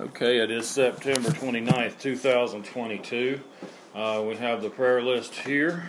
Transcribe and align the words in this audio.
Okay, 0.00 0.38
it 0.38 0.50
is 0.50 0.68
September 0.68 1.28
29th, 1.28 2.00
2022. 2.00 3.40
Uh, 3.94 4.24
we 4.26 4.34
have 4.34 4.60
the 4.60 4.68
prayer 4.68 5.00
list 5.00 5.32
here, 5.36 5.84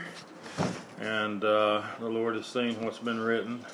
and 1.00 1.44
uh, 1.44 1.82
the 2.00 2.08
Lord 2.08 2.36
has 2.36 2.46
seen 2.46 2.80
what's 2.86 3.00
been 3.00 3.20
written 3.20 3.66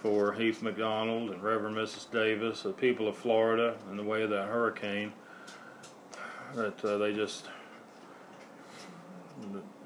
for 0.00 0.32
Heath 0.34 0.62
McDonald 0.62 1.32
and 1.32 1.42
Reverend 1.42 1.76
Mrs. 1.76 2.08
Davis, 2.12 2.62
the 2.62 2.70
people 2.70 3.08
of 3.08 3.16
Florida, 3.16 3.74
in 3.90 3.96
the 3.96 4.04
way 4.04 4.22
of 4.22 4.30
that 4.30 4.46
hurricane. 4.46 5.12
That 6.54 6.84
uh, 6.84 6.98
they 6.98 7.12
just, 7.12 7.46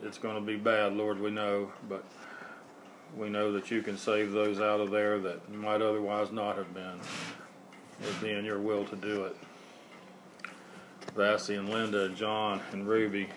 it's 0.02 0.18
going 0.18 0.34
to 0.34 0.42
be 0.42 0.56
bad, 0.56 0.92
Lord, 0.92 1.18
we 1.18 1.30
know, 1.30 1.72
but 1.88 2.04
we 3.16 3.30
know 3.30 3.50
that 3.52 3.70
you 3.70 3.80
can 3.80 3.96
save 3.96 4.32
those 4.32 4.60
out 4.60 4.80
of 4.80 4.90
there 4.90 5.18
that 5.20 5.50
might 5.50 5.80
otherwise 5.80 6.30
not 6.30 6.58
have 6.58 6.74
been. 6.74 7.00
It 8.02 8.20
being 8.20 8.44
your 8.44 8.58
will 8.58 8.84
to 8.84 8.96
do 8.96 9.24
it. 9.24 9.36
Vassie 11.20 11.56
and 11.56 11.68
Linda 11.68 12.06
and 12.06 12.16
John 12.16 12.62
and 12.72 12.88
Ruby. 12.88 13.28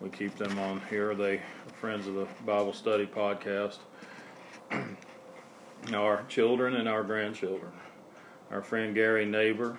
We 0.00 0.10
keep 0.10 0.36
them 0.36 0.60
on 0.60 0.80
here. 0.88 1.12
They 1.12 1.38
are 1.38 1.42
friends 1.80 2.06
of 2.06 2.14
the 2.14 2.28
Bible 2.46 2.72
Study 2.72 3.04
podcast. 3.04 3.78
our 5.92 6.22
children 6.28 6.76
and 6.76 6.88
our 6.88 7.02
grandchildren. 7.02 7.72
Our 8.52 8.62
friend 8.62 8.94
Gary 8.94 9.26
Neighbor 9.26 9.76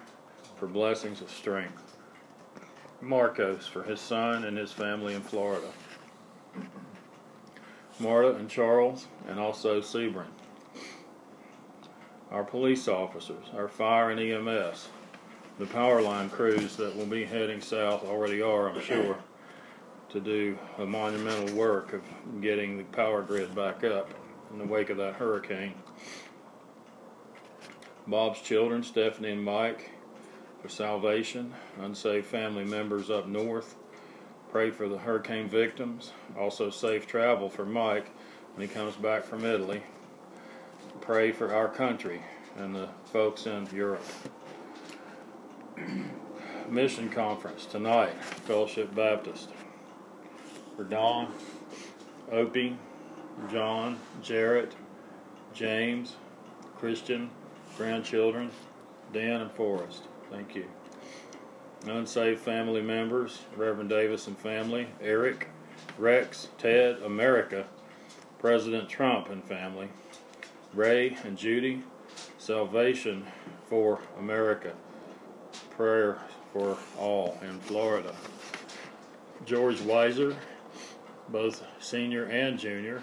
for 0.58 0.67
blessings 0.67 1.22
of 1.22 1.31
strength. 1.31 1.95
Marcos 3.00 3.66
for 3.66 3.84
his 3.84 4.02
son 4.02 4.44
and 4.44 4.58
his 4.58 4.73
family 4.73 5.13
in 5.13 5.22
Florida. 5.22 5.70
Marta 7.97 8.36
and 8.36 8.50
Charles, 8.50 9.08
and 9.30 9.39
also 9.39 9.80
Sebring. 9.80 10.27
Our 12.30 12.44
police 12.44 12.89
officers, 12.89 13.45
our 13.55 13.70
fire 13.70 14.09
and 14.09 14.20
EMS, 14.20 14.89
the 15.59 15.66
power 15.66 16.02
line 16.02 16.30
crews 16.30 16.77
that 16.77 16.95
will 16.95 17.05
be 17.05 17.26
heading 17.26 17.59
south 17.59 18.05
already 18.05 18.41
are, 18.41 18.70
I'm 18.70 18.81
sure, 18.81 19.17
to 20.08 20.20
do 20.22 20.58
a 20.78 20.86
monumental 20.86 21.53
work 21.53 21.92
of 21.92 22.02
getting 22.42 22.78
the 22.78 22.86
power 22.86 23.22
grid 23.22 23.53
back 23.53 23.83
up 23.83 24.09
in 24.52 24.58
the 24.58 24.66
wake 24.66 24.89
of 24.89 24.98
that 24.98 25.16
hurricane. 25.16 25.75
Bob's 28.08 28.39
children, 28.39 28.83
Stephanie 28.83 29.31
and 29.31 29.44
Mike, 29.44 29.92
for 30.61 30.70
salvation, 30.70 31.53
unsaved 31.80 32.26
family 32.26 32.64
members 32.64 33.09
up 33.09 33.28
north. 33.28 33.76
Pray 34.52 34.72
for 34.72 34.88
the 34.88 34.98
hurricane 34.98 35.50
victims. 35.50 36.14
Also, 36.39 36.70
safe 36.70 37.05
travel 37.05 37.50
for 37.50 37.66
Mike 37.66 38.09
when 38.55 38.67
he 38.67 38.73
comes 38.73 38.95
back 38.95 39.26
from 39.26 39.45
Italy. 39.45 39.83
Pray 41.02 41.31
for 41.33 41.53
our 41.53 41.67
country 41.67 42.22
and 42.58 42.73
the 42.73 42.89
folks 43.11 43.45
in 43.45 43.67
Europe. 43.73 44.03
Mission 46.69 47.09
Conference 47.09 47.66
tonight, 47.66 48.23
Fellowship 48.23 48.94
Baptist. 48.94 49.49
For 50.75 50.83
Don, 50.83 51.33
Opie, 52.31 52.77
John, 53.52 53.99
Jarrett, 54.21 54.75
James, 55.53 56.16
Christian, 56.77 57.30
grandchildren, 57.75 58.52
Dan 59.11 59.41
and 59.41 59.52
Forrest. 59.52 60.03
Thank 60.30 60.55
you. 60.55 60.66
Unsaved 61.86 62.39
family 62.39 62.81
members, 62.81 63.39
Reverend 63.55 63.89
Davis 63.89 64.27
and 64.27 64.38
family, 64.38 64.88
Eric, 65.02 65.47
Rex, 65.97 66.49
Ted, 66.58 67.02
America, 67.02 67.66
President 68.38 68.88
Trump 68.88 69.30
and 69.30 69.43
family, 69.43 69.89
Ray 70.73 71.17
and 71.23 71.38
Judy, 71.38 71.83
salvation 72.38 73.25
for 73.67 73.99
America 74.17 74.73
prayer 75.80 76.17
for 76.52 76.77
all 76.97 77.39
in 77.41 77.58
Florida. 77.61 78.13
George 79.45 79.77
Weiser, 79.77 80.36
both 81.30 81.63
senior 81.80 82.25
and 82.25 82.59
junior. 82.59 83.02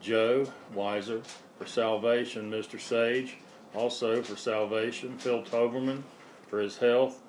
Joe 0.00 0.50
Weiser 0.74 1.22
for 1.58 1.66
salvation. 1.66 2.50
Mr. 2.50 2.80
Sage, 2.80 3.36
also 3.74 4.22
for 4.22 4.34
salvation. 4.34 5.18
Phil 5.18 5.42
Toberman 5.42 6.00
for 6.48 6.58
his 6.58 6.78
health. 6.78 7.20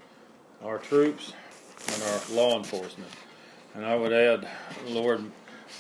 Our 0.64 0.78
troops 0.78 1.34
and 1.94 2.04
our 2.04 2.22
law 2.38 2.58
enforcement. 2.58 3.12
And 3.76 3.86
I 3.86 3.94
would 3.94 4.14
add, 4.14 4.48
Lord, 4.88 5.22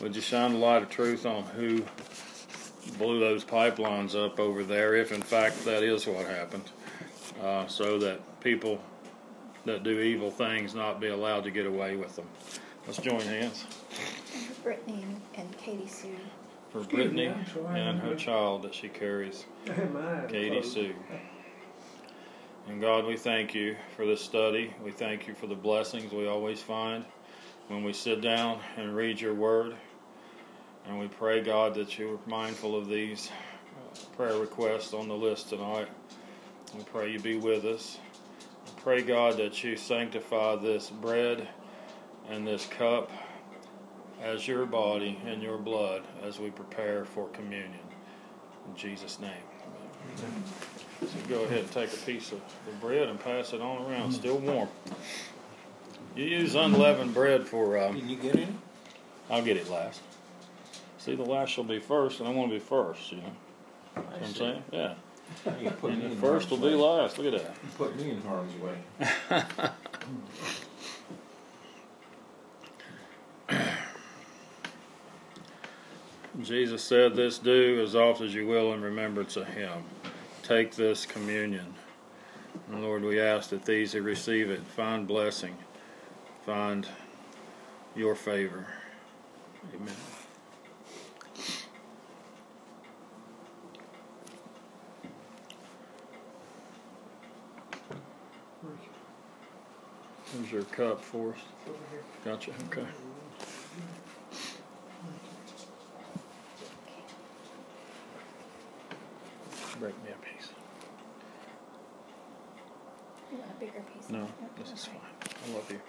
would 0.01 0.17
you 0.17 0.21
shine 0.21 0.51
the 0.51 0.59
light 0.59 0.83
of 0.83 0.89
truth 0.89 1.25
on 1.25 1.43
who 1.43 1.81
blew 2.97 3.21
those 3.21 3.45
pipelines 3.45 4.21
up 4.21 4.37
over 4.37 4.65
there, 4.65 4.95
if 4.95 5.13
in 5.13 5.21
fact 5.21 5.63
that 5.63 5.81
is 5.81 6.05
what 6.05 6.27
happened, 6.27 6.69
uh, 7.41 7.67
so 7.67 7.97
that 7.99 8.19
people 8.41 8.81
that 9.67 9.83
do 9.83 10.00
evil 10.00 10.31
things 10.31 10.73
not 10.73 11.00
be 11.00 11.07
allowed 11.07 11.44
to 11.44 11.51
get 11.51 11.66
away 11.66 11.95
with 11.97 12.16
them. 12.16 12.25
Let's 12.85 13.00
join 13.00 13.19
hands. 13.19 13.66
For 14.29 14.63
Brittany 14.63 15.03
and, 15.03 15.22
and 15.35 15.57
Katie 15.57 15.88
Sue. 15.88 16.16
For 16.72 16.81
Brittany 16.81 17.25
and 17.25 18.00
her 18.00 18.16
child 18.16 18.63
that 18.63 18.73
she 18.73 18.88
carries, 18.88 19.45
Katie 20.29 20.63
Sue. 20.63 20.95
And 22.69 22.81
God, 22.81 23.06
we 23.06 23.17
thank 23.17 23.53
you 23.53 23.75
for 23.95 24.06
this 24.06 24.22
study. 24.22 24.73
We 24.83 24.91
thank 24.91 25.27
you 25.27 25.33
for 25.33 25.47
the 25.47 25.56
blessings 25.56 26.11
we 26.11 26.27
always 26.27 26.61
find 26.61 27.06
when 27.67 27.83
we 27.83 27.94
sit 27.94 28.22
down 28.22 28.59
and 28.77 28.95
read 28.95 29.19
your 29.19 29.33
word. 29.33 29.75
And 30.88 30.97
we 30.97 31.07
pray, 31.07 31.41
God, 31.41 31.73
that 31.75 31.97
you're 31.97 32.19
mindful 32.25 32.77
of 32.77 32.88
these 32.88 33.29
uh, 33.29 34.16
prayer 34.16 34.38
requests 34.38 34.94
on 34.94 35.09
the 35.09 35.16
list 35.16 35.50
tonight. 35.50 35.89
We 36.75 36.83
pray 36.83 37.11
you 37.11 37.19
be 37.19 37.38
with 37.38 37.66
us 37.66 37.97
pray, 38.87 39.01
God, 39.01 39.35
that 39.35 39.65
you 39.65 39.75
sanctify 39.75 40.55
this 40.55 40.89
bread 40.89 41.45
and 42.29 42.47
this 42.47 42.65
cup 42.67 43.11
as 44.23 44.47
your 44.47 44.65
body 44.65 45.19
and 45.25 45.43
your 45.43 45.57
blood 45.57 46.03
as 46.23 46.39
we 46.39 46.49
prepare 46.49 47.03
for 47.03 47.27
communion. 47.33 47.81
In 48.65 48.75
Jesus' 48.77 49.19
name. 49.19 49.43
Amen. 50.19 50.43
So 51.01 51.07
go 51.27 51.43
ahead 51.43 51.59
and 51.59 51.71
take 51.73 51.91
a 51.91 51.97
piece 51.97 52.31
of 52.31 52.39
the 52.65 52.71
bread 52.79 53.09
and 53.09 53.19
pass 53.19 53.51
it 53.51 53.59
on 53.59 53.91
around. 53.91 54.13
Still 54.13 54.37
warm. 54.37 54.69
You 56.15 56.23
use 56.23 56.55
unleavened 56.55 57.13
bread 57.13 57.45
for. 57.45 57.77
Um, 57.77 57.99
Can 57.99 58.07
you 58.07 58.15
get 58.15 58.37
any? 58.37 58.47
I'll 59.29 59.43
get 59.43 59.57
it 59.57 59.69
last. 59.69 59.99
See, 60.97 61.13
the 61.13 61.23
last 61.23 61.49
shall 61.49 61.65
be 61.65 61.79
first, 61.79 62.21
and 62.21 62.29
I 62.29 62.31
want 62.31 62.51
to 62.51 62.55
be 62.55 62.63
first. 62.63 63.11
You 63.11 63.17
know. 63.17 63.31
What 63.95 64.23
I'm 64.23 64.33
saying? 64.33 64.63
Yeah. 64.71 64.93
You 65.61 65.71
put 65.71 65.97
me 65.97 66.05
in 66.05 66.15
first 66.17 66.49
will 66.49 66.57
harm's 66.57 66.73
be 66.73 66.77
way. 66.77 66.83
last. 66.83 67.17
Look 67.17 67.33
at 67.33 67.41
that. 67.41 67.55
You 67.63 67.69
put 67.77 67.95
me 67.95 68.09
in 68.11 68.21
harm's 68.21 68.53
way. 68.61 68.77
Jesus 76.43 76.83
said, 76.83 77.15
This 77.15 77.38
do 77.39 77.81
as 77.83 77.95
oft 77.95 78.21
as 78.21 78.33
you 78.33 78.45
will 78.45 78.73
in 78.73 78.81
remembrance 78.81 79.38
of 79.38 79.47
him. 79.47 79.83
Take 80.43 80.75
this 80.75 81.05
communion. 81.05 81.73
And 82.71 82.83
Lord, 82.83 83.03
we 83.03 83.19
ask 83.19 83.49
that 83.49 83.65
these 83.65 83.94
who 83.94 84.01
receive 84.01 84.49
it 84.49 84.61
find 84.61 85.07
blessing, 85.07 85.57
find 86.45 86.88
your 87.95 88.15
favor. 88.15 88.67
Amen. 89.73 89.95
Here's 100.39 100.51
your 100.51 100.63
cup 100.63 101.01
for 101.03 101.31
us. 101.33 101.39
Gotcha. 102.23 102.51
Okay. 102.67 102.85
Break 109.79 109.93
me 110.03 110.09
a 110.11 110.25
piece. 110.25 110.49
You 113.31 113.37
want 113.37 113.51
a 113.55 113.59
bigger 113.59 113.83
piece? 113.94 114.09
No, 114.09 114.19
Nope, 114.19 114.31
this 114.57 114.71
is 114.71 114.88
okay. 114.88 114.97
fine. 114.97 115.51
I 115.51 115.56
love 115.56 115.71
you. 115.71 115.79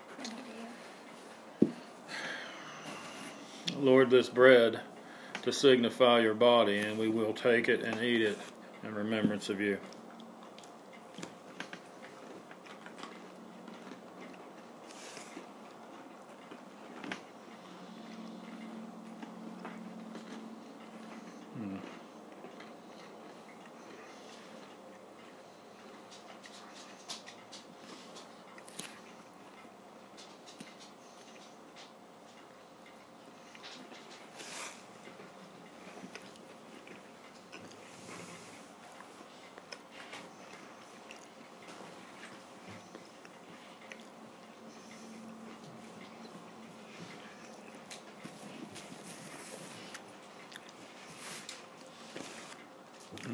Lord, 3.79 4.11
this 4.11 4.29
bread 4.29 4.81
to 5.43 5.53
signify 5.53 6.21
your 6.21 6.35
body, 6.35 6.79
and 6.79 6.99
we 6.99 7.09
will 7.09 7.33
take 7.33 7.69
it 7.69 7.83
and 7.83 8.03
eat 8.03 8.23
it 8.23 8.39
in 8.85 8.95
remembrance 8.95 9.49
of 9.49 9.61
you. 9.61 9.79
Mm. 21.59 21.98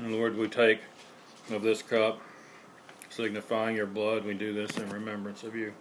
Hmm. 0.04 0.12
Lord, 0.12 0.36
we 0.36 0.48
take 0.48 0.80
of 1.50 1.62
this 1.62 1.80
cup, 1.80 2.20
signifying 3.08 3.76
your 3.76 3.86
blood. 3.86 4.24
We 4.24 4.34
do 4.34 4.52
this 4.52 4.76
in 4.76 4.88
remembrance 4.90 5.42
of 5.44 5.54
you. 5.54 5.72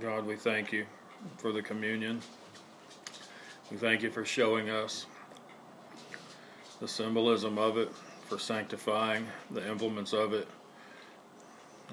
God, 0.00 0.24
we 0.24 0.34
thank 0.34 0.72
you 0.72 0.86
for 1.36 1.52
the 1.52 1.60
communion. 1.60 2.20
We 3.70 3.76
thank 3.76 4.02
you 4.02 4.10
for 4.10 4.24
showing 4.24 4.68
us 4.68 5.06
the 6.80 6.88
symbolism 6.88 7.56
of 7.56 7.78
it, 7.78 7.90
for 8.26 8.38
sanctifying 8.38 9.26
the 9.50 9.68
implements 9.68 10.12
of 10.12 10.32
it. 10.32 10.48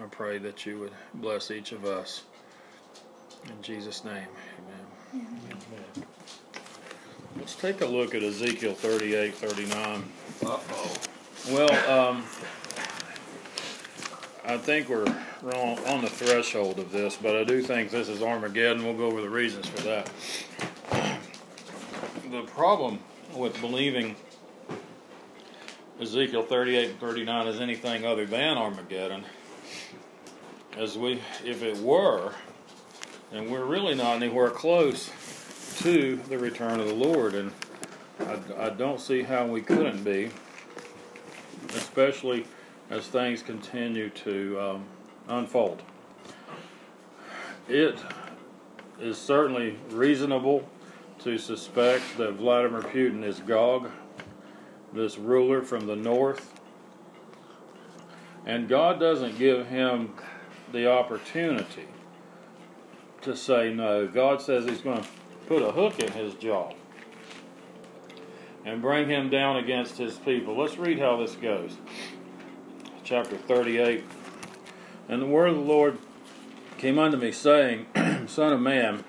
I 0.01 0.05
pray 0.05 0.39
that 0.39 0.65
you 0.65 0.79
would 0.79 0.93
bless 1.15 1.51
each 1.51 1.71
of 1.71 1.85
us. 1.85 2.23
In 3.47 3.61
Jesus' 3.61 4.03
name, 4.03 4.27
amen. 5.13 6.05
Let's 7.37 7.55
take 7.55 7.81
a 7.81 7.85
look 7.85 8.15
at 8.15 8.23
Ezekiel 8.23 8.73
38 8.73 9.35
39. 9.35 10.03
Uh-oh. 10.43 10.93
Well, 11.51 11.89
um, 11.89 12.23
I 14.43 14.57
think 14.57 14.89
we're 14.89 15.05
on 15.05 16.01
the 16.01 16.09
threshold 16.09 16.79
of 16.79 16.91
this, 16.91 17.17
but 17.21 17.35
I 17.35 17.43
do 17.43 17.61
think 17.61 17.91
this 17.91 18.09
is 18.09 18.21
Armageddon. 18.21 18.83
We'll 18.83 18.97
go 18.97 19.05
over 19.05 19.21
the 19.21 19.29
reasons 19.29 19.67
for 19.67 19.81
that. 19.81 20.09
The 22.31 22.41
problem 22.41 22.99
with 23.33 23.61
believing 23.61 24.17
Ezekiel 26.01 26.43
38 26.43 26.89
and 26.89 26.99
39 26.99 27.47
is 27.47 27.61
anything 27.61 28.05
other 28.05 28.25
than 28.25 28.57
Armageddon, 28.57 29.23
as 30.75 30.97
we, 30.97 31.21
if 31.45 31.63
it 31.63 31.77
were, 31.77 32.33
and 33.31 33.49
we're 33.49 33.63
really 33.63 33.95
not 33.95 34.17
anywhere 34.17 34.49
close 34.49 35.09
to 35.79 36.17
the 36.27 36.37
return 36.37 36.81
of 36.81 36.87
the 36.87 36.93
Lord, 36.93 37.33
and 37.33 37.53
I, 38.19 38.39
I 38.57 38.69
don't 38.71 38.99
see 38.99 39.21
how 39.21 39.45
we 39.45 39.61
couldn't 39.61 40.03
be, 40.03 40.29
especially 41.75 42.45
as 42.89 43.07
things 43.07 43.41
continue 43.41 44.09
to 44.09 44.59
um, 44.59 44.85
unfold. 45.29 45.81
It 47.69 47.97
is 48.99 49.17
certainly 49.17 49.77
reasonable 49.91 50.67
to 51.27 51.37
suspect 51.37 52.17
that 52.17 52.35
Vladimir 52.35 52.79
Putin 52.79 53.21
is 53.21 53.41
Gog, 53.41 53.91
this 54.93 55.17
ruler 55.17 55.61
from 55.61 55.85
the 55.85 55.95
north. 55.95 56.57
And 58.45 58.69
God 58.69 58.97
doesn't 58.97 59.37
give 59.37 59.67
him 59.67 60.13
the 60.71 60.89
opportunity 60.89 61.89
to 63.23 63.35
say 63.35 63.73
no. 63.73 64.07
God 64.07 64.41
says 64.41 64.63
he's 64.63 64.79
going 64.79 65.01
to 65.01 65.07
put 65.47 65.61
a 65.61 65.73
hook 65.73 65.99
in 65.99 66.13
his 66.13 66.33
jaw 66.35 66.71
and 68.63 68.81
bring 68.81 69.09
him 69.09 69.29
down 69.29 69.57
against 69.57 69.97
his 69.97 70.15
people. 70.15 70.57
Let's 70.57 70.77
read 70.77 70.97
how 70.97 71.17
this 71.17 71.35
goes. 71.35 71.75
Chapter 73.03 73.35
38. 73.35 74.05
And 75.09 75.21
the 75.21 75.25
word 75.25 75.49
of 75.49 75.55
the 75.55 75.61
Lord 75.61 75.97
came 76.77 76.97
unto 76.97 77.17
me, 77.17 77.33
saying, 77.33 77.87
Son 78.27 78.53
of 78.53 78.61
man, 78.61 79.03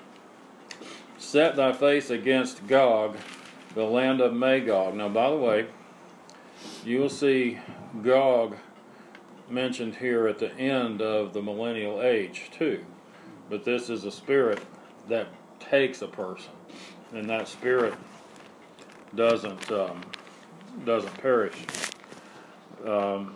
set 1.29 1.55
thy 1.55 1.71
face 1.71 2.09
against 2.09 2.65
Gog, 2.65 3.15
the 3.75 3.83
land 3.83 4.19
of 4.19 4.33
Magog. 4.33 4.95
Now, 4.95 5.09
by 5.09 5.29
the 5.29 5.35
way, 5.35 5.67
you 6.83 6.99
will 6.99 7.09
see 7.09 7.59
Gog 8.01 8.57
mentioned 9.47 9.97
here 9.97 10.27
at 10.27 10.39
the 10.39 10.51
end 10.55 11.03
of 11.03 11.33
the 11.33 11.41
millennial 11.43 12.01
age, 12.01 12.49
too. 12.51 12.83
But 13.47 13.63
this 13.63 13.91
is 13.91 14.05
a 14.05 14.11
spirit 14.11 14.59
that 15.07 15.27
takes 15.59 16.01
a 16.01 16.07
person, 16.07 16.51
and 17.13 17.29
that 17.29 17.47
spirit 17.47 17.93
doesn't 19.13 19.71
um, 19.71 20.01
doesn't 20.83 21.13
perish. 21.21 21.57
Um, 22.87 23.35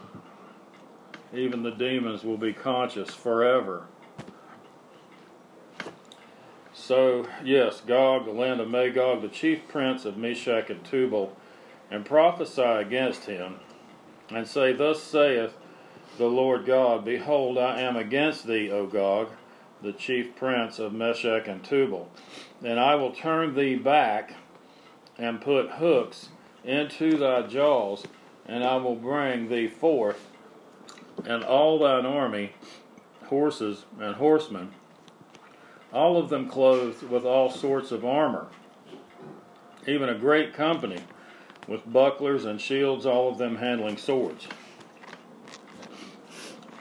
even 1.32 1.62
the 1.62 1.72
demons 1.72 2.24
will 2.24 2.38
be 2.38 2.54
conscious 2.54 3.12
forever. 3.12 3.86
So, 6.76 7.28
yes, 7.44 7.82
Gog, 7.82 8.26
the 8.26 8.32
land 8.32 8.60
of 8.60 8.68
Magog, 8.68 9.22
the 9.22 9.28
chief 9.30 9.68
prince 9.68 10.06
of 10.06 10.18
Meshech 10.18 10.72
and 10.72 10.84
Tubal, 10.84 11.36
and 11.92 12.04
prophesy 12.04 12.64
against 12.64 13.26
him, 13.26 13.60
and 14.30 14.48
say, 14.48 14.74
Thus 14.74 15.02
saith 15.02 15.54
the 16.18 16.26
Lord 16.26 16.66
God, 16.66 17.06
Behold, 17.06 17.60
I 17.60 17.80
am 17.82 17.96
against 17.96 18.48
thee, 18.48 18.72
O 18.72 18.88
Gog, 18.88 19.30
the 19.84 19.94
chief 19.94 20.36
prince 20.36 20.80
of 20.80 20.94
Meshech 20.94 21.48
and 21.48 21.64
Tubal, 21.64 22.10
and 22.64 22.80
I 22.80 22.96
will 22.96 23.12
turn 23.12 23.54
thee 23.54 23.76
back 23.76 24.34
and 25.16 25.42
put 25.42 25.74
hooks 25.74 26.30
into 26.64 27.18
thy 27.18 27.44
jaws, 27.44 28.04
and 28.48 28.64
I 28.64 28.78
will 28.78 28.96
bring 28.96 29.48
thee 29.48 29.68
forth, 29.68 30.28
and 31.24 31.44
all 31.44 31.78
thine 31.78 32.08
army, 32.08 32.54
horses 33.26 33.86
and 34.00 34.16
horsemen, 34.16 34.72
all 35.94 36.18
of 36.18 36.30
them 36.30 36.50
clothed 36.50 37.04
with 37.04 37.24
all 37.24 37.50
sorts 37.52 37.92
of 37.92 38.04
armor, 38.04 38.48
even 39.88 40.10
a 40.10 40.16
great 40.16 40.54
company 40.54 41.00
with 41.68 41.92
bucklers 41.92 42.46
and 42.46 42.60
shields, 42.60 43.06
all 43.06 43.30
of 43.30 43.38
them 43.38 43.58
handling 43.58 43.98
swords. 43.98 44.48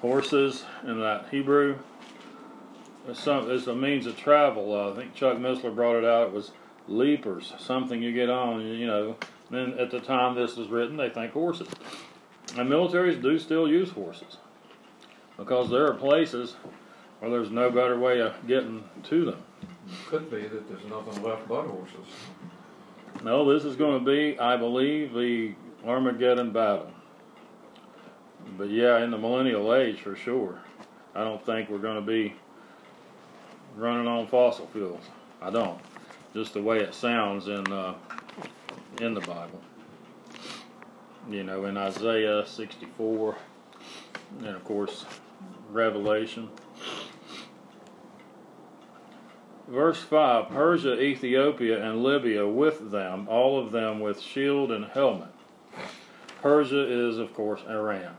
Horses 0.01 0.65
in 0.85 0.99
that 0.99 1.29
Hebrew 1.31 1.79
is, 3.09 3.27
a 3.27 3.75
means 3.75 4.07
of 4.07 4.17
travel. 4.17 4.75
Uh, 4.75 4.93
I 4.93 4.97
think 4.97 5.15
Chuck 5.15 5.37
Missler 5.37 5.75
brought 5.75 5.97
it 5.97 6.05
out. 6.05 6.29
It 6.29 6.33
was 6.33 6.53
leapers, 6.89 7.53
something 7.59 8.03
you 8.03 8.13
get 8.13 8.31
on, 8.31 8.67
you 8.67 8.87
know. 8.87 9.17
Then 9.51 9.79
at 9.79 9.91
the 9.91 10.01
time 10.01 10.35
this 10.35 10.57
was 10.57 10.69
written, 10.69 10.97
they 10.97 11.11
think 11.11 11.33
horses. 11.33 11.69
And 12.57 12.69
militaries 12.69 13.23
do 13.23 13.39
still 13.39 13.69
use 13.69 13.91
horses 13.91 14.39
because 15.37 15.71
there 15.71 15.87
are 15.87 15.95
places 15.95 16.57
where 17.23 17.31
there's 17.31 17.53
no 17.53 17.71
better 17.71 17.97
way 17.97 18.21
of 18.21 18.35
getting 18.49 18.83
to 19.05 19.25
them. 19.25 19.43
Could 20.09 20.29
be 20.29 20.41
that 20.41 20.69
there's 20.69 20.85
nothing 20.91 21.23
left 21.23 21.47
but 21.47 21.69
horses. 21.69 21.95
No, 23.23 23.53
this 23.53 23.65
is 23.65 23.77
going 23.77 24.05
to 24.05 24.05
be, 24.05 24.37
I 24.41 24.57
believe, 24.57 25.13
the 25.15 25.55
Armageddon 25.87 26.51
battle. 26.51 26.91
But 28.59 28.71
yeah, 28.71 29.05
in 29.05 29.13
the 29.13 29.19
millennial 29.19 29.73
age 29.73 30.01
for 30.01 30.17
sure. 30.17 30.59
I 31.15 31.23
don't 31.23 31.45
think 31.47 31.69
we're 31.71 31.79
going 31.79 31.95
to 31.95 32.01
be 32.05 32.35
running 33.77 34.09
on 34.09 34.27
fossil 34.27 34.67
fuels. 34.73 35.05
I 35.41 35.51
don't. 35.51 35.79
Just 36.35 36.55
the 36.55 36.63
way 36.63 36.81
it 36.81 36.93
sounds 36.93 37.47
in 37.47 37.73
uh, 37.73 37.95
in 39.01 39.15
the 39.15 39.21
Bible. 39.21 39.61
You 41.31 41.45
know, 41.45 41.67
in 41.67 41.77
Isaiah 41.77 42.45
64, 42.45 43.37
and 44.39 44.49
of 44.49 44.65
course, 44.65 45.05
Revelation. 45.71 46.51
Verse 49.69 50.03
5 50.03 50.49
Persia, 50.49 51.01
Ethiopia, 51.01 51.83
and 51.83 52.03
Libya 52.03 52.47
with 52.47 52.91
them, 52.91 53.29
all 53.29 53.59
of 53.59 53.73
them 53.73 54.01
with 54.01 54.21
shield 54.21 54.73
and 54.73 54.87
helmet. 54.87 55.29
Persia 56.41 56.85
is, 56.87 57.19
of 57.19 57.33
course, 57.35 57.63
Iran. 57.69 58.17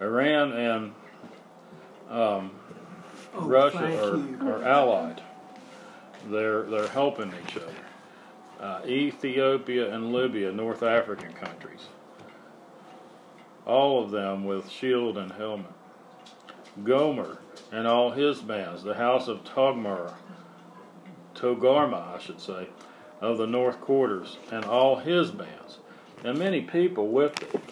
Iran 0.00 0.52
and 0.52 0.92
um, 2.08 2.52
Oh, 3.34 3.42
Russia 3.42 4.38
are, 4.40 4.48
are 4.50 4.64
allied. 4.64 5.22
They're 6.28 6.62
they're 6.62 6.88
helping 6.88 7.32
each 7.44 7.56
other. 7.56 7.74
Uh, 8.60 8.80
Ethiopia 8.86 9.94
and 9.94 10.12
Libya, 10.12 10.52
North 10.52 10.82
African 10.82 11.32
countries. 11.32 11.86
All 13.66 14.02
of 14.02 14.10
them 14.10 14.44
with 14.44 14.68
shield 14.68 15.16
and 15.16 15.32
helmet. 15.32 15.72
Gomer 16.84 17.38
and 17.72 17.86
all 17.86 18.10
his 18.10 18.40
bands, 18.40 18.82
the 18.82 18.94
house 18.94 19.28
of 19.28 19.44
Togmar, 19.44 20.14
Togarma, 21.40 22.14
I 22.14 22.18
should 22.18 22.40
say, 22.40 22.68
of 23.20 23.38
the 23.38 23.46
north 23.46 23.80
quarters, 23.80 24.36
and 24.50 24.64
all 24.64 24.96
his 24.96 25.30
bands, 25.30 25.78
and 26.22 26.38
many 26.38 26.60
people 26.60 27.08
with 27.08 27.34
them. 27.36 27.62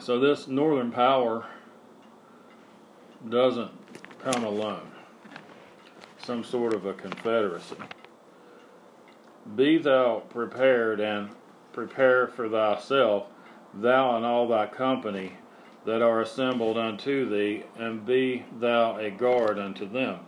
So 0.00 0.18
this 0.20 0.46
northern 0.46 0.92
power 0.92 1.46
doesn't 3.28 3.70
come 4.22 4.44
alone. 4.44 4.90
Some 6.18 6.44
sort 6.44 6.74
of 6.74 6.84
a 6.84 6.92
confederacy. 6.92 7.76
Be 9.56 9.78
thou 9.78 10.20
prepared 10.28 11.00
and 11.00 11.30
prepare 11.72 12.26
for 12.26 12.48
thyself, 12.48 13.26
thou 13.72 14.16
and 14.16 14.26
all 14.26 14.46
thy 14.46 14.66
company 14.66 15.32
that 15.86 16.02
are 16.02 16.20
assembled 16.20 16.76
unto 16.76 17.28
thee, 17.28 17.64
and 17.78 18.04
be 18.04 18.44
thou 18.60 18.98
a 18.98 19.10
guard 19.10 19.58
unto 19.58 19.88
them. 19.88 20.20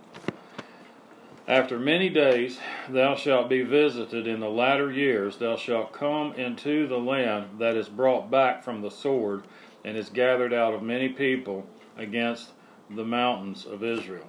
After 1.51 1.81
many 1.81 2.09
days 2.09 2.61
thou 2.89 3.17
shalt 3.17 3.49
be 3.49 3.63
visited 3.63 4.29
in 4.29 4.39
the 4.39 4.49
latter 4.49 4.93
years, 4.93 5.39
thou 5.39 5.57
shalt 5.57 5.93
come 5.93 6.33
into 6.35 6.87
the 6.87 7.01
land 7.01 7.59
that 7.59 7.75
is 7.75 7.89
brought 7.89 8.31
back 8.31 8.63
from 8.63 8.83
the 8.83 8.91
sword, 8.91 9.43
and 9.85 9.97
is 9.97 10.11
gathered 10.11 10.53
out 10.53 10.75
of 10.75 10.85
many 10.85 11.09
people 11.09 11.67
against 11.99 12.51
the 12.89 13.05
mountains 13.05 13.67
of 13.67 13.83
Israel, 13.83 14.29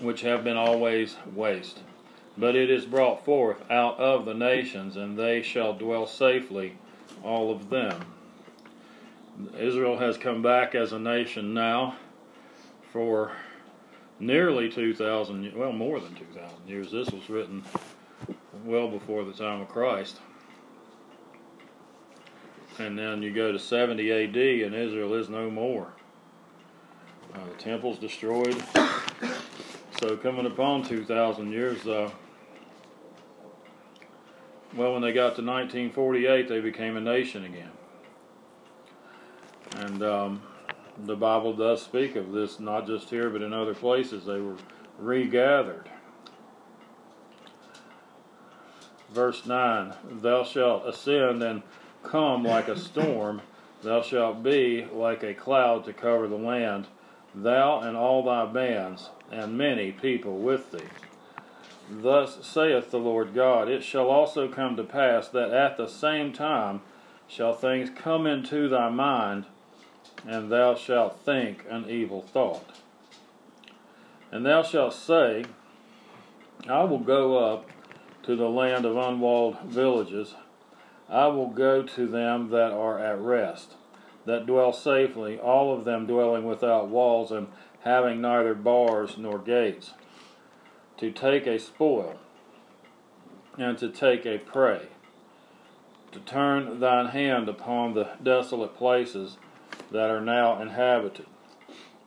which 0.00 0.22
have 0.22 0.42
been 0.42 0.56
always 0.56 1.14
waste. 1.32 1.78
But 2.36 2.56
it 2.56 2.68
is 2.68 2.84
brought 2.84 3.24
forth 3.24 3.70
out 3.70 4.00
of 4.00 4.24
the 4.24 4.34
nations, 4.34 4.96
and 4.96 5.16
they 5.16 5.42
shall 5.42 5.74
dwell 5.74 6.08
safely, 6.08 6.76
all 7.22 7.52
of 7.52 7.70
them. 7.70 8.04
Israel 9.56 9.98
has 9.98 10.18
come 10.18 10.42
back 10.42 10.74
as 10.74 10.92
a 10.92 10.98
nation 10.98 11.54
now 11.54 11.94
for 12.92 13.30
nearly 14.20 14.68
2,000, 14.68 15.54
well, 15.54 15.72
more 15.72 16.00
than 16.00 16.14
2,000 16.14 16.68
years. 16.68 16.90
This 16.90 17.10
was 17.10 17.28
written 17.28 17.62
well 18.64 18.88
before 18.88 19.24
the 19.24 19.32
time 19.32 19.60
of 19.60 19.68
Christ. 19.68 20.18
And 22.78 22.98
then 22.98 23.22
you 23.22 23.32
go 23.32 23.50
to 23.50 23.58
70 23.58 24.10
AD, 24.10 24.36
and 24.36 24.74
Israel 24.74 25.14
is 25.14 25.28
no 25.28 25.50
more. 25.50 25.92
Uh, 27.34 27.44
the 27.44 27.62
temple's 27.62 27.98
destroyed. 27.98 28.62
So, 30.00 30.16
coming 30.16 30.46
upon 30.46 30.84
2,000 30.84 31.50
years, 31.50 31.84
uh, 31.86 32.10
well, 34.76 34.92
when 34.92 35.02
they 35.02 35.12
got 35.12 35.34
to 35.36 35.42
1948, 35.42 36.48
they 36.48 36.60
became 36.60 36.96
a 36.96 37.00
nation 37.00 37.44
again. 37.44 37.70
And 39.76 40.02
um, 40.04 40.42
the 41.04 41.16
Bible 41.16 41.52
does 41.52 41.82
speak 41.82 42.16
of 42.16 42.32
this, 42.32 42.58
not 42.58 42.86
just 42.86 43.10
here, 43.10 43.30
but 43.30 43.42
in 43.42 43.52
other 43.52 43.74
places. 43.74 44.24
They 44.24 44.40
were 44.40 44.56
regathered. 44.98 45.88
Verse 49.10 49.46
9 49.46 49.94
Thou 50.20 50.44
shalt 50.44 50.86
ascend 50.86 51.42
and 51.42 51.62
come 52.02 52.44
like 52.44 52.68
a 52.68 52.78
storm, 52.78 53.42
thou 53.82 54.02
shalt 54.02 54.42
be 54.42 54.86
like 54.92 55.22
a 55.22 55.34
cloud 55.34 55.84
to 55.84 55.92
cover 55.92 56.26
the 56.26 56.36
land, 56.36 56.86
thou 57.34 57.80
and 57.80 57.96
all 57.96 58.22
thy 58.22 58.46
bands, 58.46 59.10
and 59.30 59.56
many 59.56 59.92
people 59.92 60.38
with 60.38 60.72
thee. 60.72 60.84
Thus 61.90 62.44
saith 62.44 62.90
the 62.90 62.98
Lord 62.98 63.34
God 63.34 63.68
It 63.68 63.82
shall 63.82 64.10
also 64.10 64.48
come 64.48 64.76
to 64.76 64.84
pass 64.84 65.28
that 65.28 65.52
at 65.52 65.76
the 65.76 65.86
same 65.86 66.32
time 66.32 66.82
shall 67.26 67.54
things 67.54 67.88
come 67.88 68.26
into 68.26 68.68
thy 68.68 68.90
mind 68.90 69.46
and 70.26 70.50
thou 70.50 70.74
shalt 70.74 71.20
think 71.24 71.64
an 71.68 71.88
evil 71.88 72.22
thought. 72.22 72.76
And 74.30 74.44
thou 74.44 74.62
shalt 74.62 74.94
say, 74.94 75.44
I 76.68 76.84
will 76.84 76.98
go 76.98 77.38
up 77.38 77.70
to 78.24 78.36
the 78.36 78.48
land 78.48 78.84
of 78.84 78.96
unwalled 78.96 79.60
villages. 79.62 80.34
I 81.08 81.28
will 81.28 81.48
go 81.48 81.82
to 81.82 82.06
them 82.06 82.50
that 82.50 82.72
are 82.72 82.98
at 82.98 83.18
rest, 83.18 83.74
that 84.26 84.46
dwell 84.46 84.72
safely, 84.72 85.38
all 85.38 85.74
of 85.74 85.84
them 85.84 86.06
dwelling 86.06 86.44
without 86.44 86.88
walls 86.88 87.30
and 87.30 87.48
having 87.80 88.20
neither 88.20 88.54
bars 88.54 89.16
nor 89.16 89.38
gates, 89.38 89.94
to 90.98 91.10
take 91.10 91.46
a 91.46 91.58
spoil 91.58 92.18
and 93.56 93.78
to 93.78 93.88
take 93.88 94.26
a 94.26 94.38
prey, 94.38 94.88
to 96.12 96.18
turn 96.20 96.80
thine 96.80 97.06
hand 97.06 97.48
upon 97.48 97.94
the 97.94 98.10
desolate 98.22 98.76
places 98.76 99.38
that 99.90 100.10
are 100.10 100.20
now 100.20 100.60
inhabited, 100.60 101.26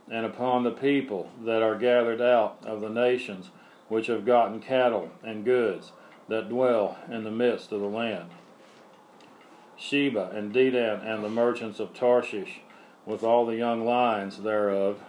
and 0.09 0.25
upon 0.25 0.63
the 0.63 0.71
people 0.71 1.29
that 1.43 1.61
are 1.61 1.77
gathered 1.77 2.21
out 2.21 2.57
of 2.63 2.81
the 2.81 2.89
nations 2.89 3.50
which 3.88 4.07
have 4.07 4.25
gotten 4.25 4.59
cattle 4.59 5.09
and 5.23 5.45
goods 5.45 5.91
that 6.27 6.50
dwell 6.50 6.97
in 7.09 7.23
the 7.23 7.31
midst 7.31 7.71
of 7.71 7.81
the 7.81 7.88
land. 7.88 8.29
Sheba 9.77 10.31
and 10.33 10.53
Dedan 10.53 11.03
and 11.03 11.23
the 11.23 11.29
merchants 11.29 11.79
of 11.79 11.93
Tarshish, 11.93 12.61
with 13.05 13.23
all 13.23 13.45
the 13.45 13.55
young 13.55 13.83
lions 13.83 14.38
thereof, 14.38 15.00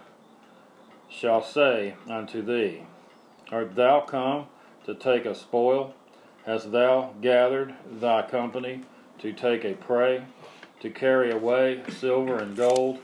shall 1.09 1.43
say 1.43 1.93
unto 2.09 2.41
thee, 2.41 2.83
Art 3.51 3.75
thou 3.75 4.01
come 4.01 4.47
to 4.85 4.95
take 4.95 5.25
a 5.25 5.35
spoil? 5.35 5.93
Hast 6.45 6.71
thou 6.71 7.13
gathered 7.21 7.75
thy 7.89 8.23
company 8.23 8.81
to 9.19 9.31
take 9.31 9.63
a 9.63 9.75
prey? 9.75 10.23
To 10.83 10.89
carry 10.89 11.31
away 11.31 11.81
silver 11.87 12.35
and 12.35 12.57
gold, 12.57 12.99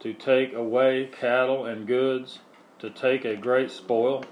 to 0.00 0.14
take 0.14 0.54
away 0.54 1.10
cattle 1.12 1.66
and 1.66 1.86
goods, 1.86 2.38
to 2.78 2.88
take 2.88 3.26
a 3.26 3.36
great 3.36 3.70
spoil. 3.70 4.24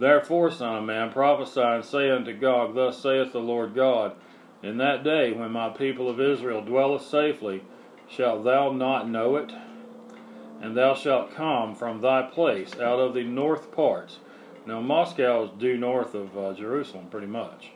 Therefore, 0.00 0.50
Son 0.50 0.74
of 0.74 0.84
Man, 0.84 1.12
prophesy 1.12 1.60
and 1.60 1.84
say 1.84 2.10
unto 2.10 2.36
Gog, 2.36 2.74
Thus 2.74 3.00
saith 3.00 3.30
the 3.30 3.38
Lord 3.38 3.76
God, 3.76 4.16
In 4.60 4.78
that 4.78 5.04
day 5.04 5.30
when 5.30 5.52
my 5.52 5.68
people 5.68 6.10
of 6.10 6.20
Israel 6.20 6.62
dwelleth 6.62 7.02
safely, 7.02 7.62
shalt 8.08 8.42
thou 8.42 8.72
not 8.72 9.08
know 9.08 9.36
it? 9.36 9.52
And 10.60 10.76
thou 10.76 10.94
shalt 10.96 11.32
come 11.32 11.76
from 11.76 12.00
thy 12.00 12.22
place 12.22 12.74
out 12.74 12.98
of 12.98 13.14
the 13.14 13.22
north 13.22 13.70
parts. 13.70 14.18
Now, 14.66 14.80
Moscow 14.80 15.44
is 15.44 15.50
due 15.60 15.78
north 15.78 16.16
of 16.16 16.36
uh, 16.36 16.54
Jerusalem, 16.54 17.06
pretty 17.08 17.28
much 17.28 17.70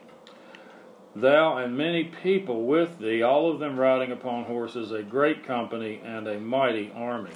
thou 1.15 1.57
and 1.57 1.77
many 1.77 2.05
people 2.05 2.65
with 2.65 2.99
thee, 2.99 3.23
all 3.23 3.51
of 3.51 3.61
them 3.61 3.79
riding 3.79 4.13
upon 4.13 4.45
horses, 4.45 4.91
a 4.91 5.03
great 5.03 5.45
company 5.45 6.01
and 6.05 6.27
a 6.27 6.41
mighty 6.41 6.91
army. 6.95 7.31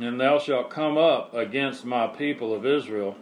And 0.00 0.20
thou 0.20 0.38
shalt 0.38 0.70
come 0.70 0.98
up 0.98 1.34
against 1.34 1.84
my 1.84 2.08
people 2.08 2.52
of 2.52 2.66
Israel 2.66 3.16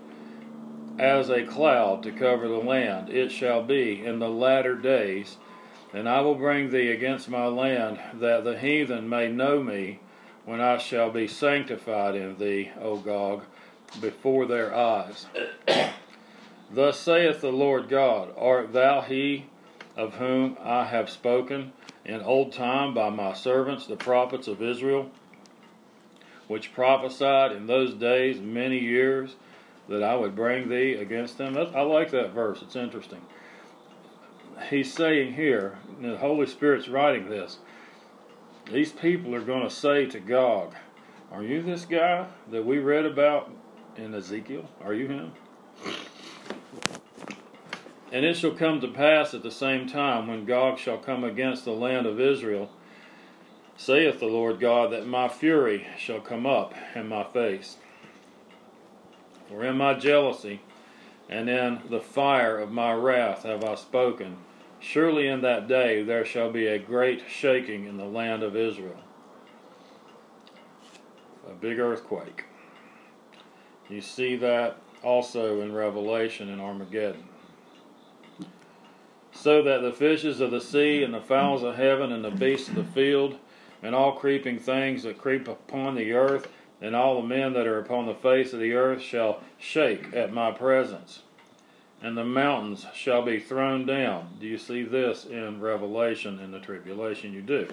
as 0.98 1.28
a 1.28 1.44
cloud 1.44 2.02
to 2.02 2.12
cover 2.12 2.48
the 2.48 2.56
land. 2.56 3.10
It 3.10 3.30
shall 3.30 3.62
be 3.62 4.04
in 4.04 4.18
the 4.18 4.30
latter 4.30 4.74
days, 4.74 5.36
and 5.92 6.08
I 6.08 6.20
will 6.20 6.34
bring 6.34 6.70
thee 6.70 6.90
against 6.90 7.28
my 7.28 7.46
land, 7.46 7.98
that 8.14 8.44
the 8.44 8.58
heathen 8.58 9.08
may 9.08 9.28
know 9.28 9.62
me, 9.62 10.00
when 10.44 10.60
I 10.60 10.78
shall 10.78 11.10
be 11.10 11.28
sanctified 11.28 12.14
in 12.14 12.36
thee, 12.36 12.70
O 12.80 12.96
Gog, 12.96 13.44
before 14.00 14.46
their 14.46 14.74
eyes. 14.74 15.26
Thus 16.72 16.98
saith 16.98 17.42
the 17.42 17.52
Lord 17.52 17.88
God 17.88 18.32
Art 18.36 18.72
thou 18.72 19.02
he 19.02 19.46
of 19.94 20.14
whom 20.14 20.56
I 20.60 20.84
have 20.86 21.10
spoken 21.10 21.72
in 22.04 22.22
old 22.22 22.52
time 22.52 22.94
by 22.94 23.10
my 23.10 23.34
servants, 23.34 23.86
the 23.86 23.96
prophets 23.96 24.48
of 24.48 24.62
Israel, 24.62 25.10
which 26.48 26.72
prophesied 26.72 27.52
in 27.52 27.66
those 27.66 27.92
days 27.94 28.40
many 28.40 28.78
years 28.78 29.36
that 29.88 30.02
I 30.02 30.16
would 30.16 30.34
bring 30.34 30.68
thee 30.70 30.94
against 30.94 31.36
them? 31.36 31.56
I 31.58 31.82
like 31.82 32.10
that 32.12 32.32
verse, 32.32 32.62
it's 32.62 32.76
interesting. 32.76 33.20
He's 34.70 34.92
saying 34.92 35.34
here, 35.34 35.78
the 36.00 36.16
Holy 36.16 36.46
Spirit's 36.46 36.88
writing 36.88 37.28
this, 37.28 37.58
these 38.70 38.92
people 38.92 39.34
are 39.34 39.42
going 39.42 39.62
to 39.62 39.74
say 39.74 40.06
to 40.06 40.20
Gog, 40.20 40.74
Are 41.30 41.42
you 41.42 41.62
this 41.62 41.84
guy 41.84 42.28
that 42.50 42.64
we 42.64 42.78
read 42.78 43.04
about 43.04 43.50
in 43.96 44.14
Ezekiel? 44.14 44.70
Are 44.80 44.94
you 44.94 45.08
him? 45.08 45.32
And 48.12 48.24
it 48.24 48.36
shall 48.36 48.52
come 48.52 48.80
to 48.80 48.88
pass 48.88 49.32
at 49.32 49.42
the 49.42 49.50
same 49.50 49.88
time, 49.88 50.26
when 50.26 50.44
Gog 50.44 50.78
shall 50.78 50.98
come 50.98 51.24
against 51.24 51.64
the 51.64 51.72
land 51.72 52.06
of 52.06 52.20
Israel, 52.20 52.70
saith 53.76 54.20
the 54.20 54.26
Lord 54.26 54.60
God, 54.60 54.92
that 54.92 55.06
my 55.06 55.28
fury 55.28 55.86
shall 55.96 56.20
come 56.20 56.44
up 56.44 56.74
in 56.94 57.08
my 57.08 57.24
face. 57.24 57.78
For 59.48 59.64
in 59.64 59.76
my 59.76 59.94
jealousy 59.94 60.60
and 61.28 61.48
in 61.48 61.80
the 61.88 62.00
fire 62.00 62.58
of 62.58 62.70
my 62.70 62.92
wrath 62.92 63.44
have 63.44 63.64
I 63.64 63.76
spoken. 63.76 64.36
Surely 64.78 65.26
in 65.28 65.40
that 65.40 65.68
day 65.68 66.02
there 66.02 66.24
shall 66.24 66.50
be 66.50 66.66
a 66.66 66.78
great 66.78 67.22
shaking 67.30 67.86
in 67.86 67.96
the 67.96 68.04
land 68.04 68.42
of 68.42 68.56
Israel. 68.56 69.00
A 71.48 71.54
big 71.54 71.78
earthquake. 71.78 72.44
You 73.88 74.00
see 74.02 74.36
that 74.36 74.81
also 75.02 75.60
in 75.60 75.72
Revelation 75.72 76.48
and 76.48 76.60
Armageddon. 76.60 77.24
So 79.32 79.62
that 79.62 79.82
the 79.82 79.92
fishes 79.92 80.40
of 80.40 80.50
the 80.50 80.60
sea 80.60 81.02
and 81.02 81.12
the 81.12 81.20
fowls 81.20 81.62
of 81.62 81.76
heaven 81.76 82.12
and 82.12 82.24
the 82.24 82.30
beasts 82.30 82.68
of 82.68 82.74
the 82.74 82.84
field 82.84 83.38
and 83.82 83.94
all 83.94 84.12
creeping 84.12 84.58
things 84.58 85.02
that 85.02 85.18
creep 85.18 85.48
upon 85.48 85.94
the 85.94 86.12
earth 86.12 86.48
and 86.80 86.94
all 86.94 87.20
the 87.20 87.26
men 87.26 87.52
that 87.54 87.66
are 87.66 87.78
upon 87.78 88.06
the 88.06 88.14
face 88.14 88.52
of 88.52 88.60
the 88.60 88.74
earth 88.74 89.00
shall 89.00 89.40
shake 89.58 90.14
at 90.14 90.32
my 90.32 90.50
presence 90.50 91.22
and 92.02 92.16
the 92.16 92.24
mountains 92.24 92.84
shall 92.92 93.22
be 93.22 93.38
thrown 93.38 93.86
down. 93.86 94.28
Do 94.40 94.46
you 94.46 94.58
see 94.58 94.82
this 94.82 95.24
in 95.24 95.60
revelation 95.60 96.40
in 96.40 96.50
the 96.50 96.58
tribulation? 96.58 97.32
You 97.32 97.42
do. 97.42 97.68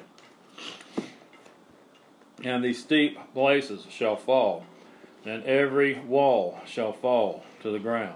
And 2.43 2.63
the 2.63 2.73
steep 2.73 3.17
places 3.33 3.85
shall 3.89 4.15
fall 4.15 4.65
and 5.25 5.43
every 5.43 5.99
wall 5.99 6.59
shall 6.65 6.93
fall 6.93 7.43
to 7.61 7.71
the 7.71 7.79
ground 7.79 8.15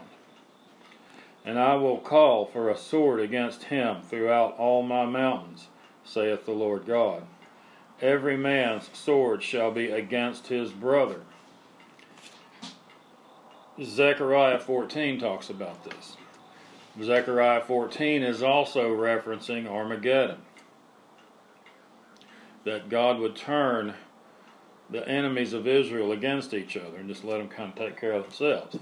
and 1.45 1.59
I 1.59 1.75
will 1.75 1.97
call 1.97 2.45
for 2.45 2.69
a 2.69 2.77
sword 2.77 3.19
against 3.19 3.63
him 3.63 4.01
throughout 4.01 4.57
all 4.57 4.81
my 4.81 5.05
mountains, 5.05 5.67
saith 6.03 6.45
the 6.45 6.51
Lord 6.51 6.85
God. 6.85 7.23
every 8.01 8.35
man's 8.35 8.89
sword 8.91 9.41
shall 9.43 9.71
be 9.71 9.89
against 9.89 10.47
his 10.47 10.71
brother. 10.71 11.21
Zechariah 13.81 14.59
14 14.59 15.19
talks 15.19 15.49
about 15.49 15.85
this. 15.85 16.17
Zechariah 17.01 17.61
14 17.61 18.23
is 18.23 18.43
also 18.43 18.89
referencing 18.89 19.67
Armageddon. 19.67 20.39
That 22.65 22.89
God 22.89 23.19
would 23.19 23.37
turn 23.37 23.93
the 24.89 25.07
enemies 25.07 25.53
of 25.53 25.67
Israel 25.67 26.11
against 26.11 26.53
each 26.53 26.77
other 26.77 26.97
and 26.97 27.09
just 27.09 27.23
let 27.23 27.37
them 27.37 27.47
kind 27.47 27.71
of 27.71 27.75
take 27.75 27.99
care 27.99 28.13
of 28.13 28.23
themselves. 28.23 28.77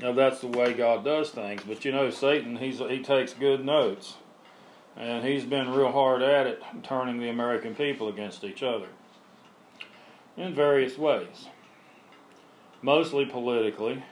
Now 0.00 0.12
that's 0.12 0.40
the 0.40 0.48
way 0.48 0.74
God 0.74 1.04
does 1.04 1.30
things, 1.30 1.62
but 1.66 1.84
you 1.84 1.92
know 1.92 2.10
Satan 2.10 2.56
he's 2.56 2.78
he 2.78 3.02
takes 3.02 3.32
good 3.32 3.64
notes. 3.64 4.14
And 4.98 5.26
he's 5.26 5.44
been 5.44 5.70
real 5.72 5.92
hard 5.92 6.22
at 6.22 6.46
it 6.46 6.62
turning 6.82 7.20
the 7.20 7.28
American 7.28 7.74
people 7.74 8.08
against 8.08 8.44
each 8.44 8.62
other 8.62 8.88
in 10.38 10.54
various 10.54 10.96
ways. 10.96 11.48
Mostly 12.80 13.26
politically, 13.26 14.02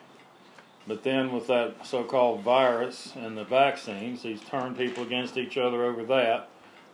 but 0.86 1.02
then 1.02 1.32
with 1.32 1.46
that 1.46 1.86
so-called 1.86 2.42
virus 2.42 3.14
and 3.16 3.36
the 3.36 3.44
vaccines, 3.44 4.22
he's 4.22 4.42
turned 4.42 4.76
people 4.76 5.02
against 5.04 5.38
each 5.38 5.56
other 5.56 5.84
over 5.84 6.04
that. 6.04 6.50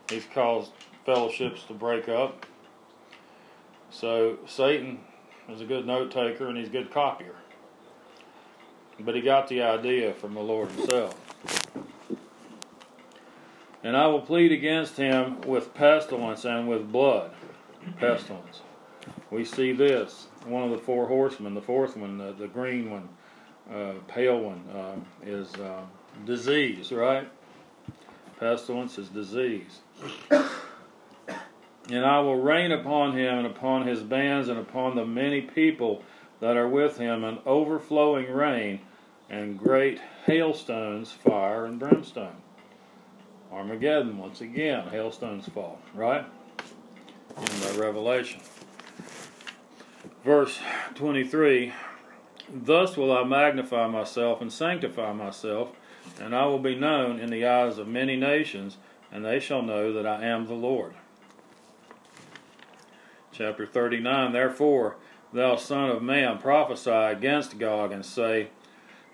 He's 0.09 0.25
caused 0.33 0.71
fellowships 1.05 1.63
to 1.63 1.73
break 1.73 2.07
up. 2.07 2.45
So 3.91 4.39
Satan 4.47 4.99
is 5.49 5.61
a 5.61 5.65
good 5.65 5.85
note 5.85 6.11
taker 6.11 6.47
and 6.47 6.57
he's 6.57 6.67
a 6.67 6.71
good 6.71 6.91
copier. 6.91 7.35
But 8.99 9.15
he 9.15 9.21
got 9.21 9.47
the 9.47 9.61
idea 9.61 10.13
from 10.13 10.33
the 10.33 10.39
Lord 10.39 10.69
himself. 10.71 11.15
And 13.83 13.97
I 13.97 14.07
will 14.07 14.21
plead 14.21 14.51
against 14.51 14.97
him 14.97 15.41
with 15.41 15.73
pestilence 15.73 16.45
and 16.45 16.67
with 16.67 16.91
blood. 16.91 17.31
Pestilence. 17.99 18.61
We 19.31 19.43
see 19.43 19.71
this. 19.71 20.27
One 20.45 20.63
of 20.63 20.71
the 20.71 20.77
four 20.77 21.07
horsemen, 21.07 21.53
the 21.53 21.61
fourth 21.61 21.97
one, 21.97 22.17
the, 22.17 22.31
the 22.33 22.47
green 22.47 22.91
one, 22.91 23.09
uh, 23.73 23.93
pale 24.07 24.39
one, 24.39 24.63
uh, 24.73 24.95
is 25.25 25.53
uh, 25.55 25.81
disease, 26.25 26.91
right? 26.91 27.27
Pestilence 28.39 28.97
is 28.97 29.09
disease. 29.09 29.79
And 31.89 32.05
I 32.05 32.19
will 32.19 32.39
rain 32.39 32.71
upon 32.71 33.17
him 33.17 33.39
and 33.39 33.47
upon 33.47 33.87
his 33.87 34.01
bands 34.01 34.49
and 34.49 34.59
upon 34.59 34.95
the 34.95 35.05
many 35.05 35.41
people 35.41 36.03
that 36.39 36.57
are 36.57 36.67
with 36.67 36.97
him 36.97 37.23
an 37.23 37.39
overflowing 37.45 38.31
rain 38.31 38.81
and 39.29 39.57
great 39.57 39.99
hailstones, 40.25 41.11
fire 41.11 41.65
and 41.65 41.79
brimstone. 41.79 42.35
Armageddon, 43.51 44.17
once 44.17 44.41
again, 44.41 44.87
hailstones 44.89 45.47
fall, 45.47 45.79
right? 45.93 46.25
In 47.37 47.43
the 47.61 47.81
Revelation. 47.81 48.41
Verse 50.23 50.59
23 50.95 51.73
Thus 52.53 52.97
will 52.97 53.11
I 53.11 53.23
magnify 53.23 53.87
myself 53.87 54.41
and 54.41 54.51
sanctify 54.51 55.13
myself, 55.13 55.71
and 56.19 56.35
I 56.35 56.45
will 56.45 56.59
be 56.59 56.75
known 56.75 57.19
in 57.19 57.29
the 57.29 57.45
eyes 57.45 57.77
of 57.77 57.87
many 57.87 58.17
nations, 58.17 58.77
and 59.11 59.23
they 59.23 59.39
shall 59.39 59.61
know 59.61 59.93
that 59.93 60.05
I 60.05 60.25
am 60.25 60.47
the 60.47 60.53
Lord. 60.53 60.93
Chapter 63.41 63.65
39 63.65 64.33
Therefore, 64.33 64.97
thou 65.33 65.55
son 65.55 65.89
of 65.89 66.03
man, 66.03 66.37
prophesy 66.37 66.91
against 66.91 67.57
Gog, 67.57 67.91
and 67.91 68.05
say, 68.05 68.49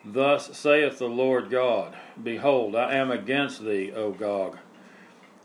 Thus 0.03 0.57
saith 0.57 0.99
the 0.99 1.07
Lord 1.07 1.49
God 1.49 1.95
Behold, 2.21 2.75
I 2.75 2.95
am 2.95 3.09
against 3.09 3.63
thee, 3.63 3.93
O 3.95 4.11
Gog, 4.11 4.57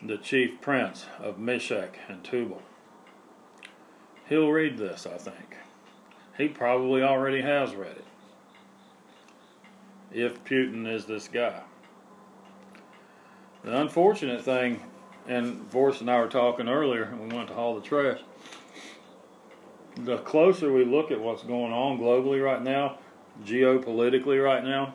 the 0.02 0.18
chief 0.18 0.60
prince 0.60 1.06
of 1.20 1.38
Meshech 1.38 1.96
and 2.08 2.24
Tubal. 2.24 2.60
He'll 4.28 4.50
read 4.50 4.78
this, 4.78 5.06
I 5.06 5.16
think. 5.16 5.58
He 6.36 6.48
probably 6.48 7.04
already 7.04 7.42
has 7.42 7.76
read 7.76 7.98
it. 7.98 8.04
If 10.10 10.42
Putin 10.42 10.92
is 10.92 11.06
this 11.06 11.28
guy. 11.28 11.60
The 13.62 13.80
unfortunate 13.80 14.42
thing, 14.42 14.82
and 15.28 15.70
Vorst 15.70 16.00
and 16.00 16.10
I 16.10 16.18
were 16.18 16.26
talking 16.26 16.68
earlier, 16.68 17.04
and 17.04 17.20
we 17.20 17.36
went 17.36 17.46
to 17.46 17.54
haul 17.54 17.76
the 17.76 17.80
trash. 17.80 18.18
The 19.96 20.18
closer 20.18 20.72
we 20.72 20.84
look 20.84 21.10
at 21.10 21.20
what's 21.20 21.42
going 21.42 21.72
on 21.72 21.98
globally 21.98 22.42
right 22.42 22.62
now, 22.62 22.98
geopolitically 23.44 24.42
right 24.42 24.64
now, 24.64 24.94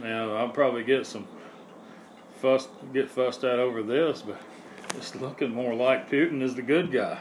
now 0.00 0.34
I'll 0.36 0.48
probably 0.48 0.84
get 0.84 1.06
some 1.06 1.26
fuss, 2.40 2.68
get 2.92 3.10
fussed 3.10 3.44
at 3.44 3.58
over 3.58 3.82
this, 3.82 4.22
but 4.22 4.40
it's 4.96 5.14
looking 5.14 5.50
more 5.50 5.74
like 5.74 6.10
Putin 6.10 6.42
is 6.42 6.54
the 6.56 6.62
good 6.62 6.90
guy. 6.90 7.20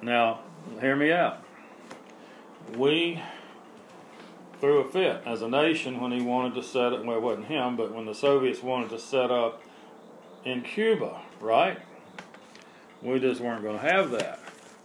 Now, 0.00 0.40
hear 0.80 0.94
me 0.96 1.12
out. 1.12 1.44
We 2.76 3.20
threw 4.60 4.78
a 4.78 4.88
fit 4.88 5.22
as 5.26 5.42
a 5.42 5.48
nation 5.48 6.00
when 6.00 6.12
he 6.12 6.22
wanted 6.22 6.54
to 6.54 6.62
set 6.62 6.92
up, 6.92 7.04
well, 7.04 7.16
it 7.16 7.22
wasn't 7.22 7.46
him, 7.46 7.76
but 7.76 7.92
when 7.92 8.06
the 8.06 8.14
Soviets 8.14 8.62
wanted 8.62 8.90
to 8.90 8.98
set 9.00 9.32
up 9.32 9.60
in 10.44 10.62
Cuba, 10.62 11.20
right? 11.40 11.78
We 13.02 13.18
just 13.18 13.40
weren't 13.40 13.62
going 13.62 13.78
to 13.78 13.86
have 13.86 14.10
that. 14.12 14.38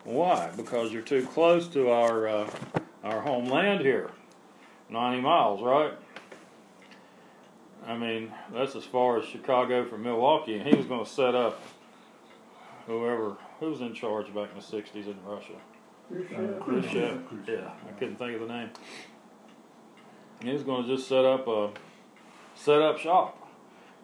Why? 0.03 0.49
Because 0.55 0.91
you're 0.91 1.01
too 1.01 1.25
close 1.27 1.67
to 1.69 1.89
our 1.89 2.27
uh, 2.27 2.49
our 3.03 3.21
homeland 3.21 3.81
here, 3.81 4.09
90 4.89 5.21
miles, 5.21 5.61
right? 5.61 5.93
I 7.85 7.97
mean, 7.97 8.33
that's 8.53 8.75
as 8.75 8.83
far 8.83 9.19
as 9.19 9.25
Chicago 9.25 9.85
from 9.85 10.03
Milwaukee, 10.03 10.57
and 10.57 10.67
he 10.67 10.75
was 10.75 10.85
going 10.85 11.05
to 11.05 11.09
set 11.09 11.35
up 11.35 11.61
whoever 12.85 13.37
who 13.59 13.69
was 13.69 13.81
in 13.81 13.93
charge 13.93 14.27
back 14.33 14.49
in 14.51 14.59
the 14.59 14.61
'60s 14.61 15.07
in 15.07 15.17
Russia. 15.25 15.53
Khrushchev. 16.61 17.21
Yeah, 17.47 17.71
I 17.87 17.91
couldn't 17.99 18.17
think 18.17 18.35
of 18.41 18.47
the 18.47 18.53
name. 18.53 18.69
He 20.41 20.51
was 20.51 20.63
going 20.63 20.85
to 20.85 20.95
just 20.95 21.07
set 21.07 21.25
up 21.25 21.47
a 21.47 21.71
set 22.55 22.81
up 22.81 22.97
shop. 22.97 23.47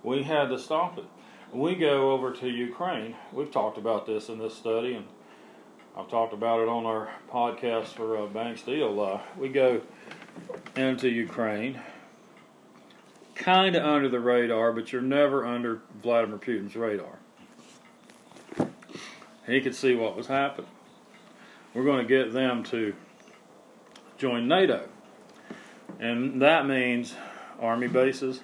We 0.03 0.23
had 0.23 0.49
to 0.49 0.59
stop 0.59 0.97
it. 0.97 1.05
We 1.53 1.75
go 1.75 2.11
over 2.11 2.31
to 2.31 2.49
Ukraine. 2.49 3.15
We've 3.31 3.51
talked 3.51 3.77
about 3.77 4.07
this 4.07 4.27
in 4.27 4.39
this 4.39 4.55
study, 4.55 4.95
and 4.95 5.05
I've 5.95 6.09
talked 6.09 6.33
about 6.33 6.61
it 6.61 6.67
on 6.67 6.87
our 6.87 7.09
podcast 7.31 7.89
for 7.89 8.17
uh, 8.17 8.25
Bank 8.25 8.57
Steel. 8.57 8.99
Uh, 8.99 9.19
we 9.37 9.49
go 9.49 9.81
into 10.75 11.09
Ukraine, 11.09 11.79
kind 13.35 13.75
of 13.75 13.85
under 13.85 14.09
the 14.09 14.19
radar, 14.19 14.73
but 14.73 14.91
you're 14.91 15.03
never 15.03 15.45
under 15.45 15.81
Vladimir 16.01 16.39
Putin's 16.39 16.75
radar. 16.75 17.19
He 19.45 19.61
could 19.61 19.75
see 19.75 19.93
what 19.93 20.17
was 20.17 20.25
happening. 20.25 20.71
We're 21.75 21.83
going 21.83 22.01
to 22.01 22.07
get 22.07 22.33
them 22.33 22.63
to 22.65 22.95
join 24.17 24.47
NATO, 24.47 24.89
and 25.99 26.41
that 26.41 26.65
means 26.65 27.13
army 27.59 27.87
bases, 27.87 28.39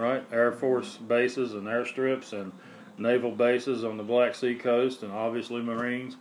right? 0.00 0.24
Air 0.32 0.50
Force 0.52 0.96
bases 0.96 1.52
and 1.52 1.64
airstrips 1.66 2.32
and 2.32 2.52
naval 2.98 3.30
bases 3.30 3.84
on 3.84 3.96
the 3.96 4.02
Black 4.02 4.34
Sea 4.34 4.54
coast, 4.54 5.02
and 5.02 5.12
obviously 5.12 5.60
Marines, 5.62 6.16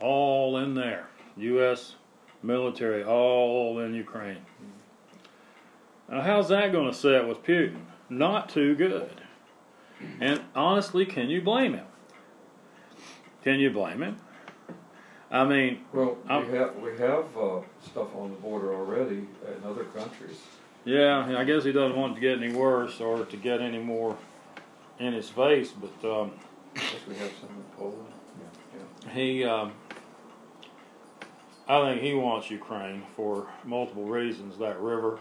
all 0.00 0.56
in 0.58 0.74
there. 0.74 1.08
U.S. 1.36 1.96
military, 2.42 3.02
all 3.04 3.78
in 3.80 3.92
Ukraine. 3.94 4.44
Now, 6.08 6.20
how's 6.20 6.48
that 6.50 6.70
going 6.70 6.90
to 6.90 6.96
set 6.96 7.26
with 7.26 7.42
Putin? 7.42 7.80
Not 8.08 8.48
too 8.48 8.74
good. 8.74 9.20
And 10.20 10.40
honestly, 10.54 11.06
can 11.06 11.28
you 11.30 11.40
blame 11.40 11.74
him? 11.74 11.86
Can 13.42 13.58
you 13.58 13.70
blame 13.70 14.02
him? 14.02 14.16
I 15.30 15.44
mean, 15.44 15.80
Well, 15.92 16.18
I'm- 16.28 16.50
we 16.50 16.56
have, 16.58 16.76
we 16.76 16.90
have, 16.98 17.36
uh, 17.36 17.60
stuff 17.82 18.14
on 18.14 18.30
the 18.30 18.36
border 18.36 18.72
already 18.74 19.26
in 19.46 19.64
other 19.64 19.84
countries. 19.84 20.40
Yeah, 20.84 21.36
I 21.38 21.44
guess 21.44 21.64
he 21.64 21.72
doesn't 21.72 21.96
want 21.96 22.12
it 22.12 22.14
to 22.16 22.20
get 22.20 22.42
any 22.42 22.52
worse 22.54 23.00
or 23.00 23.24
to 23.24 23.36
get 23.36 23.60
any 23.60 23.78
more 23.78 24.16
in 24.98 25.12
his 25.12 25.28
face, 25.28 25.70
but 25.72 26.08
um, 26.22 26.32
I 26.76 26.78
guess 26.78 26.94
we 27.08 27.14
have 27.16 27.30
some 27.40 27.50
in 27.50 27.64
Poland. 27.76 28.06
Yeah. 29.06 29.10
he, 29.12 29.44
um, 29.44 29.72
I 31.68 31.80
think 31.82 32.02
he 32.02 32.14
wants 32.14 32.50
Ukraine 32.50 33.02
for 33.16 33.46
multiple 33.64 34.04
reasons. 34.04 34.58
That 34.58 34.78
river, 34.80 35.18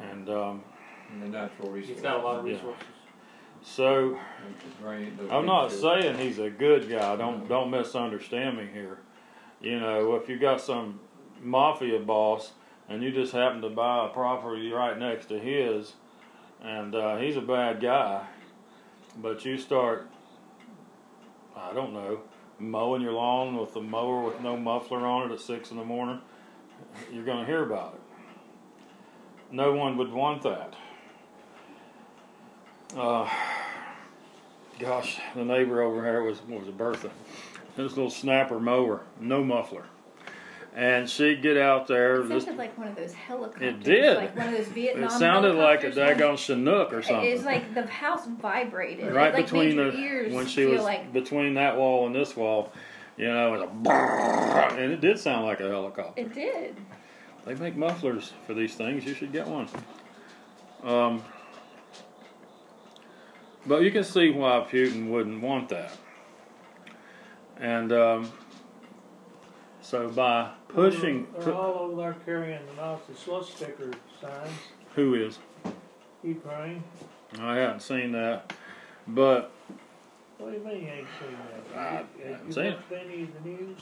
and 0.00 0.28
um, 0.28 0.62
And 1.10 1.22
the 1.22 1.28
natural 1.28 1.70
resources. 1.70 1.96
He's 1.96 2.02
got 2.02 2.20
a 2.20 2.22
lot 2.22 2.40
of 2.40 2.46
Yeah. 2.46 2.54
resources. 2.54 2.84
so 3.62 4.18
And 4.44 4.54
the 4.58 4.82
grain, 4.82 5.16
the 5.16 5.34
I'm 5.34 5.46
not 5.46 5.72
saying 5.72 6.18
he's 6.18 6.38
a 6.38 6.50
good 6.50 6.90
guy. 6.90 7.16
Don't 7.16 7.48
don't 7.48 7.70
misunderstand 7.70 8.58
me 8.58 8.68
here. 8.72 8.98
You 9.62 9.80
know, 9.80 10.14
if 10.16 10.28
you 10.28 10.38
got 10.38 10.60
some 10.60 11.00
mafia 11.42 11.98
boss 11.98 12.52
and 12.88 13.02
you 13.02 13.10
just 13.10 13.32
happen 13.32 13.60
to 13.62 13.70
buy 13.70 14.06
a 14.06 14.08
property 14.08 14.70
right 14.72 14.98
next 14.98 15.26
to 15.26 15.38
his, 15.38 15.94
and 16.62 16.94
uh, 16.94 17.16
he's 17.16 17.36
a 17.36 17.40
bad 17.40 17.80
guy, 17.80 18.26
but 19.16 19.44
you 19.44 19.58
start, 19.58 20.08
I 21.56 21.72
don't 21.72 21.92
know, 21.92 22.20
mowing 22.58 23.02
your 23.02 23.12
lawn 23.12 23.56
with 23.56 23.74
a 23.76 23.82
mower 23.82 24.22
with 24.22 24.40
no 24.40 24.56
muffler 24.56 25.04
on 25.04 25.30
it 25.30 25.34
at 25.34 25.40
six 25.40 25.70
in 25.70 25.76
the 25.76 25.84
morning, 25.84 26.20
you're 27.12 27.24
going 27.24 27.40
to 27.40 27.46
hear 27.46 27.62
about 27.62 27.94
it. 27.94 28.00
No 29.52 29.72
one 29.72 29.96
would 29.96 30.12
want 30.12 30.42
that. 30.42 30.74
uh, 32.96 33.28
gosh, 34.78 35.20
the 35.34 35.44
neighbor 35.44 35.82
over 35.82 36.02
here 36.02 36.22
was 36.22 36.40
was 36.48 36.68
it, 36.68 36.76
Bertha? 36.76 37.10
This 37.76 37.92
little 37.92 38.10
snapper 38.10 38.58
mower, 38.58 39.02
no 39.20 39.44
muffler, 39.44 39.84
and 40.76 41.08
she'd 41.08 41.40
get 41.40 41.56
out 41.56 41.86
there. 41.86 42.20
It 42.20 42.28
sounded 42.28 42.58
like 42.58 42.76
one 42.76 42.86
of 42.86 42.96
those 42.96 43.14
helicopters. 43.14 43.62
It 43.62 43.82
did. 43.82 44.18
Like 44.18 44.36
one 44.36 44.48
of 44.48 44.52
those 44.52 44.68
Vietnam 44.68 45.04
it 45.04 45.10
sounded 45.10 45.54
like 45.54 45.82
a 45.84 45.90
daggone 45.90 46.36
Chinook 46.36 46.92
or 46.92 47.02
something. 47.02 47.24
It's 47.24 47.44
like 47.44 47.74
the 47.74 47.86
house 47.86 48.26
vibrated. 48.26 49.10
right 49.14 49.32
like, 49.32 49.46
between 49.46 49.78
the 49.78 49.96
ears 49.96 50.34
when 50.34 50.46
she 50.46 50.66
was 50.66 50.82
like 50.82 51.14
between 51.14 51.54
that 51.54 51.78
wall 51.78 52.06
and 52.06 52.14
this 52.14 52.36
wall, 52.36 52.72
you 53.16 53.26
know, 53.26 53.54
it 53.54 53.70
was 53.70 53.86
a 53.86 54.74
and 54.78 54.92
it 54.92 55.00
did 55.00 55.18
sound 55.18 55.46
like 55.46 55.60
a 55.60 55.68
helicopter. 55.68 56.20
it 56.20 56.34
did. 56.34 56.76
They 57.46 57.54
make 57.54 57.74
mufflers 57.74 58.34
for 58.46 58.52
these 58.52 58.74
things. 58.74 59.06
You 59.06 59.14
should 59.14 59.32
get 59.32 59.48
one. 59.48 59.68
Um, 60.82 61.22
but 63.64 63.82
you 63.82 63.90
can 63.90 64.04
see 64.04 64.30
why 64.30 64.66
Putin 64.70 65.08
wouldn't 65.08 65.40
want 65.40 65.70
that. 65.70 65.92
And 67.58 67.92
um, 67.92 68.32
so 69.80 70.08
by 70.08 70.50
pushing, 70.76 71.26
They're, 71.34 71.44
they're 71.46 71.54
all 71.54 71.78
over 71.90 71.96
there 72.02 72.16
carrying 72.24 72.60
the 72.66 72.80
Nazi 72.80 73.14
swastika 73.16 73.90
signs. 74.20 74.50
who 74.94 75.14
is? 75.14 75.38
Ukraine. 76.22 76.82
I 77.40 77.56
haven't 77.56 77.80
seen 77.80 78.12
that, 78.12 78.52
but 79.08 79.50
What 80.38 80.52
do 80.52 80.58
you 80.58 80.64
mean 80.64 80.82
you 80.82 80.88
ain't 80.88 81.06
seen 81.20 81.36
that? 81.72 81.78
I 81.78 81.82
Have 81.82 82.06
haven't 82.22 82.46
you 82.46 82.52
seen 82.52 82.64
watched 82.72 82.92
any 82.92 83.22
of 83.24 83.28
the 83.42 83.48
news? 83.48 83.78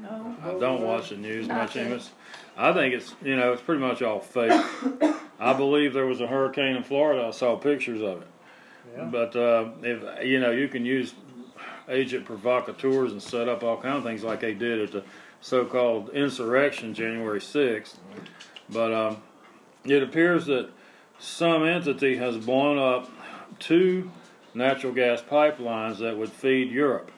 No. 0.00 0.36
I 0.44 0.58
don't 0.58 0.82
watch 0.82 1.10
the 1.10 1.16
news 1.16 1.48
much. 1.48 1.76
Amos. 1.76 2.10
I 2.56 2.72
think 2.72 2.94
it's 2.94 3.14
you 3.22 3.36
know 3.36 3.52
it's 3.52 3.62
pretty 3.62 3.80
much 3.80 4.02
all 4.02 4.20
fake. 4.20 4.52
I 5.40 5.52
believe 5.52 5.92
there 5.94 6.06
was 6.06 6.20
a 6.20 6.26
hurricane 6.26 6.76
in 6.76 6.82
Florida. 6.84 7.26
I 7.26 7.30
saw 7.32 7.56
pictures 7.56 8.00
of 8.00 8.22
it. 8.22 8.28
Yeah. 8.96 9.04
But 9.04 9.36
uh, 9.36 9.70
if 9.82 10.24
you 10.26 10.38
know, 10.40 10.52
you 10.52 10.68
can 10.68 10.84
use 10.84 11.14
agent 11.88 12.24
provocateurs 12.24 13.12
and 13.12 13.22
set 13.22 13.48
up 13.48 13.62
all 13.64 13.76
kind 13.80 13.96
of 13.96 14.04
things 14.04 14.22
like 14.22 14.40
they 14.40 14.54
did 14.54 14.80
at 14.80 14.92
the 14.92 15.02
so-called 15.40 16.10
insurrection 16.10 16.94
January 16.94 17.40
sixth. 17.40 17.98
But 18.68 18.92
um, 18.92 19.22
it 19.84 20.02
appears 20.02 20.46
that 20.46 20.70
some 21.18 21.64
entity 21.64 22.16
has 22.16 22.36
blown 22.36 22.78
up 22.78 23.10
two 23.58 24.10
natural 24.54 24.92
gas 24.92 25.22
pipelines 25.22 25.98
that 25.98 26.16
would 26.16 26.30
feed 26.30 26.70
Europe. 26.70 27.10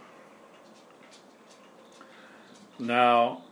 Now, 2.79 3.43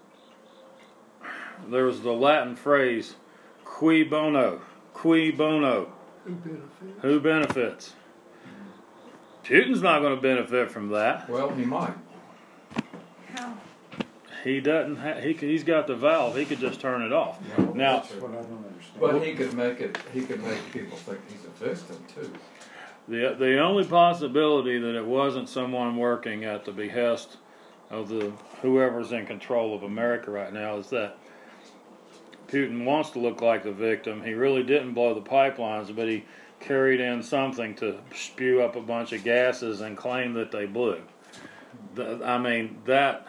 there's 1.68 2.00
the 2.00 2.12
Latin 2.12 2.56
phrase 2.56 3.16
"cui 3.64 4.02
bono," 4.02 4.60
"cui 4.94 5.30
bono." 5.30 5.92
Who 7.02 7.20
benefits? 7.20 7.94
Putin's 9.42 9.82
not 9.82 10.00
going 10.00 10.14
to 10.14 10.20
benefit 10.20 10.70
from 10.70 10.90
that. 10.90 11.28
Well, 11.28 11.50
he 11.50 11.64
might. 11.64 11.94
How? 14.42 14.44
He 14.50 14.60
doesn't. 14.60 14.96
Ha- 14.96 15.20
he 15.20 15.36
c- 15.36 15.48
he's 15.48 15.64
got 15.64 15.86
the 15.86 15.96
valve. 15.96 16.36
He 16.36 16.44
could 16.44 16.58
just 16.60 16.80
turn 16.80 17.02
it 17.02 17.12
off. 17.12 17.38
Now, 17.74 18.00
That's 18.00 18.12
what 18.12 18.30
I 18.32 18.34
don't 18.36 18.64
understand. 18.66 19.00
But 19.00 19.22
he 19.22 19.34
could 19.34 19.54
make 19.54 19.80
it, 19.80 19.98
he 20.12 20.22
could 20.22 20.42
make 20.42 20.72
people 20.72 20.96
think 20.96 21.18
he's 21.30 21.44
a 21.44 21.64
victim 21.74 21.96
too. 22.14 22.32
the 23.08 23.34
the 23.38 23.58
only 23.58 23.84
possibility 23.84 24.78
that 24.78 24.96
it 24.96 25.04
wasn't 25.06 25.48
someone 25.48 25.96
working 25.96 26.44
at 26.44 26.64
the 26.64 26.72
behest 26.72 27.36
of 27.90 28.08
the 28.08 28.32
whoever's 28.62 29.12
in 29.12 29.26
control 29.26 29.74
of 29.74 29.82
America 29.82 30.30
right 30.30 30.52
now 30.52 30.76
is 30.76 30.88
that 30.90 31.18
Putin 32.48 32.84
wants 32.84 33.10
to 33.10 33.18
look 33.18 33.40
like 33.40 33.62
the 33.62 33.72
victim. 33.72 34.22
He 34.22 34.32
really 34.34 34.62
didn't 34.62 34.94
blow 34.94 35.14
the 35.14 35.20
pipelines, 35.20 35.94
but 35.94 36.08
he 36.08 36.24
carried 36.60 37.00
in 37.00 37.22
something 37.22 37.74
to 37.76 37.98
spew 38.14 38.60
up 38.62 38.76
a 38.76 38.80
bunch 38.80 39.12
of 39.12 39.24
gases 39.24 39.80
and 39.80 39.96
claim 39.96 40.34
that 40.34 40.50
they 40.50 40.66
blew. 40.66 41.00
The, 41.94 42.20
I 42.24 42.38
mean, 42.38 42.78
that 42.86 43.26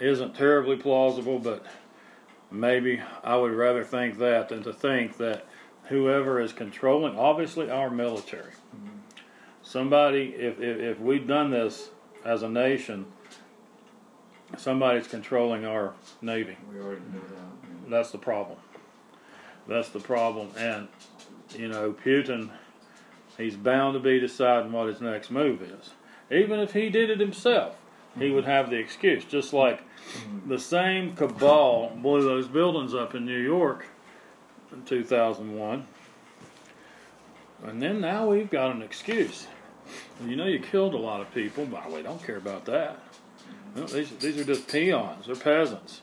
isn't 0.00 0.34
terribly 0.34 0.76
plausible, 0.76 1.38
but 1.38 1.64
maybe 2.50 3.02
I 3.24 3.36
would 3.36 3.52
rather 3.52 3.84
think 3.84 4.18
that 4.18 4.48
than 4.48 4.62
to 4.64 4.72
think 4.72 5.16
that 5.18 5.46
whoever 5.84 6.40
is 6.40 6.52
controlling, 6.52 7.18
obviously 7.18 7.70
our 7.70 7.90
military, 7.90 8.52
somebody, 9.62 10.34
if, 10.36 10.60
if, 10.60 10.78
if 10.78 11.00
we've 11.00 11.26
done 11.26 11.50
this 11.50 11.90
as 12.24 12.42
a 12.42 12.48
nation, 12.48 13.06
somebody's 14.56 15.06
controlling 15.06 15.64
our 15.64 15.94
Navy. 16.20 16.56
We 16.72 16.80
already 16.80 17.02
knew 17.12 17.20
that. 17.20 17.90
That's 17.90 18.10
the 18.10 18.18
problem. 18.18 18.58
That's 19.68 19.88
the 19.88 20.00
problem. 20.00 20.50
And, 20.56 20.88
you 21.56 21.68
know, 21.68 21.92
Putin, 21.92 22.50
he's 23.36 23.56
bound 23.56 23.94
to 23.94 24.00
be 24.00 24.20
deciding 24.20 24.72
what 24.72 24.88
his 24.88 25.00
next 25.00 25.30
move 25.30 25.62
is. 25.62 25.90
Even 26.30 26.60
if 26.60 26.72
he 26.72 26.90
did 26.90 27.10
it 27.10 27.20
himself, 27.20 27.76
he 28.18 28.30
would 28.30 28.44
have 28.44 28.70
the 28.70 28.76
excuse. 28.76 29.24
Just 29.24 29.52
like 29.52 29.82
the 30.46 30.58
same 30.58 31.14
cabal 31.14 31.92
blew 31.96 32.22
those 32.22 32.48
buildings 32.48 32.94
up 32.94 33.14
in 33.14 33.24
New 33.24 33.38
York 33.38 33.86
in 34.72 34.82
2001. 34.84 35.86
And 37.64 37.82
then 37.82 38.00
now 38.00 38.28
we've 38.28 38.50
got 38.50 38.74
an 38.74 38.82
excuse. 38.82 39.46
You 40.24 40.36
know, 40.36 40.46
you 40.46 40.58
killed 40.58 40.94
a 40.94 40.98
lot 40.98 41.20
of 41.20 41.32
people, 41.32 41.66
but 41.66 41.90
we 41.90 42.02
don't 42.02 42.22
care 42.22 42.36
about 42.36 42.64
that. 42.66 43.00
No, 43.74 43.84
these, 43.84 44.10
these 44.10 44.38
are 44.38 44.44
just 44.44 44.68
peons. 44.68 45.26
They're 45.26 45.36
peasants. 45.36 46.00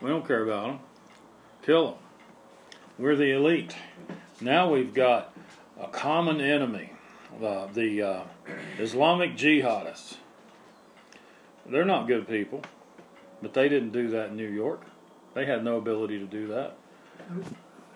We 0.00 0.08
don't 0.08 0.26
care 0.26 0.42
about 0.42 0.66
them. 0.66 0.78
Kill 1.62 1.86
them. 1.86 1.94
We're 2.98 3.16
the 3.16 3.32
elite. 3.32 3.74
Now 4.40 4.70
we've 4.70 4.94
got 4.94 5.34
a 5.80 5.88
common 5.88 6.40
enemy, 6.40 6.92
the 7.40 8.02
uh, 8.02 8.22
Islamic 8.78 9.36
jihadists. 9.36 10.16
They're 11.66 11.84
not 11.84 12.06
good 12.06 12.28
people, 12.28 12.62
but 13.40 13.54
they 13.54 13.68
didn't 13.68 13.92
do 13.92 14.08
that 14.10 14.30
in 14.30 14.36
New 14.36 14.48
York. 14.48 14.82
They 15.34 15.46
had 15.46 15.64
no 15.64 15.76
ability 15.76 16.18
to 16.18 16.26
do 16.26 16.48
that. 16.48 16.76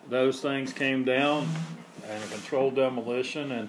Those 0.08 0.40
things 0.40 0.72
came 0.72 1.04
down 1.04 1.48
and 2.08 2.24
a 2.24 2.26
controlled 2.28 2.76
demolition, 2.76 3.52
and 3.52 3.68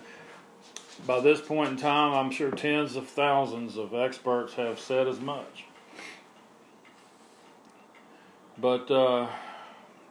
by 1.06 1.20
this 1.20 1.42
point 1.42 1.72
in 1.72 1.78
time, 1.78 2.14
I'm 2.14 2.32
sure 2.32 2.52
tens 2.52 2.96
of 2.96 3.08
thousands 3.08 3.78
of 3.78 3.94
experts 3.94 4.54
have 4.54 4.80
said 4.80 5.08
as 5.08 5.20
much. 5.20 5.66
But 8.58 8.92
uh, 8.92 9.28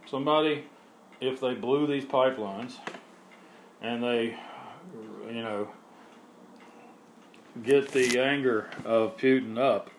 somebody, 0.06 0.64
if 1.20 1.40
they 1.40 1.54
blew 1.54 1.86
these 1.86 2.04
pipelines 2.04 2.74
and 3.82 4.02
they, 4.02 4.38
you 5.26 5.42
know, 5.42 5.68
get 7.62 7.92
the 7.92 8.18
anger 8.18 8.68
of 8.84 9.16
Putin 9.16 9.58
up, 9.58 9.90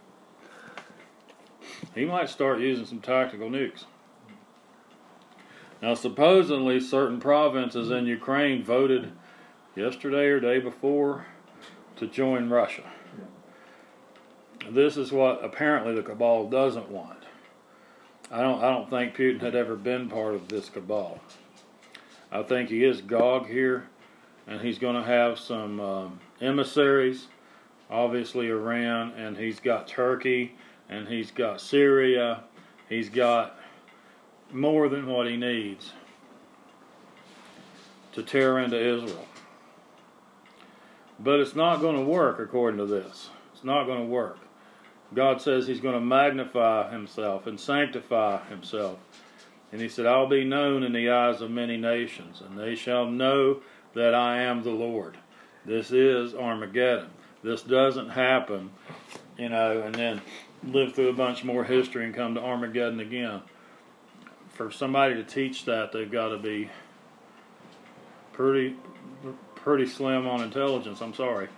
he 1.96 2.06
might 2.06 2.30
start 2.30 2.60
using 2.60 2.86
some 2.86 3.00
tactical 3.00 3.50
nukes. 3.50 3.86
Now, 5.82 5.94
supposedly, 5.94 6.80
certain 6.80 7.20
provinces 7.20 7.90
in 7.90 8.06
Ukraine 8.06 8.64
voted 8.64 9.12
yesterday 9.76 10.26
or 10.26 10.40
day 10.40 10.60
before 10.60 11.26
to 11.96 12.08
join 12.08 12.50
Russia. 12.50 12.84
This 14.70 14.98
is 14.98 15.12
what 15.12 15.44
apparently 15.44 15.96
the 15.96 16.04
cabal 16.04 16.50
doesn't 16.50 16.90
want. 16.90 17.24
I 18.32 18.42
don't. 18.42 18.64
I 18.64 18.70
don't 18.70 18.90
think 18.90 19.16
Putin 19.16 19.42
had 19.42 19.56
ever 19.56 19.76
been 19.76 20.10
part 20.10 20.36
of 20.36 20.50
this 20.50 20.70
cabal. 20.70 21.20
I 22.32 22.44
think 22.44 22.70
he 22.70 22.84
is 22.84 23.02
Gog 23.02 23.48
here, 23.48 23.88
and 24.46 24.62
he's 24.62 24.78
going 24.78 24.96
to 24.96 25.04
have 25.04 25.40
some 25.40 25.80
um, 25.80 26.20
emissaries. 26.40 27.28
Obviously, 27.90 28.50
Iran, 28.50 29.12
and 29.14 29.38
he's 29.38 29.60
got 29.60 29.88
Turkey, 29.88 30.56
and 30.90 31.08
he's 31.08 31.32
got 31.32 31.60
Syria. 31.60 32.44
He's 32.88 33.10
got 33.10 33.58
more 34.52 34.90
than 34.90 35.08
what 35.08 35.28
he 35.28 35.38
needs 35.38 35.94
to 38.14 38.24
tear 38.24 38.60
into 38.60 38.78
Israel. 38.78 39.26
But 41.20 41.40
it's 41.40 41.56
not 41.56 41.82
going 41.82 41.96
to 41.96 42.04
work 42.04 42.40
according 42.40 42.80
to 42.80 42.86
this. 42.86 43.30
It's 43.54 43.64
not 43.64 43.86
going 43.86 44.00
to 44.00 44.06
work. 44.06 44.40
God 45.14 45.42
says 45.42 45.68
He's 45.68 45.82
going 45.82 45.96
to 45.96 46.02
magnify 46.02 46.92
Himself 46.92 47.48
and 47.48 47.60
sanctify 47.60 48.46
Himself. 48.48 49.00
And 49.72 49.82
He 49.82 49.90
said, 49.90 50.06
I'll 50.06 50.28
be 50.28 50.44
known 50.44 50.84
in 50.84 50.94
the 50.94 51.10
eyes 51.10 51.42
of 51.42 51.52
many 51.52 51.78
nations, 51.78 52.42
and 52.42 52.58
they 52.58 52.76
shall 52.76 53.06
know 53.06 53.62
that 53.96 54.14
I 54.14 54.42
am 54.44 54.64
the 54.64 54.70
Lord. 54.70 55.18
This 55.66 55.92
is 55.92 56.34
Armageddon. 56.34 57.10
This 57.44 57.62
doesn't 57.62 58.10
happen, 58.10 58.72
you 59.38 59.50
know, 59.50 59.82
and 59.82 59.96
then 59.96 60.22
live 60.64 60.94
through 60.94 61.10
a 61.10 61.14
bunch 61.14 61.44
more 61.44 61.64
history 61.64 62.06
and 62.06 62.14
come 62.14 62.36
to 62.36 62.42
Armageddon 62.42 63.00
again. 63.00 63.42
For 64.50 64.72
somebody 64.72 65.16
to 65.16 65.24
teach 65.24 65.66
that, 65.66 65.92
they've 65.92 66.12
got 66.12 66.30
to 66.30 66.38
be 66.38 66.70
pretty 68.34 68.76
pretty 69.56 69.86
slim 69.86 70.28
on 70.28 70.42
intelligence. 70.42 71.02
I'm 71.02 71.14
sorry. 71.14 71.50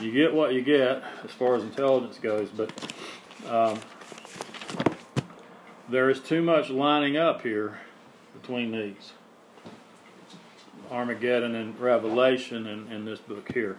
You 0.00 0.10
get 0.12 0.34
what 0.34 0.52
you 0.52 0.62
get 0.62 1.02
as 1.24 1.30
far 1.30 1.56
as 1.56 1.62
intelligence 1.62 2.18
goes, 2.18 2.48
but 2.48 2.72
um, 3.48 3.78
there 5.88 6.10
is 6.10 6.20
too 6.20 6.42
much 6.42 6.70
lining 6.70 7.16
up 7.16 7.42
here 7.42 7.78
between 8.40 8.72
these. 8.72 9.12
Armageddon 10.90 11.54
and 11.54 11.78
Revelation 11.78 12.66
in, 12.66 12.90
in 12.90 13.04
this 13.04 13.18
book 13.20 13.52
here, 13.52 13.76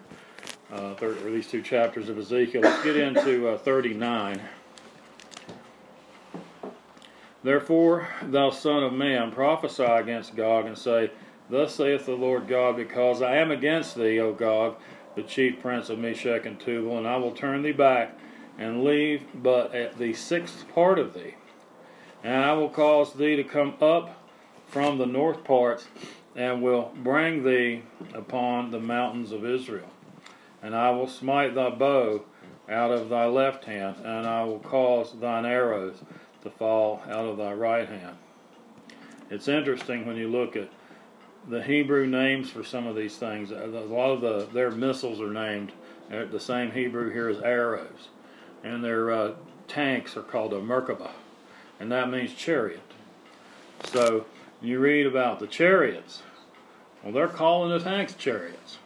uh, 0.72 0.96
or 1.02 1.14
these 1.32 1.48
two 1.48 1.62
chapters 1.62 2.10
of 2.10 2.18
Ezekiel. 2.18 2.62
Let's 2.62 2.84
get 2.84 2.98
into 2.98 3.50
uh, 3.50 3.58
39. 3.58 4.42
Therefore, 7.44 8.08
thou 8.24 8.50
son 8.50 8.84
of 8.84 8.94
man, 8.94 9.32
prophesy 9.32 9.84
against 9.84 10.36
Gog, 10.36 10.66
and 10.66 10.78
say, 10.78 11.12
Thus 11.48 11.76
saith 11.76 12.08
the 12.08 12.16
Lord 12.16 12.48
God, 12.48 12.76
because 12.76 13.22
I 13.22 13.36
am 13.36 13.52
against 13.52 13.96
thee, 13.96 14.20
O 14.20 14.34
Gog, 14.34 14.78
the 15.16 15.22
chief 15.22 15.62
prince 15.62 15.90
of 15.90 16.00
Meshech 16.00 16.48
and 16.48 16.60
Tubal, 16.60 16.98
and 16.98 17.08
I 17.08 17.18
will 17.18 17.34
turn 17.34 17.62
thee 17.62 17.72
back, 17.72 18.18
and 18.58 18.84
leave 18.84 19.26
but 19.36 19.76
at 19.76 20.00
the 20.00 20.14
sixth 20.14 20.68
part 20.74 20.98
of 20.98 21.14
thee. 21.14 21.36
And 22.24 22.44
I 22.44 22.54
will 22.54 22.70
cause 22.70 23.14
thee 23.14 23.36
to 23.36 23.44
come 23.44 23.76
up 23.80 24.20
from 24.66 24.98
the 24.98 25.06
north 25.06 25.44
parts, 25.44 25.88
and 26.36 26.64
will 26.64 26.92
bring 26.96 27.44
thee 27.44 27.84
upon 28.16 28.72
the 28.72 28.80
mountains 28.80 29.32
of 29.32 29.46
Israel. 29.46 29.90
And 30.66 30.76
I 30.76 30.90
will 30.90 31.08
smite 31.08 31.54
thy 31.54 31.70
bow 31.70 32.26
out 32.68 32.90
of 32.90 33.08
thy 33.10 33.28
left 33.28 33.66
hand, 33.66 33.98
and 34.04 34.26
I 34.26 34.44
will 34.46 34.58
cause 34.58 35.14
thine 35.14 35.46
arrows 35.46 35.98
to 36.42 36.50
fall 36.50 37.04
out 37.06 37.28
of 37.28 37.38
thy 37.38 37.54
right 37.54 37.88
hand. 37.88 38.18
It's 39.30 39.48
interesting 39.48 40.08
when 40.08 40.18
you 40.18 40.28
look 40.28 40.56
at 40.56 40.72
the 41.48 41.62
Hebrew 41.62 42.08
names 42.08 42.50
for 42.50 42.64
some 42.64 42.88
of 42.88 42.96
these 42.96 43.16
things. 43.16 43.52
A 43.52 43.68
lot 43.68 44.10
of 44.10 44.22
the 44.22 44.48
their 44.52 44.72
missiles 44.72 45.22
are 45.22 45.32
named 45.32 45.72
uh, 46.12 46.26
the 46.26 46.40
same 46.40 46.72
Hebrew 46.72 47.12
here 47.12 47.30
as 47.30 47.40
arrows, 47.42 48.10
and 48.64 48.84
their 48.84 49.12
uh, 49.12 49.34
tanks 49.68 50.18
are 50.18 50.24
called 50.24 50.52
a 50.52 50.60
merkabah, 50.60 51.12
and 51.80 51.92
that 51.92 52.10
means 52.10 52.34
chariot. 52.34 52.82
So 53.84 54.26
you 54.64 54.80
read 54.80 55.06
about 55.06 55.40
the 55.40 55.46
chariots. 55.46 56.24
Well, 57.04 57.14
they're 57.14 57.28
calling 57.28 57.70
the 57.70 57.84
tanks 57.84 58.16
chariots. 58.16 58.80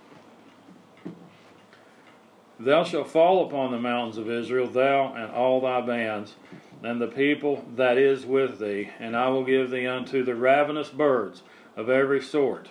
Thou 2.60 2.84
shalt 2.84 3.10
fall 3.10 3.48
upon 3.48 3.72
the 3.72 3.80
mountains 3.80 4.17
of 4.17 4.30
Israel, 4.30 4.67
thou 4.67 5.13
and 5.13 5.32
all 5.32 5.62
thy 5.62 5.80
bands, 5.80 6.36
and 6.84 7.00
the 7.00 7.08
people 7.08 7.65
that 7.76 7.98
is 7.98 8.26
with 8.26 8.60
thee, 8.60 8.89
and 9.00 9.15
I 9.15 9.30
will 9.30 9.45
give 9.45 9.72
thee 9.72 9.88
unto 9.88 10.24
the 10.24 10.36
ravenous 10.36 10.89
birds 10.89 11.41
of 11.78 11.89
every 11.89 12.22
sort, 12.22 12.67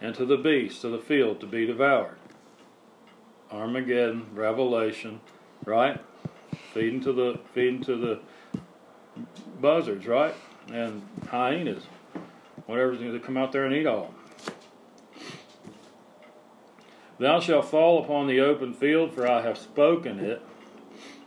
and 0.00 0.14
to 0.14 0.24
the 0.24 0.36
beasts 0.36 0.84
of 0.84 0.92
the 0.92 0.98
field 0.98 1.40
to 1.40 1.46
be 1.46 1.66
devoured. 1.66 2.16
Armageddon, 3.50 4.26
Revelation, 4.34 5.20
right? 5.64 6.00
Feeding 6.72 7.00
to 7.00 7.12
the 7.12 7.40
feeding 7.52 7.82
to 7.82 7.96
the 7.96 8.20
buzzards, 9.60 10.06
right? 10.06 10.34
And 10.72 11.02
hyenas, 11.28 11.84
whatever's 12.66 12.98
going 12.98 13.12
to 13.12 13.20
come 13.20 13.36
out 13.36 13.52
there 13.52 13.64
and 13.64 13.74
eat 13.74 13.86
all. 13.86 14.14
Thou 17.18 17.40
shalt 17.40 17.66
fall 17.66 18.02
upon 18.02 18.26
the 18.26 18.40
open 18.40 18.74
field, 18.74 19.12
for 19.12 19.28
I 19.28 19.42
have 19.42 19.56
spoken 19.56 20.18
it, 20.18 20.42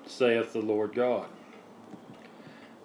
saith 0.05 0.53
the 0.53 0.59
Lord 0.59 0.93
God. 0.93 1.27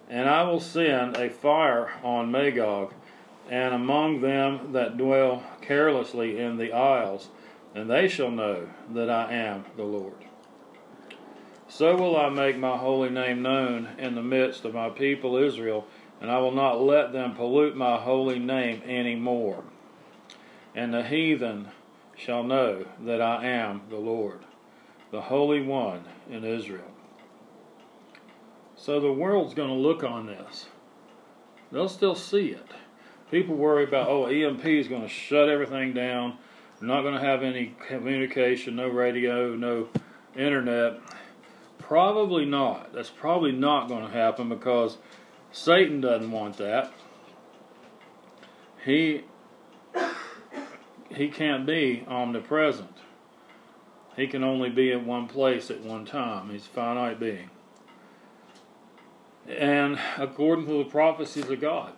And 0.09 0.29
I 0.29 0.43
will 0.43 0.59
send 0.59 1.17
a 1.17 1.29
fire 1.29 1.91
on 2.03 2.31
Magog, 2.31 2.93
and 3.49 3.73
among 3.73 4.21
them 4.21 4.71
that 4.71 4.97
dwell 4.97 5.43
carelessly 5.61 6.39
in 6.39 6.57
the 6.57 6.71
isles, 6.71 7.29
and 7.75 7.89
they 7.89 8.07
shall 8.07 8.31
know 8.31 8.69
that 8.93 9.09
I 9.09 9.33
am 9.33 9.65
the 9.75 9.83
Lord. 9.83 10.13
So 11.67 11.95
will 11.95 12.15
I 12.15 12.29
make 12.29 12.57
my 12.57 12.77
holy 12.77 13.09
name 13.09 13.41
known 13.41 13.89
in 13.97 14.15
the 14.15 14.21
midst 14.21 14.63
of 14.63 14.73
my 14.73 14.89
people 14.89 15.35
Israel, 15.35 15.87
and 16.21 16.29
I 16.31 16.37
will 16.37 16.51
not 16.51 16.81
let 16.81 17.11
them 17.11 17.35
pollute 17.35 17.75
my 17.75 17.97
holy 17.97 18.39
name 18.39 18.81
any 18.85 19.15
more. 19.15 19.63
And 20.75 20.93
the 20.93 21.03
heathen 21.03 21.69
shall 22.15 22.43
know 22.43 22.85
that 23.01 23.21
I 23.21 23.45
am 23.45 23.81
the 23.89 23.97
Lord, 23.97 24.39
the 25.11 25.21
Holy 25.21 25.61
One 25.61 26.03
in 26.29 26.43
Israel. 26.43 26.91
So 28.75 28.99
the 28.99 29.11
world's 29.11 29.53
going 29.53 29.69
to 29.69 29.75
look 29.75 30.03
on 30.03 30.25
this. 30.25 30.67
They'll 31.71 31.89
still 31.89 32.15
see 32.15 32.49
it. 32.49 32.67
People 33.31 33.55
worry 33.55 33.83
about, 33.83 34.09
oh, 34.09 34.25
EMP 34.25 34.65
is 34.65 34.87
going 34.87 35.01
to 35.01 35.07
shut 35.07 35.49
everything 35.49 35.93
down. 35.93 36.37
We're 36.79 36.87
not 36.87 37.01
going 37.01 37.15
to 37.15 37.19
have 37.19 37.43
any 37.43 37.75
communication, 37.87 38.75
no 38.75 38.89
radio, 38.89 39.55
no 39.55 39.87
internet. 40.35 40.99
Probably 41.79 42.45
not. 42.45 42.93
That's 42.93 43.09
probably 43.09 43.51
not 43.51 43.87
going 43.87 44.05
to 44.05 44.11
happen 44.11 44.49
because 44.49 44.97
Satan 45.51 46.01
doesn't 46.01 46.31
want 46.31 46.57
that. 46.57 46.91
He 48.85 49.23
he 51.15 51.29
can't 51.29 51.65
be 51.65 52.03
omnipresent. 52.07 52.97
He 54.15 54.27
can 54.27 54.43
only 54.43 54.69
be 54.69 54.91
in 54.91 55.05
one 55.05 55.27
place 55.27 55.71
at 55.71 55.81
one 55.81 56.05
time. 56.05 56.49
He's 56.49 56.65
a 56.65 56.69
finite 56.69 57.19
being. 57.19 57.49
And 59.47 59.99
according 60.17 60.67
to 60.67 60.83
the 60.83 60.89
prophecies 60.89 61.49
of 61.49 61.59
God, 61.59 61.93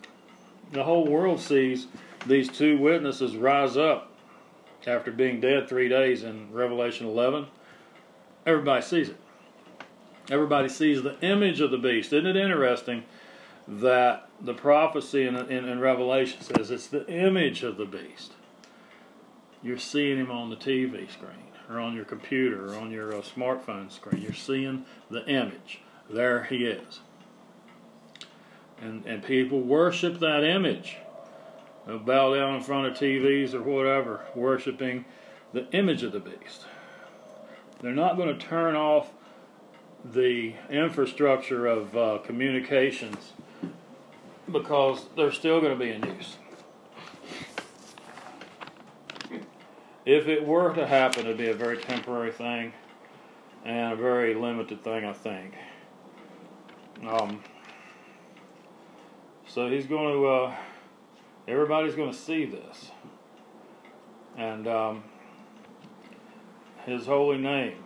the 0.72 0.84
whole 0.84 1.06
world 1.06 1.40
sees 1.40 1.88
these 2.26 2.50
two 2.50 2.78
witnesses 2.78 3.36
rise 3.36 3.78
up 3.78 4.12
after 4.88 5.12
being 5.12 5.40
dead 5.40 5.68
three 5.68 5.90
days 5.90 6.24
in 6.24 6.52
Revelation 6.52 7.06
11. 7.06 7.48
Everybody 8.46 8.82
sees 8.82 9.10
it. 9.10 9.18
Everybody 10.32 10.70
sees 10.70 11.04
the 11.04 11.20
image 11.22 11.62
of 11.62 11.70
the 11.70 11.78
beast. 11.78 12.14
Isn't 12.14 12.26
it 12.26 12.36
interesting 12.36 13.04
that 13.68 14.28
the 14.42 14.54
prophecy 14.54 15.28
in, 15.28 15.36
in, 15.36 15.68
in 15.68 15.80
Revelation 15.80 16.42
says 16.42 16.72
it's 16.72 16.88
the 16.88 17.08
image 17.08 17.64
of 17.64 17.78
the 17.78 17.86
beast? 17.86 18.34
You're 19.66 19.80
seeing 19.80 20.20
him 20.20 20.30
on 20.30 20.52
the 20.52 20.56
TV 20.56 21.12
screen, 21.12 21.50
or 21.68 21.80
on 21.80 21.96
your 21.96 22.06
computer, 22.06 22.72
or 22.72 22.76
on 22.76 22.92
your 22.92 23.16
uh, 23.16 23.22
smartphone 23.22 23.92
screen. 23.92 24.22
You're 24.22 24.34
seeing 24.34 24.86
the 25.10 25.26
image. 25.26 25.82
There 26.08 26.44
he 26.44 26.66
is. 26.66 27.00
And, 28.80 29.04
and 29.08 29.24
people 29.24 29.60
worship 29.60 30.20
that 30.20 30.44
image. 30.44 30.98
They'll 31.88 31.98
bow 31.98 32.36
down 32.36 32.58
in 32.58 32.62
front 32.62 32.86
of 32.86 32.94
TVs 32.94 33.56
or 33.56 33.64
whatever, 33.64 34.22
worshiping 34.36 35.06
the 35.52 35.68
image 35.72 36.04
of 36.04 36.12
the 36.12 36.20
beast. 36.20 36.66
They're 37.82 37.92
not 37.92 38.18
going 38.18 38.38
to 38.38 38.46
turn 38.46 38.76
off 38.76 39.10
the 40.04 40.54
infrastructure 40.70 41.66
of 41.66 41.98
uh, 41.98 42.20
communications 42.24 43.34
because 44.52 45.08
they're 45.18 45.32
still 45.32 45.60
going 45.60 45.74
to 45.74 45.84
be 45.84 45.90
in 45.90 46.04
use. 46.04 46.38
If 50.06 50.28
it 50.28 50.46
were 50.46 50.72
to 50.76 50.86
happen, 50.86 51.26
it'd 51.26 51.38
be 51.38 51.50
a 51.50 51.54
very 51.56 51.78
temporary 51.78 52.32
thing 52.32 52.74
and 53.64 53.94
a 53.94 53.96
very 53.96 54.36
limited 54.36 54.84
thing, 54.84 55.04
I 55.04 55.14
think. 55.14 55.56
Um, 57.08 57.44
so 59.48 59.68
he's 59.68 59.88
going 59.88 60.14
to, 60.14 60.28
uh, 60.28 60.56
everybody's 61.48 61.96
going 61.96 62.12
to 62.12 62.18
see 62.18 62.46
this. 62.46 62.92
And 64.38 64.68
um, 64.68 65.04
his 66.86 67.08
holy 67.08 67.38
name 67.38 67.84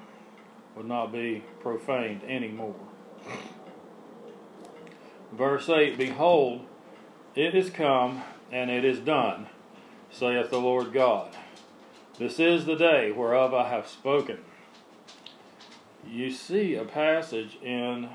would 0.75 0.87
not 0.87 1.13
be 1.13 1.43
profaned 1.61 2.23
anymore. 2.25 2.75
Verse 5.31 5.69
8 5.69 5.97
Behold, 5.97 6.65
it 7.35 7.55
is 7.55 7.69
come, 7.69 8.23
and 8.51 8.69
it 8.69 8.83
is 8.83 8.99
done, 8.99 9.47
saith 10.09 10.49
the 10.49 10.59
Lord 10.59 10.91
God. 10.91 11.35
This 12.19 12.37
is 12.37 12.65
the 12.65 12.75
day 12.75 13.11
whereof 13.13 13.53
I 13.53 13.69
have 13.69 13.87
spoken. 13.87 14.39
You 16.05 16.31
see 16.31 16.75
a 16.75 16.83
passage 16.83 17.57
in 17.63 18.09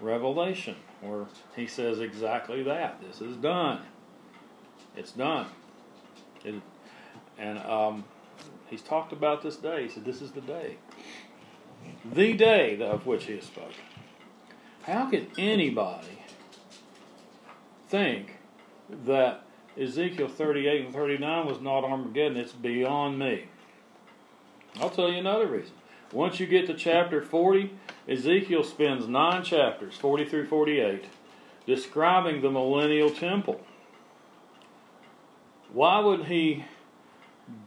Revelation 0.00 0.74
where 1.00 1.26
he 1.54 1.68
says 1.68 2.00
exactly 2.00 2.64
that. 2.64 3.00
This 3.00 3.20
is 3.20 3.36
done. 3.36 3.82
It's 4.96 5.12
done. 5.12 5.46
It, 6.44 6.56
and 7.38 7.58
um, 7.60 8.04
he's 8.66 8.82
talked 8.82 9.12
about 9.12 9.42
this 9.42 9.56
day. 9.56 9.84
He 9.84 9.88
said, 9.90 10.04
This 10.04 10.20
is 10.20 10.32
the 10.32 10.40
day. 10.40 10.78
The 12.04 12.32
day 12.32 12.82
of 12.82 13.06
which 13.06 13.26
he 13.26 13.36
has 13.36 13.44
spoken. 13.44 13.74
How 14.82 15.08
can 15.08 15.28
anybody 15.38 16.18
think 17.88 18.38
that 19.06 19.43
Ezekiel 19.78 20.28
38 20.28 20.86
and 20.86 20.94
39 20.94 21.46
was 21.46 21.60
not 21.60 21.84
Armageddon? 21.84 22.36
It's 22.36 22.52
beyond 22.52 23.18
me. 23.18 23.44
I'll 24.80 24.90
tell 24.90 25.10
you 25.10 25.18
another 25.18 25.46
reason. 25.46 25.72
Once 26.12 26.38
you 26.38 26.46
get 26.46 26.66
to 26.66 26.74
chapter 26.74 27.20
40, 27.20 27.72
Ezekiel 28.08 28.62
spends 28.62 29.08
nine 29.08 29.42
chapters, 29.42 29.96
40 29.96 30.26
through 30.26 30.46
48, 30.46 31.06
describing 31.66 32.40
the 32.40 32.50
millennial 32.50 33.10
temple. 33.10 33.60
Why 35.72 35.98
would 35.98 36.26
he 36.26 36.64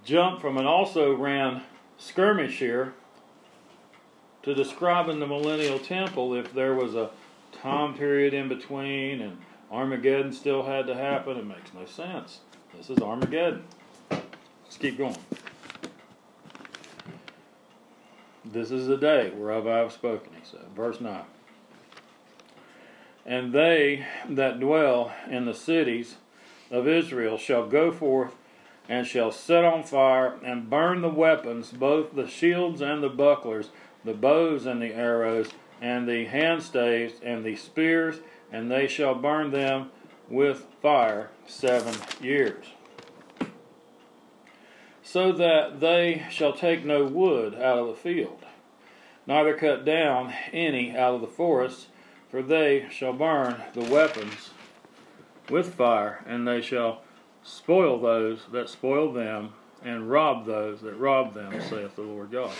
jump 0.06 0.40
from 0.40 0.58
an 0.58 0.66
also 0.66 1.14
ran 1.14 1.64
skirmish 1.98 2.60
here 2.60 2.94
to 4.44 4.56
describing 4.56 5.20
the 5.20 5.28
millennial 5.28 5.80
temple 5.80 6.34
if 6.34 6.54
there 6.54 6.74
was 6.74 6.96
a 6.96 7.10
time 7.52 7.96
period 7.96 8.34
in 8.34 8.48
between 8.48 9.22
and 9.22 9.38
Armageddon 9.72 10.32
still 10.32 10.64
had 10.64 10.88
to 10.88 10.96
happen? 10.96 11.38
It 11.38 11.46
makes 11.46 11.74
no 11.74 11.86
sense. 11.86 12.40
This 12.76 12.90
is 12.90 13.00
Armageddon. 13.00 13.64
Let's 14.10 14.78
keep 14.78 14.98
going. 14.98 15.18
This 18.46 18.72
is 18.72 18.88
the 18.88 18.98
day 18.98 19.32
whereof 19.32 19.68
I 19.68 19.80
have 19.80 19.92
spoken, 19.92 20.32
he 20.34 20.46
said. 20.46 20.66
Verse 20.76 21.02
9. 21.02 21.22
And 23.26 23.52
they 23.52 24.06
that 24.30 24.60
dwell 24.60 25.12
in 25.30 25.46
the 25.46 25.54
cities 25.54 26.16
of 26.72 26.88
Israel 26.88 27.38
shall 27.38 27.68
go 27.68 27.92
forth 27.92 28.36
and 28.88 29.06
shall 29.06 29.32
set 29.32 29.66
on 29.66 29.84
fire 29.84 30.38
and 30.44 30.70
burn 30.70 31.02
the 31.02 31.10
weapons, 31.10 31.72
both 31.72 32.16
the 32.16 32.28
shields 32.28 32.80
and 32.80 33.04
the 33.04 33.10
bucklers, 33.10 33.70
the 34.06 34.14
bows 34.14 34.66
and 34.66 34.82
the 34.82 34.94
arrows, 34.94 35.50
and 35.82 36.08
the 36.08 36.26
handstaves 36.28 37.14
and 37.22 37.44
the 37.44 37.56
spears, 37.56 38.20
and 38.52 38.72
they 38.72 38.88
shall 38.88 39.16
burn 39.16 39.52
them 39.52 39.92
with 40.30 40.66
fire 40.82 41.30
seven 41.46 41.96
years. 42.22 42.66
So 45.04 45.32
that 45.32 45.80
they 45.80 46.26
shall 46.30 46.54
take 46.54 46.84
no 46.84 47.06
wood 47.06 47.56
out 47.56 47.78
of 47.78 47.88
the 47.88 47.94
field, 47.94 48.44
neither 49.26 49.56
cut 49.56 49.86
down 49.86 50.34
any 50.52 50.96
out 50.96 51.16
of 51.16 51.22
the 51.22 51.28
forests, 51.28 51.88
for 52.30 52.42
they 52.42 52.88
shall 52.92 53.14
burn 53.14 53.62
the 53.74 53.90
weapons 53.90 54.50
with 55.50 55.76
fire, 55.76 56.24
and 56.28 56.46
they 56.46 56.62
shall 56.62 57.02
spoil 57.42 58.00
those 58.00 58.42
that 58.52 58.70
spoil 58.70 59.14
them, 59.14 59.54
and 59.84 60.10
rob 60.10 60.46
those 60.46 60.82
that 60.82 60.96
rob 60.96 61.34
them, 61.34 61.54
saith 61.70 61.96
the 61.96 62.02
Lord 62.02 62.32
God. 62.32 62.52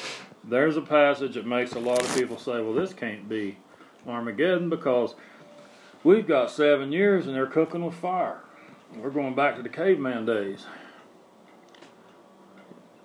There's 0.44 0.78
a 0.78 0.82
passage 0.82 1.34
that 1.34 1.46
makes 1.46 1.74
a 1.74 1.80
lot 1.80 2.02
of 2.02 2.16
people 2.16 2.38
say, 2.38 2.62
well, 2.62 2.74
this 2.74 2.94
can't 2.94 3.28
be 3.28 3.58
Armageddon 4.08 4.70
because 4.70 5.16
we've 6.08 6.26
got 6.26 6.50
seven 6.50 6.94
years 6.94 7.28
and 7.28 7.36
they're 7.36 7.46
cooking 7.46 7.84
with 7.84 7.94
fire. 7.94 8.40
We're 8.96 9.10
going 9.10 9.36
back 9.36 9.58
to 9.58 9.62
the 9.62 9.68
caveman 9.68 10.26
days. 10.26 10.66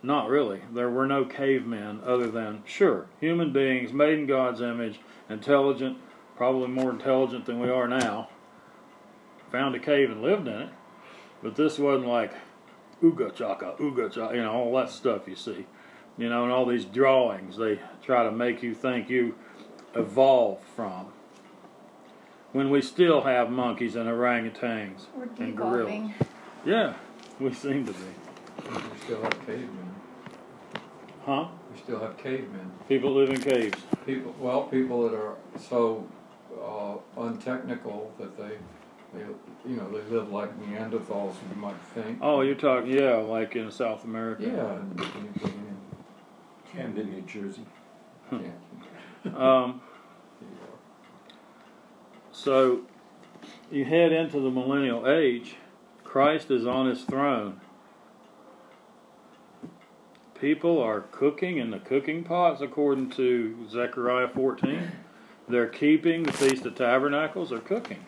Not 0.05 0.29
really. 0.29 0.61
There 0.73 0.89
were 0.89 1.09
no 1.09 1.25
cavemen 1.25 2.01
other 2.07 2.31
than, 2.31 2.63
sure, 2.65 3.09
human 3.21 3.53
beings 3.53 3.93
made 3.93 4.21
in 4.21 4.27
God's 4.27 4.61
image, 4.61 5.01
intelligent, 5.29 5.99
probably 6.37 6.69
more 6.69 6.91
intelligent 6.91 7.45
than 7.45 7.59
we 7.59 7.69
are 7.69 7.89
now, 7.89 8.29
found 9.51 9.75
a 9.75 9.81
cave 9.81 10.09
and 10.09 10.23
lived 10.23 10.47
in 10.47 10.55
it. 10.55 10.71
But 11.43 11.57
this 11.57 11.81
wasn't 11.81 12.09
like 12.09 12.33
ooga 13.03 13.35
chaka, 13.35 13.75
ooga 13.81 14.13
chaka, 14.13 14.37
you 14.37 14.43
know, 14.43 14.53
all 14.53 14.77
that 14.77 14.91
stuff 14.91 15.27
you 15.27 15.35
see. 15.35 15.67
You 16.17 16.29
know, 16.29 16.45
and 16.45 16.53
all 16.53 16.67
these 16.67 16.85
drawings 16.85 17.57
they 17.57 17.81
try 18.01 18.23
to 18.23 18.31
make 18.31 18.63
you 18.63 18.75
think 18.75 19.11
you 19.11 19.35
evolved 19.97 20.63
from. 20.77 21.13
When 22.53 22.69
we 22.69 22.83
still 22.83 23.23
have 23.23 23.51
monkeys 23.51 23.97
and 23.97 24.09
orangutans 24.09 25.07
We're 25.17 25.29
and 25.39 25.57
gorillas. 25.57 26.11
Yeah, 26.67 26.95
we 27.41 27.53
seem 27.55 27.87
to 27.87 27.93
be. 27.93 27.99
We 28.71 28.99
still 29.05 29.23
have 29.23 29.47
cavemen. 29.47 29.95
Huh? 31.25 31.49
We 31.73 31.81
still 31.81 32.01
have 32.01 32.17
cavemen. 32.19 32.71
People 32.89 33.15
live 33.15 33.31
in 33.31 33.41
caves. 33.41 33.79
People, 34.05 34.35
well, 34.39 34.65
people 34.65 35.09
that 35.09 35.17
are 35.17 35.37
so 35.59 36.07
uh, 36.61 36.97
untechnical 37.17 38.13
that 38.19 38.37
they, 38.37 38.59
they, 39.15 39.25
you 39.67 39.77
know, 39.77 39.91
they 39.91 40.03
live 40.15 40.31
like 40.31 40.51
Neanderthals. 40.61 41.35
You 41.51 41.57
might 41.57 41.81
think. 41.95 42.19
Oh, 42.21 42.43
you're 42.43 42.55
talking, 42.55 42.91
yeah, 42.91 43.17
like 43.17 43.57
in 43.57 43.71
South 43.71 44.05
America. 44.05 44.43
Yeah. 44.43 44.75
And, 44.75 45.01
and, 45.01 45.41
and, 45.43 45.77
Camden, 46.73 47.11
New 47.11 47.23
Jersey. 47.23 47.67
yeah. 48.33 48.39
Um, 49.37 49.81
so 52.33 52.81
you 53.71 53.85
head 53.85 54.13
into 54.13 54.41
the 54.41 54.51
millennial 54.51 55.09
age. 55.09 55.57
Christ 56.03 56.51
is 56.51 56.67
on 56.67 56.89
his 56.89 57.03
throne. 57.03 57.61
People 60.41 60.83
are 60.83 61.03
cooking 61.03 61.59
in 61.59 61.71
the 61.71 61.79
cooking 61.79 62.25
pots, 62.25 62.61
according 62.61 63.11
to 63.11 63.67
Zechariah 63.71 64.29
14. 64.29 64.91
They're 65.49 65.69
keeping 65.69 66.25
the 66.25 66.33
Feast 66.33 66.67
of 66.67 66.75
Tabernacles. 66.75 67.51
They're 67.51 67.61
cooking. 67.61 68.05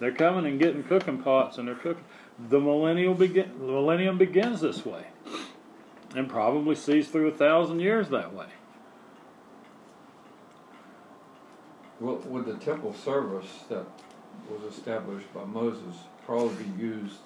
They're 0.00 0.12
coming 0.12 0.44
and 0.46 0.58
getting 0.58 0.82
cooking 0.82 1.22
pots, 1.22 1.58
and 1.58 1.68
they're 1.68 1.76
cooking. 1.76 2.04
The 2.50 2.58
millennial 2.58 3.14
begin, 3.14 3.52
the 3.60 3.66
millennium 3.66 4.18
begins 4.18 4.60
this 4.60 4.84
way, 4.84 5.06
and 6.16 6.28
probably 6.28 6.74
sees 6.74 7.08
through 7.08 7.28
a 7.28 7.32
thousand 7.32 7.78
years 7.80 8.08
that 8.08 8.34
way. 8.34 8.46
Well, 11.91 11.91
would 12.02 12.46
the 12.46 12.54
temple 12.54 12.94
service 12.94 13.64
that 13.68 13.84
was 14.50 14.62
established 14.74 15.32
by 15.32 15.44
Moses 15.44 15.96
probably 16.26 16.64
be 16.64 16.82
used 16.82 17.16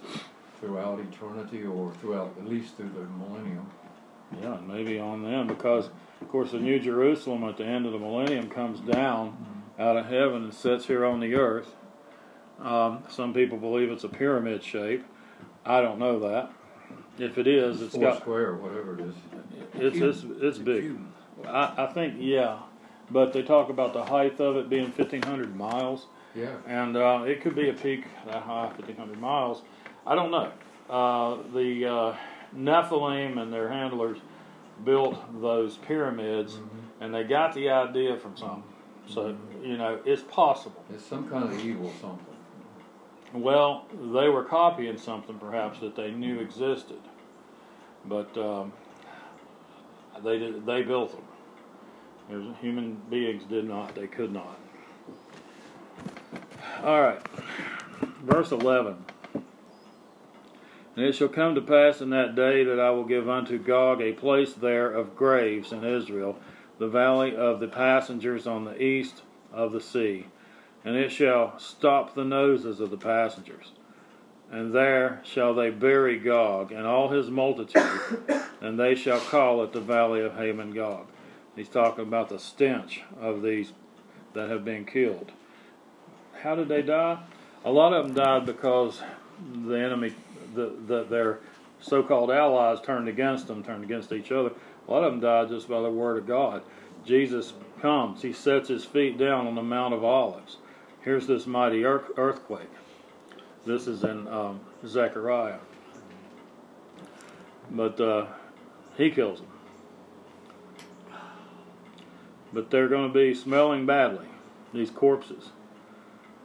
throughout 0.60 1.00
eternity 1.00 1.64
or 1.64 1.92
throughout 2.00 2.34
at 2.38 2.48
least 2.48 2.76
through 2.76 2.90
the 2.90 3.00
millennium? 3.24 3.70
Yeah, 4.40 4.58
and 4.58 4.68
maybe 4.68 4.98
on 4.98 5.22
them 5.22 5.46
because, 5.46 5.88
of 6.20 6.28
course, 6.28 6.50
the 6.50 6.58
New 6.58 6.78
Jerusalem 6.80 7.44
at 7.44 7.56
the 7.56 7.64
end 7.64 7.86
of 7.86 7.92
the 7.92 7.98
millennium 7.98 8.48
comes 8.48 8.80
down 8.80 9.64
out 9.78 9.96
of 9.96 10.06
heaven 10.06 10.44
and 10.44 10.54
sits 10.54 10.86
here 10.86 11.04
on 11.04 11.20
the 11.20 11.34
earth. 11.34 11.74
Um, 12.60 13.04
some 13.08 13.34
people 13.34 13.58
believe 13.58 13.90
it's 13.90 14.04
a 14.04 14.08
pyramid 14.08 14.64
shape. 14.64 15.04
I 15.64 15.80
don't 15.80 15.98
know 15.98 16.20
that. 16.20 16.50
If 17.18 17.38
it 17.38 17.46
is, 17.46 17.82
it's 17.82 17.94
Four 17.94 18.02
got 18.02 18.20
square, 18.20 18.48
or 18.50 18.56
whatever 18.56 18.98
it 18.98 19.00
is. 19.00 19.14
it's 19.74 20.22
it's, 20.22 20.26
it's 20.40 20.58
big. 20.58 20.96
I, 21.46 21.74
I 21.78 21.86
think 21.92 22.14
yeah, 22.18 22.58
but 23.10 23.32
they 23.32 23.42
talk 23.42 23.68
about 23.70 23.92
the 23.92 24.04
height 24.04 24.40
of 24.40 24.56
it 24.56 24.68
being 24.68 24.90
fifteen 24.92 25.22
hundred 25.22 25.54
miles, 25.56 26.06
Yeah. 26.34 26.56
and 26.66 26.96
uh, 26.96 27.22
it 27.26 27.40
could 27.40 27.54
be 27.54 27.68
a 27.68 27.72
peak 27.72 28.04
that 28.26 28.42
high, 28.42 28.72
fifteen 28.76 28.96
hundred 28.96 29.20
miles. 29.20 29.62
I 30.06 30.14
don't 30.14 30.30
know. 30.30 30.50
Uh, 30.90 31.38
the 31.52 31.86
uh, 31.86 32.16
Nephilim 32.56 33.40
and 33.40 33.52
their 33.52 33.68
handlers 33.68 34.18
built 34.84 35.16
those 35.40 35.76
pyramids, 35.78 36.54
Mm-hmm. 36.54 37.02
and 37.02 37.14
they 37.14 37.24
got 37.24 37.54
the 37.54 37.70
idea 37.70 38.16
from 38.16 38.36
something. 38.36 38.62
So 39.08 39.36
you 39.62 39.76
know, 39.76 40.00
it's 40.04 40.22
possible. 40.22 40.84
It's 40.92 41.04
some 41.04 41.28
kind 41.28 41.44
of 41.44 41.64
evil 41.64 41.92
something. 42.00 42.26
Well, 43.32 43.86
they 43.92 44.28
were 44.28 44.44
copying 44.44 44.96
something 44.98 45.38
perhaps 45.38 45.80
that 45.80 45.94
they 45.96 46.10
knew 46.10 46.38
existed, 46.40 46.98
but 48.04 48.36
um, 48.38 48.72
they 50.24 50.38
did, 50.38 50.64
they 50.64 50.82
built 50.82 51.12
them. 51.12 51.24
Human 52.28 53.00
beings 53.10 53.44
did 53.44 53.66
not; 53.66 53.94
they 53.94 54.06
could 54.06 54.32
not. 54.32 54.58
All 56.82 57.00
right, 57.00 57.22
verse 58.22 58.50
eleven. 58.50 59.04
And 60.94 61.04
it 61.04 61.14
shall 61.14 61.28
come 61.28 61.54
to 61.54 61.60
pass 61.60 62.00
in 62.00 62.10
that 62.10 62.34
day 62.34 62.64
that 62.64 62.80
I 62.80 62.90
will 62.90 63.04
give 63.04 63.28
unto 63.28 63.58
Gog 63.58 64.00
a 64.00 64.12
place 64.12 64.54
there 64.54 64.90
of 64.90 65.14
graves 65.14 65.70
in 65.70 65.84
Israel, 65.84 66.38
the 66.78 66.88
valley 66.88 67.36
of 67.36 67.60
the 67.60 67.68
passengers 67.68 68.46
on 68.46 68.64
the 68.64 68.82
east 68.82 69.22
of 69.52 69.72
the 69.72 69.80
sea 69.80 70.26
and 70.86 70.94
it 70.94 71.10
shall 71.10 71.58
stop 71.58 72.14
the 72.14 72.24
noses 72.24 72.78
of 72.78 72.90
the 72.90 72.96
passengers. 72.96 73.72
And 74.52 74.72
there 74.72 75.20
shall 75.24 75.52
they 75.52 75.70
bury 75.70 76.16
Gog 76.16 76.70
and 76.70 76.86
all 76.86 77.08
his 77.08 77.28
multitude, 77.28 77.82
and 78.60 78.78
they 78.78 78.94
shall 78.94 79.18
call 79.18 79.64
it 79.64 79.72
the 79.72 79.80
valley 79.80 80.22
of 80.22 80.34
Hamon 80.36 80.72
Gog. 80.72 81.08
He's 81.56 81.68
talking 81.68 82.04
about 82.04 82.28
the 82.28 82.38
stench 82.38 83.02
of 83.18 83.42
these 83.42 83.72
that 84.34 84.50
have 84.50 84.64
been 84.64 84.84
killed. 84.84 85.32
How 86.42 86.54
did 86.54 86.68
they 86.68 86.82
die? 86.82 87.18
A 87.64 87.70
lot 87.70 87.94
of 87.94 88.06
them 88.06 88.14
died 88.14 88.46
because 88.46 89.00
the 89.66 89.74
enemy, 89.74 90.14
the, 90.54 90.72
the, 90.86 91.04
their 91.04 91.40
so-called 91.80 92.30
allies 92.30 92.78
turned 92.80 93.08
against 93.08 93.48
them, 93.48 93.64
turned 93.64 93.82
against 93.82 94.12
each 94.12 94.30
other. 94.30 94.52
A 94.86 94.90
lot 94.90 95.02
of 95.02 95.12
them 95.12 95.20
died 95.20 95.48
just 95.48 95.68
by 95.68 95.80
the 95.80 95.90
word 95.90 96.18
of 96.18 96.26
God. 96.26 96.62
Jesus 97.04 97.54
comes, 97.80 98.22
he 98.22 98.32
sets 98.32 98.68
his 98.68 98.84
feet 98.84 99.16
down 99.18 99.46
on 99.46 99.54
the 99.54 99.62
Mount 99.62 99.94
of 99.94 100.04
Olives. 100.04 100.58
Here's 101.02 101.26
this 101.26 101.46
mighty 101.46 101.84
earth- 101.84 102.10
earthquake. 102.16 102.68
This 103.64 103.86
is 103.86 104.04
in 104.04 104.28
um, 104.28 104.60
Zechariah. 104.86 105.58
But 107.70 108.00
uh, 108.00 108.26
he 108.96 109.10
kills 109.10 109.40
them. 109.40 109.48
But 112.56 112.70
they're 112.70 112.88
going 112.88 113.06
to 113.06 113.12
be 113.12 113.34
smelling 113.34 113.84
badly, 113.84 114.28
these 114.72 114.88
corpses, 114.88 115.50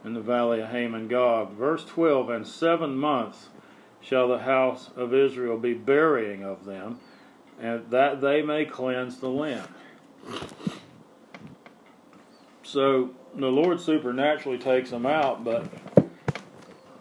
in 0.04 0.12
the 0.12 0.20
valley 0.20 0.60
of 0.60 0.68
Hamon 0.68 1.08
Gog. 1.08 1.54
Verse 1.54 1.86
12 1.86 2.28
And 2.28 2.46
seven 2.46 2.98
months 2.98 3.48
shall 4.02 4.28
the 4.28 4.40
house 4.40 4.90
of 4.94 5.14
Israel 5.14 5.56
be 5.56 5.72
burying 5.72 6.44
of 6.44 6.66
them, 6.66 7.00
and 7.58 7.88
that 7.88 8.20
they 8.20 8.42
may 8.42 8.66
cleanse 8.66 9.20
the 9.20 9.30
land. 9.30 9.66
So 12.62 13.12
the 13.34 13.46
Lord 13.46 13.80
supernaturally 13.80 14.58
takes 14.58 14.90
them 14.90 15.06
out, 15.06 15.42
but 15.44 15.64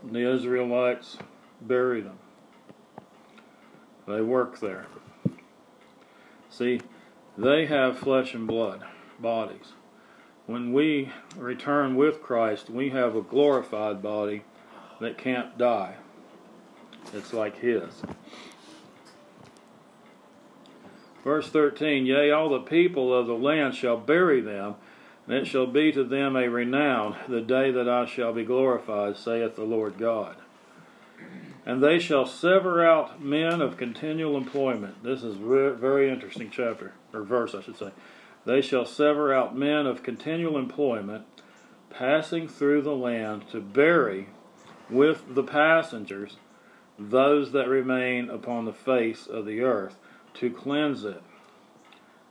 the 0.09 0.33
Israelites 0.33 1.17
bury 1.59 1.99
them. 1.99 2.17
They 4.07 4.21
work 4.21 4.61
there. 4.61 4.87
See, 6.49 6.79
they 7.37 7.65
have 7.65 7.99
flesh 7.99 8.33
and 8.33 8.47
blood, 8.47 8.85
bodies. 9.21 9.73
When 10.47 10.73
we 10.73 11.11
return 11.37 11.95
with 11.95 12.21
Christ, 12.21 12.69
we 12.69 12.89
have 12.89 13.15
a 13.15 13.21
glorified 13.21 14.01
body 14.01 14.43
that 14.99 15.17
can't 15.17 15.57
die. 15.57 15.95
It's 17.13 17.33
like 17.33 17.59
His. 17.59 18.03
Verse 21.23 21.49
13 21.49 22.05
Yea, 22.05 22.31
all 22.31 22.49
the 22.49 22.59
people 22.59 23.13
of 23.13 23.27
the 23.27 23.35
land 23.35 23.75
shall 23.75 23.97
bury 23.97 24.41
them, 24.41 24.75
and 25.27 25.35
it 25.35 25.45
shall 25.45 25.67
be 25.67 25.91
to 25.91 26.03
them 26.03 26.35
a 26.35 26.47
renown 26.47 27.15
the 27.27 27.41
day 27.41 27.71
that 27.71 27.87
I 27.87 28.05
shall 28.05 28.33
be 28.33 28.43
glorified, 28.43 29.17
saith 29.17 29.55
the 29.55 29.63
Lord 29.63 29.97
God. 29.97 30.37
And 31.63 31.83
they 31.83 31.99
shall 31.99 32.25
sever 32.25 32.83
out 32.83 33.21
men 33.21 33.61
of 33.61 33.77
continual 33.77 34.35
employment. 34.35 35.03
This 35.03 35.21
is 35.21 35.35
very 35.35 36.09
interesting 36.09 36.49
chapter, 36.49 36.93
or 37.13 37.21
verse, 37.21 37.53
I 37.53 37.61
should 37.61 37.77
say. 37.77 37.91
They 38.45 38.61
shall 38.61 38.85
sever 38.85 39.33
out 39.33 39.55
men 39.55 39.85
of 39.85 40.03
continual 40.03 40.57
employment, 40.57 41.25
passing 41.89 42.47
through 42.47 42.81
the 42.81 42.95
land 42.95 43.47
to 43.49 43.61
bury 43.61 44.29
with 44.89 45.35
the 45.35 45.43
passengers 45.43 46.37
those 46.97 47.51
that 47.51 47.67
remain 47.67 48.29
upon 48.29 48.65
the 48.65 48.73
face 48.73 49.27
of 49.27 49.45
the 49.45 49.61
earth, 49.61 49.97
to 50.35 50.49
cleanse 50.49 51.03
it. 51.03 51.21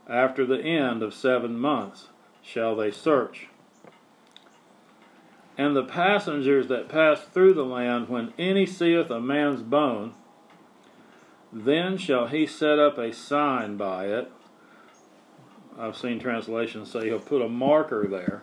After 0.08 0.44
the 0.44 0.60
end 0.60 1.02
of 1.02 1.14
seven 1.14 1.58
months 1.58 2.08
shall 2.42 2.74
they 2.74 2.90
search. 2.90 3.48
And 5.58 5.76
the 5.76 5.84
passengers 5.84 6.68
that 6.68 6.88
pass 6.88 7.20
through 7.20 7.54
the 7.54 7.64
land, 7.64 8.08
when 8.08 8.32
any 8.38 8.64
seeth 8.64 9.10
a 9.10 9.20
man's 9.20 9.62
bone, 9.62 10.14
then 11.52 11.98
shall 11.98 12.28
he 12.28 12.46
set 12.46 12.78
up 12.78 12.96
a 12.96 13.12
sign 13.12 13.76
by 13.76 14.06
it. 14.06 14.30
I've 15.80 15.96
seen 15.96 16.20
translations 16.20 16.90
say 16.90 17.06
he'll 17.06 17.18
put 17.18 17.40
a 17.40 17.48
marker 17.48 18.06
there 18.06 18.42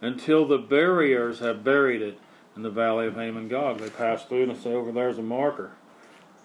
until 0.00 0.44
the 0.44 0.58
barriers 0.58 1.38
have 1.38 1.62
buried 1.62 2.02
it 2.02 2.18
in 2.56 2.62
the 2.62 2.70
valley 2.70 3.06
of 3.06 3.14
Hamon 3.14 3.46
Gog. 3.46 3.78
They 3.78 3.88
pass 3.88 4.24
through 4.24 4.50
and 4.50 4.56
say, 4.56 4.72
over 4.72 4.90
there's 4.90 5.18
a 5.18 5.22
marker. 5.22 5.70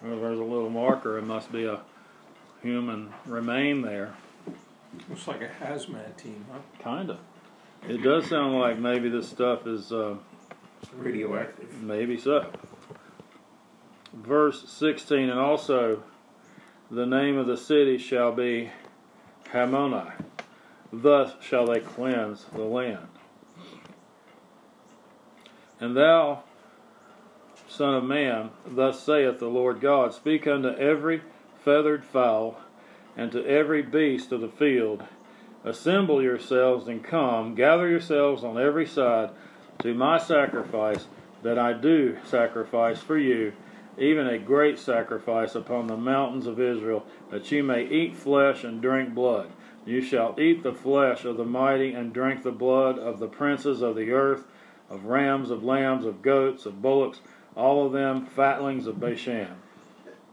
There's 0.02 0.38
a 0.38 0.44
little 0.44 0.70
marker. 0.70 1.18
It 1.18 1.22
must 1.22 1.50
be 1.50 1.64
a 1.64 1.80
human 2.62 3.12
remain 3.26 3.82
there. 3.82 4.14
Looks 5.08 5.26
like 5.26 5.42
a 5.42 5.48
hazmat 5.48 6.16
team, 6.16 6.44
huh? 6.52 6.58
Kinda. 6.78 7.18
It 7.88 8.02
does 8.04 8.28
sound 8.28 8.54
like 8.58 8.78
maybe 8.78 9.08
this 9.08 9.28
stuff 9.28 9.66
is 9.66 9.92
uh, 9.92 10.14
Radioactive. 10.94 11.82
maybe 11.82 12.16
so. 12.16 12.50
Verse 14.12 14.68
16, 14.68 15.28
and 15.30 15.40
also 15.40 16.04
the 16.90 17.06
name 17.06 17.36
of 17.36 17.46
the 17.48 17.56
city 17.56 17.98
shall 17.98 18.30
be 18.30 18.70
Hamonah. 19.52 20.12
Thus 20.92 21.32
shall 21.40 21.66
they 21.66 21.80
cleanse 21.80 22.44
the 22.54 22.62
land. 22.62 23.08
And 25.80 25.96
thou, 25.96 26.44
Son 27.68 27.94
of 27.94 28.04
man, 28.04 28.50
thus 28.66 29.00
saith 29.00 29.38
the 29.38 29.48
Lord 29.48 29.80
God 29.80 30.12
Speak 30.12 30.46
unto 30.46 30.68
every 30.68 31.22
feathered 31.64 32.04
fowl, 32.04 32.60
and 33.16 33.32
to 33.32 33.44
every 33.46 33.82
beast 33.82 34.32
of 34.32 34.40
the 34.40 34.48
field, 34.48 35.02
Assemble 35.64 36.20
yourselves 36.20 36.88
and 36.88 37.04
come, 37.04 37.54
gather 37.54 37.88
yourselves 37.88 38.42
on 38.42 38.58
every 38.58 38.86
side 38.86 39.30
to 39.78 39.94
my 39.94 40.18
sacrifice 40.18 41.06
that 41.42 41.58
I 41.58 41.72
do 41.72 42.18
sacrifice 42.24 43.00
for 43.00 43.16
you, 43.16 43.52
even 43.98 44.26
a 44.26 44.38
great 44.38 44.78
sacrifice 44.78 45.54
upon 45.54 45.86
the 45.86 45.96
mountains 45.96 46.46
of 46.46 46.60
Israel, 46.60 47.04
that 47.30 47.50
you 47.50 47.62
may 47.62 47.86
eat 47.86 48.16
flesh 48.16 48.64
and 48.64 48.80
drink 48.80 49.14
blood. 49.14 49.52
You 49.84 50.00
shall 50.00 50.38
eat 50.38 50.62
the 50.62 50.72
flesh 50.72 51.24
of 51.24 51.36
the 51.36 51.44
mighty 51.44 51.92
and 51.92 52.12
drink 52.12 52.42
the 52.42 52.52
blood 52.52 52.98
of 52.98 53.18
the 53.18 53.26
princes 53.26 53.82
of 53.82 53.96
the 53.96 54.12
earth, 54.12 54.46
of 54.88 55.04
rams, 55.04 55.50
of 55.50 55.64
lambs, 55.64 56.04
of 56.04 56.22
goats, 56.22 56.66
of 56.66 56.80
bullocks, 56.80 57.20
all 57.56 57.84
of 57.84 57.92
them 57.92 58.26
fatlings 58.26 58.86
of 58.86 59.00
Bashan. 59.00 59.56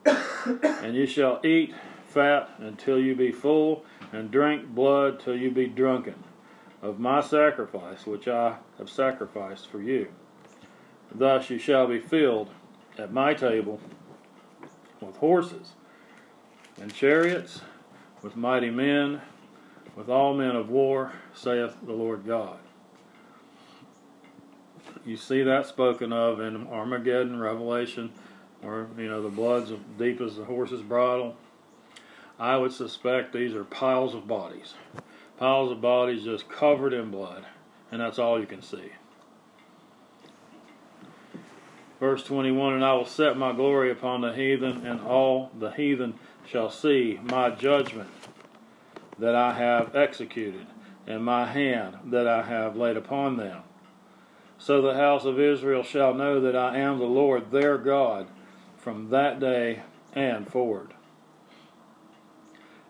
and 0.05 0.95
you 0.95 1.05
shall 1.05 1.39
eat 1.43 1.73
fat 2.07 2.49
until 2.59 2.99
you 2.99 3.15
be 3.15 3.31
full, 3.31 3.83
and 4.11 4.31
drink 4.31 4.67
blood 4.67 5.19
till 5.19 5.35
you 5.35 5.51
be 5.51 5.67
drunken 5.67 6.15
of 6.81 6.99
my 6.99 7.21
sacrifice 7.21 8.05
which 8.05 8.27
I 8.27 8.57
have 8.77 8.89
sacrificed 8.89 9.67
for 9.69 9.81
you. 9.81 10.07
Thus 11.13 11.49
you 11.49 11.57
shall 11.57 11.87
be 11.87 11.99
filled 11.99 12.49
at 12.99 13.13
my 13.13 13.33
table 13.33 13.79
with 15.01 15.15
horses 15.17 15.73
and 16.81 16.93
chariots, 16.93 17.61
with 18.21 18.35
mighty 18.35 18.69
men, 18.69 19.21
with 19.95 20.09
all 20.09 20.33
men 20.33 20.55
of 20.55 20.69
war, 20.69 21.13
saith 21.33 21.75
the 21.85 21.93
Lord 21.93 22.25
God. 22.25 22.59
You 25.05 25.17
see 25.17 25.43
that 25.43 25.65
spoken 25.65 26.11
of 26.11 26.39
in 26.39 26.67
Armageddon, 26.67 27.39
Revelation, 27.39 28.11
or 28.61 28.87
you 28.97 29.07
know 29.07 29.21
the 29.21 29.29
blood's 29.29 29.71
as 29.71 29.79
deep 29.97 30.19
as 30.21 30.35
the 30.35 30.45
horse's 30.45 30.81
bridle. 30.81 31.35
I 32.37 32.57
would 32.57 32.73
suspect 32.73 33.33
these 33.33 33.53
are 33.53 33.63
piles 33.63 34.13
of 34.13 34.27
bodies. 34.27 34.73
Piles 35.37 35.71
of 35.71 35.81
bodies 35.81 36.23
just 36.23 36.49
covered 36.49 36.93
in 36.93 37.11
blood. 37.11 37.45
And 37.91 37.99
that's 37.99 38.19
all 38.19 38.39
you 38.39 38.45
can 38.45 38.61
see. 38.61 38.91
Verse 41.99 42.23
21 42.23 42.75
And 42.75 42.85
I 42.85 42.93
will 42.93 43.05
set 43.05 43.37
my 43.37 43.51
glory 43.51 43.91
upon 43.91 44.21
the 44.21 44.33
heathen, 44.33 44.85
and 44.85 45.01
all 45.01 45.51
the 45.57 45.71
heathen 45.71 46.15
shall 46.45 46.69
see 46.69 47.19
my 47.23 47.49
judgment 47.49 48.09
that 49.17 49.35
I 49.35 49.53
have 49.53 49.95
executed, 49.95 50.65
and 51.05 51.23
my 51.23 51.45
hand 51.45 51.97
that 52.05 52.27
I 52.27 52.43
have 52.43 52.77
laid 52.77 52.95
upon 52.95 53.37
them. 53.37 53.63
So 54.57 54.81
the 54.81 54.93
house 54.93 55.25
of 55.25 55.39
Israel 55.39 55.83
shall 55.83 56.13
know 56.13 56.39
that 56.41 56.55
I 56.55 56.77
am 56.77 56.99
the 56.99 57.05
Lord 57.05 57.51
their 57.51 57.77
God 57.77 58.27
from 58.77 59.09
that 59.09 59.39
day 59.39 59.83
and 60.13 60.47
forward. 60.47 60.93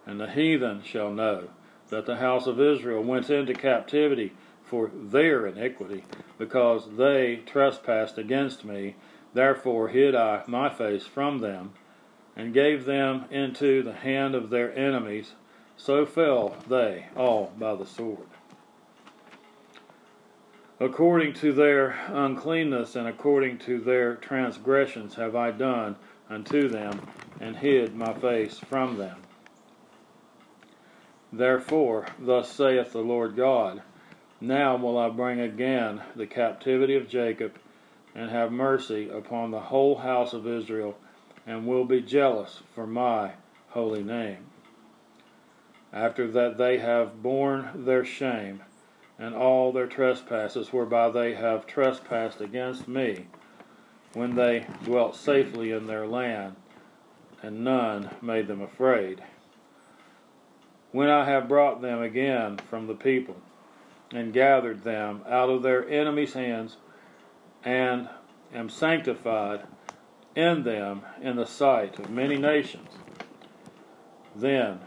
And 0.05 0.19
the 0.19 0.29
heathen 0.29 0.83
shall 0.83 1.11
know 1.11 1.49
that 1.89 2.05
the 2.05 2.17
house 2.17 2.47
of 2.47 2.59
Israel 2.59 3.03
went 3.03 3.29
into 3.29 3.53
captivity 3.53 4.33
for 4.69 4.91
their 4.93 5.47
iniquity, 5.47 6.03
because 6.37 6.87
they 6.95 7.41
trespassed 7.45 8.17
against 8.19 8.63
me. 8.63 8.95
Therefore 9.33 9.87
hid 9.87 10.15
I 10.15 10.43
my 10.47 10.69
face 10.69 11.05
from 11.05 11.39
them, 11.39 11.73
and 12.35 12.53
gave 12.53 12.85
them 12.85 13.25
into 13.31 13.81
the 13.81 13.93
hand 13.93 14.35
of 14.35 14.49
their 14.49 14.71
enemies. 14.77 15.33
So 15.75 16.05
fell 16.05 16.55
they 16.67 17.07
all 17.15 17.51
by 17.57 17.75
the 17.75 17.85
sword. 17.85 18.27
According 20.79 21.33
to 21.33 21.51
their 21.51 21.97
uncleanness 22.07 22.95
and 22.95 23.07
according 23.07 23.57
to 23.59 23.79
their 23.79 24.15
transgressions 24.15 25.15
have 25.15 25.35
I 25.35 25.51
done 25.51 25.95
unto 26.29 26.69
them, 26.69 27.01
and 27.39 27.55
hid 27.57 27.95
my 27.95 28.13
face 28.13 28.59
from 28.59 28.97
them. 28.97 29.17
Therefore, 31.33 32.05
thus 32.19 32.51
saith 32.51 32.91
the 32.91 32.99
Lord 32.99 33.35
God 33.35 33.81
Now 34.41 34.77
will 34.77 34.97
I 34.97 35.09
bring 35.09 35.39
again 35.39 36.01
the 36.15 36.27
captivity 36.27 36.95
of 36.95 37.09
Jacob, 37.09 37.55
and 38.15 38.29
have 38.29 38.51
mercy 38.51 39.09
upon 39.09 39.51
the 39.51 39.59
whole 39.59 39.97
house 39.97 40.33
of 40.33 40.47
Israel, 40.47 40.97
and 41.45 41.67
will 41.67 41.85
be 41.85 42.01
jealous 42.01 42.63
for 42.73 42.87
my 42.87 43.33
holy 43.69 44.03
name. 44.03 44.45
After 45.91 46.27
that 46.31 46.57
they 46.57 46.77
have 46.77 47.21
borne 47.21 47.85
their 47.85 48.05
shame, 48.05 48.63
and 49.17 49.35
all 49.35 49.71
their 49.71 49.87
trespasses 49.87 50.71
whereby 50.71 51.09
they 51.09 51.33
have 51.33 51.67
trespassed 51.67 52.39
against 52.39 52.87
me, 52.87 53.27
when 54.13 54.35
they 54.35 54.65
dwelt 54.83 55.15
safely 55.15 55.71
in 55.71 55.87
their 55.87 56.07
land, 56.07 56.55
and 57.43 57.63
none 57.63 58.09
made 58.21 58.47
them 58.47 58.61
afraid 58.61 59.21
when 60.91 61.09
I 61.09 61.25
have 61.25 61.47
brought 61.47 61.81
them 61.81 62.01
again 62.01 62.57
from 62.69 62.87
the 62.87 62.95
people, 62.95 63.35
and 64.11 64.33
gathered 64.33 64.83
them 64.83 65.23
out 65.27 65.49
of 65.49 65.61
their 65.61 65.87
enemies' 65.87 66.33
hands, 66.33 66.77
and 67.63 68.09
am 68.53 68.69
sanctified 68.69 69.61
in 70.35 70.63
them 70.63 71.01
in 71.21 71.35
the 71.35 71.45
sight 71.45 71.99
of 71.99 72.09
many 72.09 72.37
nations, 72.37 72.89
then 74.35 74.79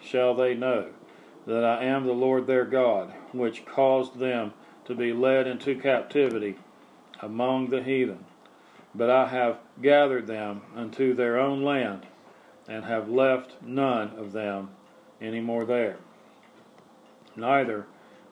shall 0.00 0.34
they 0.34 0.54
know 0.54 0.86
that 1.46 1.64
I 1.64 1.84
am 1.84 2.06
the 2.06 2.12
Lord 2.12 2.46
their 2.46 2.64
God, 2.64 3.12
which 3.32 3.66
caused 3.66 4.18
them 4.18 4.54
to 4.86 4.94
be 4.94 5.12
led 5.12 5.46
into 5.46 5.78
captivity 5.78 6.56
among 7.20 7.68
the 7.68 7.82
heathen. 7.82 8.24
But 8.94 9.10
I 9.10 9.28
have 9.28 9.58
gathered 9.82 10.26
them 10.26 10.62
unto 10.74 11.14
their 11.14 11.38
own 11.38 11.62
land, 11.62 12.06
and 12.68 12.84
have 12.84 13.10
left 13.10 13.62
none 13.62 14.10
of 14.16 14.32
them 14.32 14.70
any 15.20 15.40
more 15.40 15.64
there. 15.64 15.98
Neither 17.36 17.86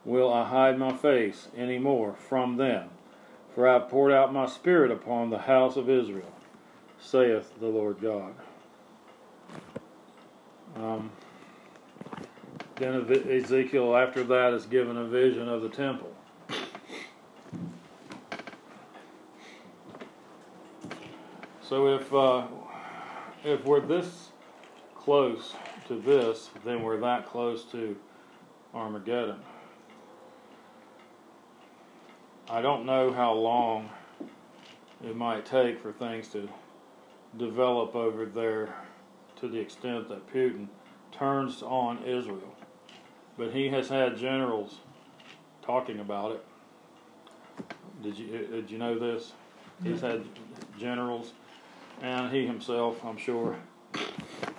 will 0.04 0.32
I 0.32 0.44
hide 0.44 0.78
my 0.78 0.96
face 0.96 1.48
any 1.56 1.78
more 1.78 2.14
from 2.14 2.56
them, 2.56 2.90
for 3.54 3.68
I 3.68 3.74
have 3.74 3.88
poured 3.88 4.12
out 4.12 4.32
my 4.32 4.46
spirit 4.46 4.90
upon 4.90 5.30
the 5.30 5.38
house 5.38 5.76
of 5.76 5.88
Israel, 5.88 6.32
saith 6.98 7.52
the 7.60 7.68
Lord 7.68 8.00
God. 8.00 8.34
Um, 10.76 11.10
then 12.76 13.06
Ezekiel, 13.30 13.96
after 13.96 14.24
that, 14.24 14.54
is 14.54 14.66
given 14.66 14.96
a 14.96 15.04
vision 15.04 15.48
of 15.48 15.62
the 15.62 15.68
temple. 15.68 16.12
So 21.60 21.94
if 21.94 22.12
uh, 22.12 22.46
if 23.44 23.64
we're 23.64 23.80
this 23.80 24.30
close 24.94 25.54
to 25.88 25.98
this, 26.00 26.50
then 26.64 26.82
we're 26.82 27.00
that 27.00 27.26
close 27.26 27.64
to 27.72 27.96
Armageddon. 28.74 29.40
I 32.52 32.60
don't 32.60 32.84
know 32.84 33.10
how 33.10 33.32
long 33.32 33.88
it 35.02 35.16
might 35.16 35.46
take 35.46 35.80
for 35.80 35.90
things 35.90 36.28
to 36.28 36.50
develop 37.38 37.96
over 37.96 38.26
there 38.26 38.74
to 39.36 39.48
the 39.48 39.58
extent 39.58 40.10
that 40.10 40.30
Putin 40.30 40.68
turns 41.12 41.62
on 41.62 42.04
Israel. 42.04 42.54
But 43.38 43.52
he 43.52 43.70
has 43.70 43.88
had 43.88 44.18
generals 44.18 44.80
talking 45.62 45.98
about 45.98 46.32
it. 46.32 46.44
Did 48.02 48.18
you 48.18 48.34
uh, 48.34 48.56
did 48.56 48.70
you 48.70 48.76
know 48.76 48.98
this? 48.98 49.32
He's 49.82 50.02
had 50.02 50.22
generals 50.78 51.32
and 52.02 52.30
he 52.30 52.46
himself, 52.46 53.02
I'm 53.02 53.16
sure, 53.16 53.56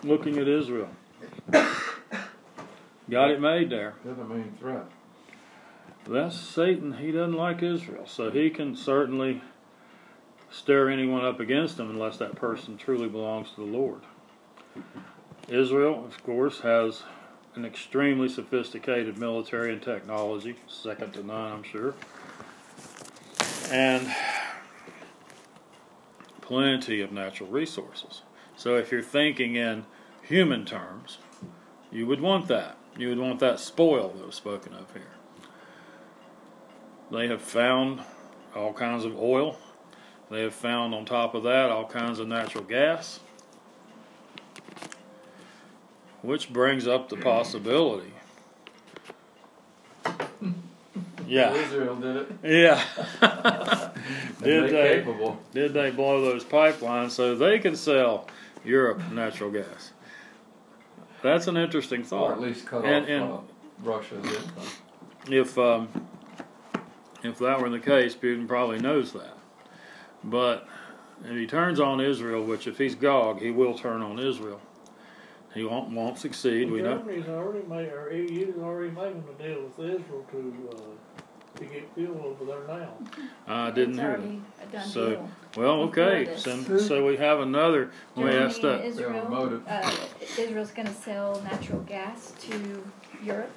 looking 0.02 0.39
at 0.39 0.48
Israel. 0.48 0.89
Got 1.52 3.30
it 3.30 3.39
made 3.39 3.70
there. 3.70 3.94
They're 4.04 4.16
the 4.16 4.26
main 4.26 4.52
threat. 4.60 4.88
That's 6.08 6.38
Satan. 6.38 6.93
He 6.93 7.12
doesn't 7.12 7.36
like 7.36 7.64
Israel, 7.64 8.06
so 8.06 8.30
he 8.30 8.49
can 8.49 8.76
certainly 8.76 9.41
stir 10.51 10.89
anyone 10.89 11.26
up 11.26 11.39
against 11.39 11.80
him 11.80 11.89
unless 11.89 12.18
that 12.18 12.36
person 12.36 12.78
truly 12.78 13.08
belongs 13.08 13.51
to 13.51 13.56
the 13.58 13.78
Lord. 13.78 14.01
Israel, 15.47 16.06
of 16.06 16.22
course, 16.24 16.60
has 16.60 17.04
an 17.56 17.66
extremely 17.66 18.28
sophisticated 18.28 19.18
military 19.18 19.72
and 19.72 19.82
technology, 19.82 20.56
second 20.68 21.14
to 21.14 21.24
none, 21.24 21.51
I'm 21.51 21.64
sure, 21.64 21.93
and 23.72 24.14
plenty 26.41 27.01
of 27.01 27.12
natural 27.12 27.49
resources. 27.49 28.24
So 28.56 28.76
if 28.76 28.91
you're 28.91 29.01
thinking 29.01 29.56
in 29.56 29.86
human 30.22 30.66
terms, 30.66 31.20
you 31.91 32.06
would 32.08 32.22
want 32.22 32.47
that. 32.47 32.78
You 32.97 33.10
would 33.10 33.20
want 33.20 33.39
that 33.39 33.60
spoil 33.60 34.10
that 34.10 34.26
was 34.26 34.36
spoken 34.36 34.74
of 34.74 34.91
here. 34.93 35.14
They 37.14 37.28
have 37.28 37.41
found 37.43 38.01
all 38.55 38.74
kinds 38.74 39.05
of 39.05 39.16
oil. 39.18 39.55
They 40.32 40.41
have 40.41 40.55
found 40.55 40.95
on 40.95 41.05
top 41.05 41.36
of 41.36 41.43
that 41.43 41.70
all 41.70 41.86
kinds 41.86 42.18
of 42.18 42.28
natural 42.28 42.64
gas. 42.64 43.20
Which 46.24 46.51
brings 46.51 46.88
up 46.88 47.09
the 47.09 47.18
possibility. 47.18 48.11
Yeah. 51.28 51.53
Israel 51.53 51.95
did 51.97 52.16
it. 52.16 52.32
Yeah. 52.43 52.84
Did 54.41 54.72
they're 54.72 54.97
capable. 54.99 55.39
Did 55.53 55.74
they 55.74 55.89
blow 55.91 56.22
those 56.22 56.43
pipelines 56.43 57.11
so 57.11 57.34
they 57.36 57.59
can 57.59 57.76
sell 57.76 58.28
Europe 58.66 59.01
natural 59.11 59.49
gas? 59.49 59.93
That's 61.22 61.47
an 61.47 61.55
interesting 61.55 62.01
Or 62.01 62.05
thought. 62.05 62.32
at 62.34 62.41
least 62.41 62.66
cut 62.66 62.84
And- 62.84 63.05
off 63.05 63.09
and- 63.09 63.24
uh, 63.32 63.38
Russia's 63.84 64.26
income. 64.26 64.68
If 65.30 65.57
um, 65.57 65.88
if 67.24 67.40
that 67.40 67.62
were 67.62 67.70
the 67.70 67.80
case, 67.80 68.16
Putin 68.16 68.48
probably 68.48 68.80
knows 68.80 69.14
that. 69.14 69.38
But 70.24 70.68
if 71.24 71.36
he 71.36 71.48
turns 71.48 71.80
on 71.80 72.00
Israel, 72.02 72.44
which 72.44 72.68
if 72.68 72.78
he's 72.78 72.96
Gog, 72.96 73.40
he 73.42 73.52
will 73.52 73.78
turn 73.78 74.02
on 74.02 74.20
Israel. 74.20 74.60
He 75.54 75.64
won't 75.64 75.92
won't 75.92 76.18
succeed. 76.18 76.72
We 76.72 76.82
know. 76.82 76.98
Already 77.30 77.68
made, 77.68 77.90
or 77.94 78.12
EU's 78.12 78.58
already 78.60 78.90
making 78.92 79.24
a 79.40 79.44
deal 79.44 79.62
with 79.64 79.80
Israel 79.80 80.26
to, 80.32 80.70
uh, 80.76 81.60
to 81.60 81.66
get 81.66 81.94
fuel 81.94 82.20
over 82.26 82.46
there 82.46 82.68
now. 82.68 82.94
I 83.48 83.70
didn't 83.70 83.94
it's 83.94 84.02
hear 84.02 84.18
that. 84.18 84.68
a 84.68 84.72
done 84.72 84.88
So, 84.88 85.10
deal. 85.12 85.30
Well, 85.56 85.82
okay. 85.84 86.36
So, 86.38 86.78
so 86.80 87.06
we 87.06 87.18
have 87.18 87.40
another. 87.42 87.92
Let 88.16 88.26
me 88.26 88.32
Germany 88.32 88.46
ask 88.46 88.56
and 88.58 88.64
that. 88.64 88.78
Their 88.80 88.88
Israel, 88.88 89.30
motive. 89.30 89.64
uh, 89.68 89.92
Israel's 90.40 90.72
going 90.72 90.88
to 90.88 90.94
sell 90.94 91.40
natural 91.44 91.82
gas 91.82 92.34
to 92.48 92.84
Europe. 93.24 93.52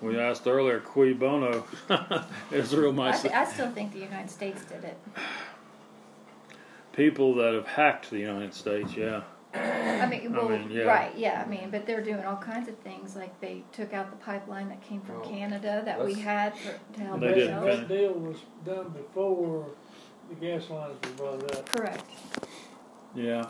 We 0.00 0.18
asked 0.18 0.46
earlier, 0.46 0.80
cui 0.80 1.12
bono? 1.12 1.64
Israel 2.52 2.98
I, 3.00 3.12
th- 3.12 3.34
I 3.34 3.44
still 3.44 3.70
think 3.70 3.92
the 3.92 4.00
United 4.00 4.30
States 4.30 4.64
did 4.64 4.84
it. 4.84 4.98
People 6.92 7.34
that 7.36 7.54
have 7.54 7.66
hacked 7.66 8.10
the 8.10 8.18
United 8.18 8.54
States, 8.54 8.96
yeah. 8.96 9.22
I 9.54 10.06
mean, 10.06 10.34
I 10.36 10.48
mean, 10.48 10.70
yeah. 10.70 10.82
right, 10.82 11.16
yeah. 11.16 11.42
I 11.44 11.48
mean, 11.48 11.70
but 11.70 11.86
they're 11.86 12.02
doing 12.02 12.24
all 12.24 12.36
kinds 12.36 12.68
of 12.68 12.76
things. 12.78 13.14
Like 13.14 13.40
they 13.40 13.62
took 13.72 13.92
out 13.92 14.10
the 14.10 14.16
pipeline 14.16 14.68
that 14.68 14.82
came 14.82 15.00
from 15.00 15.20
Well, 15.20 15.28
Canada 15.28 15.82
that 15.84 16.04
we 16.04 16.14
had 16.14 16.56
for, 16.56 16.74
to 16.94 17.00
help 17.00 17.20
They 17.20 17.34
didn't 17.34 17.54
ourselves. 17.54 17.88
That 17.88 17.88
deal 17.88 18.12
was 18.14 18.36
done 18.64 18.88
before 18.90 19.66
the 20.28 20.34
gas 20.34 20.70
lines 20.70 20.96
were 21.04 21.10
brought 21.16 21.56
up. 21.56 21.70
Correct. 21.70 22.10
Yeah. 23.14 23.46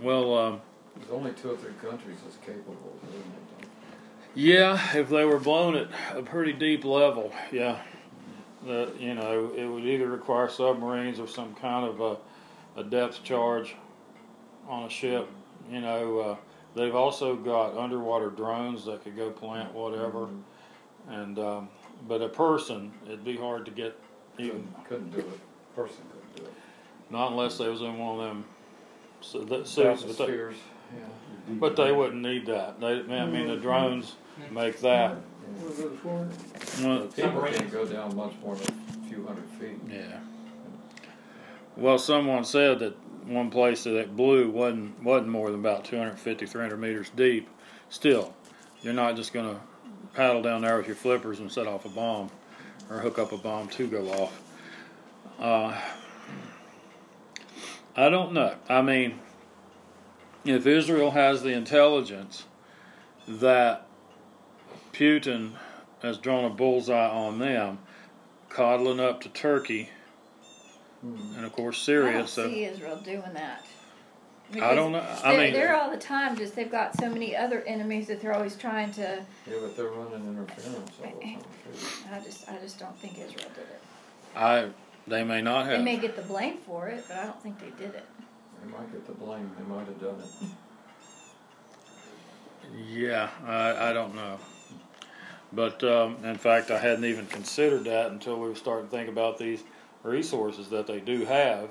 Well, 0.00 0.38
um, 0.38 0.60
There's 0.96 1.10
only 1.10 1.32
two 1.32 1.50
or 1.50 1.56
three 1.56 1.74
countries 1.82 2.18
that's 2.24 2.36
capable 2.44 2.92
of 3.02 3.10
doing 3.10 3.22
it. 3.22 3.43
Yeah, 4.34 4.96
if 4.96 5.08
they 5.08 5.24
were 5.24 5.38
blown 5.38 5.76
at 5.76 5.88
a 6.14 6.22
pretty 6.22 6.52
deep 6.52 6.84
level, 6.84 7.32
yeah. 7.52 7.80
The, 8.64 8.90
you 8.98 9.14
know, 9.14 9.52
it 9.54 9.66
would 9.66 9.84
either 9.84 10.08
require 10.08 10.48
submarines 10.48 11.20
or 11.20 11.28
some 11.28 11.54
kind 11.54 11.86
of 11.86 12.00
a, 12.00 12.80
a 12.80 12.84
depth 12.84 13.22
charge 13.22 13.74
on 14.66 14.84
a 14.84 14.90
ship. 14.90 15.28
You 15.70 15.82
know, 15.82 16.18
uh, 16.18 16.36
they've 16.74 16.94
also 16.94 17.36
got 17.36 17.76
underwater 17.76 18.30
drones 18.30 18.86
that 18.86 19.04
could 19.04 19.16
go 19.16 19.30
plant 19.30 19.74
whatever. 19.74 20.28
And 21.08 21.38
um, 21.38 21.68
but 22.08 22.22
a 22.22 22.28
person, 22.28 22.92
it'd 23.04 23.24
be 23.24 23.36
hard 23.36 23.66
to 23.66 23.70
get 23.70 23.98
even 24.38 24.66
Couldn't, 24.88 25.10
couldn't 25.10 25.10
do 25.10 25.18
it. 25.18 25.40
Person 25.76 26.02
couldn't 26.10 26.36
do 26.36 26.42
it. 26.44 26.54
Not 27.10 27.32
unless 27.32 27.58
they 27.58 27.68
was 27.68 27.82
in 27.82 27.98
one 27.98 28.18
of 28.18 28.24
them 28.26 28.44
su- 29.20 29.44
that 29.44 29.66
suits, 29.66 30.02
but 30.02 30.26
they, 30.26 30.34
yeah. 30.34 30.54
but 31.48 31.76
they 31.76 31.92
wouldn't 31.92 32.22
need 32.22 32.46
that. 32.46 32.80
They, 32.80 33.00
I 33.00 33.26
mean, 33.26 33.48
the 33.48 33.56
drones 33.56 34.16
make 34.50 34.80
that. 34.80 35.16
Was 35.62 35.78
it 35.80 35.92
for? 36.02 36.28
Well, 36.82 37.06
People 37.08 37.42
can't 37.42 37.70
go 37.70 37.84
down 37.86 38.16
much 38.16 38.32
more 38.42 38.56
than 38.56 38.74
a 39.04 39.08
few 39.08 39.26
hundred 39.26 39.44
feet. 39.60 39.78
yeah. 39.88 40.20
Well, 41.76 41.98
someone 41.98 42.44
said 42.44 42.78
that 42.80 42.96
one 43.26 43.50
place 43.50 43.84
that 43.84 44.16
blew 44.16 44.48
wasn't 44.50 45.02
wasn't 45.02 45.28
more 45.30 45.50
than 45.50 45.60
about 45.60 45.84
250, 45.84 46.46
300 46.46 46.76
meters 46.76 47.10
deep. 47.14 47.48
Still, 47.88 48.34
you're 48.82 48.92
not 48.94 49.16
just 49.16 49.32
going 49.32 49.54
to 49.54 49.60
paddle 50.14 50.42
down 50.42 50.62
there 50.62 50.76
with 50.76 50.86
your 50.86 50.96
flippers 50.96 51.40
and 51.40 51.50
set 51.50 51.66
off 51.66 51.84
a 51.84 51.88
bomb, 51.88 52.30
or 52.90 52.98
hook 53.00 53.18
up 53.18 53.32
a 53.32 53.36
bomb 53.36 53.68
to 53.68 53.86
go 53.86 54.08
off. 54.12 54.40
Uh, 55.38 55.78
I 57.96 58.08
don't 58.08 58.32
know. 58.32 58.54
I 58.68 58.82
mean, 58.82 59.18
if 60.44 60.66
Israel 60.66 61.10
has 61.12 61.42
the 61.42 61.52
intelligence 61.52 62.44
that 63.26 63.83
Putin 64.94 65.52
has 66.02 66.18
drawn 66.18 66.44
a 66.44 66.50
bullseye 66.50 67.08
on 67.08 67.38
them, 67.38 67.78
coddling 68.48 69.00
up 69.00 69.20
to 69.22 69.28
Turkey 69.28 69.90
Hmm. 71.02 71.36
and 71.36 71.44
of 71.44 71.52
course 71.52 71.76
I 71.82 71.84
Syria. 71.84 72.18
don't 72.18 72.28
So 72.28 72.48
see 72.48 72.64
Israel 72.64 72.96
doing 72.96 73.34
that. 73.34 73.64
I 74.54 74.74
don't 74.74 74.92
know. 74.92 75.00
I 75.24 75.32
they're, 75.32 75.44
mean, 75.44 75.52
they're 75.52 75.74
all 75.76 75.90
the 75.90 75.96
time 75.98 76.36
just 76.36 76.54
they've 76.54 76.70
got 76.70 76.96
so 76.98 77.10
many 77.10 77.34
other 77.36 77.62
enemies 77.62 78.06
that 78.06 78.20
they're 78.20 78.32
always 78.34 78.56
trying 78.56 78.92
to. 78.92 79.24
Yeah, 79.46 79.54
but 79.60 79.76
they're 79.76 79.86
running 79.88 80.28
interference 80.28 80.92
all 81.02 81.10
the 81.18 81.24
time. 81.24 81.42
I 82.12 82.20
just 82.20 82.48
I 82.48 82.56
just 82.58 82.78
don't 82.78 82.96
think 82.98 83.14
Israel 83.18 83.50
did 83.54 83.64
it. 83.64 83.82
I 84.36 84.68
they 85.06 85.24
may 85.24 85.42
not 85.42 85.66
have. 85.66 85.78
They 85.78 85.84
may 85.84 85.96
get 85.98 86.14
the 86.16 86.22
blame 86.22 86.58
for 86.58 86.88
it, 86.88 87.04
but 87.08 87.16
I 87.18 87.24
don't 87.24 87.42
think 87.42 87.58
they 87.58 87.70
did 87.84 87.94
it. 87.94 88.04
They 88.62 88.70
might 88.70 88.90
get 88.92 89.06
the 89.06 89.12
blame. 89.12 89.50
They 89.58 89.64
might 89.64 89.86
have 89.86 90.00
done 90.00 90.22
it. 90.42 90.48
Yeah, 92.88 93.28
I, 93.46 93.90
I 93.90 93.92
don't 93.92 94.14
know. 94.14 94.38
But 95.54 95.84
um, 95.84 96.16
in 96.24 96.36
fact, 96.36 96.70
I 96.70 96.78
hadn't 96.78 97.04
even 97.04 97.26
considered 97.26 97.84
that 97.84 98.10
until 98.10 98.40
we 98.40 98.48
were 98.48 98.54
starting 98.54 98.88
to 98.88 98.90
think 98.90 99.08
about 99.08 99.38
these 99.38 99.62
resources 100.02 100.68
that 100.70 100.86
they 100.86 101.00
do 101.00 101.24
have. 101.24 101.70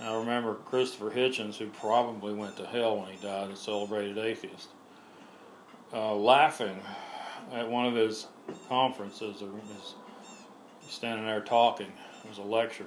I 0.00 0.16
remember 0.16 0.54
Christopher 0.54 1.10
Hitchens, 1.10 1.56
who 1.56 1.66
probably 1.66 2.32
went 2.32 2.56
to 2.56 2.66
hell 2.66 2.98
when 2.98 3.10
he 3.10 3.18
died, 3.22 3.50
a 3.50 3.56
celebrated 3.56 4.16
atheist, 4.16 4.68
uh, 5.92 6.14
laughing 6.14 6.80
at 7.52 7.68
one 7.68 7.86
of 7.86 7.94
his 7.94 8.26
conferences, 8.68 9.42
or 9.42 9.50
his 9.74 9.94
standing 10.88 11.26
there 11.26 11.42
talking. 11.42 11.92
It 12.24 12.28
was 12.28 12.38
a 12.38 12.42
lecture. 12.42 12.86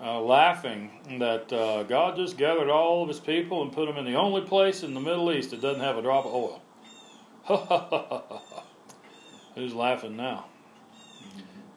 Uh, 0.00 0.20
laughing 0.20 0.90
that 1.18 1.52
uh, 1.52 1.82
God 1.82 2.16
just 2.16 2.36
gathered 2.36 2.70
all 2.70 3.02
of 3.02 3.08
his 3.08 3.20
people 3.20 3.62
and 3.62 3.72
put 3.72 3.86
them 3.86 3.96
in 3.98 4.04
the 4.04 4.14
only 4.14 4.40
place 4.40 4.82
in 4.82 4.94
the 4.94 5.00
Middle 5.00 5.30
East 5.32 5.50
that 5.50 5.60
doesn't 5.60 5.82
have 5.82 5.98
a 5.98 6.02
drop 6.02 6.24
of 6.24 6.32
oil. 6.32 6.62
Who's 9.54 9.74
laughing 9.74 10.16
now? 10.16 10.46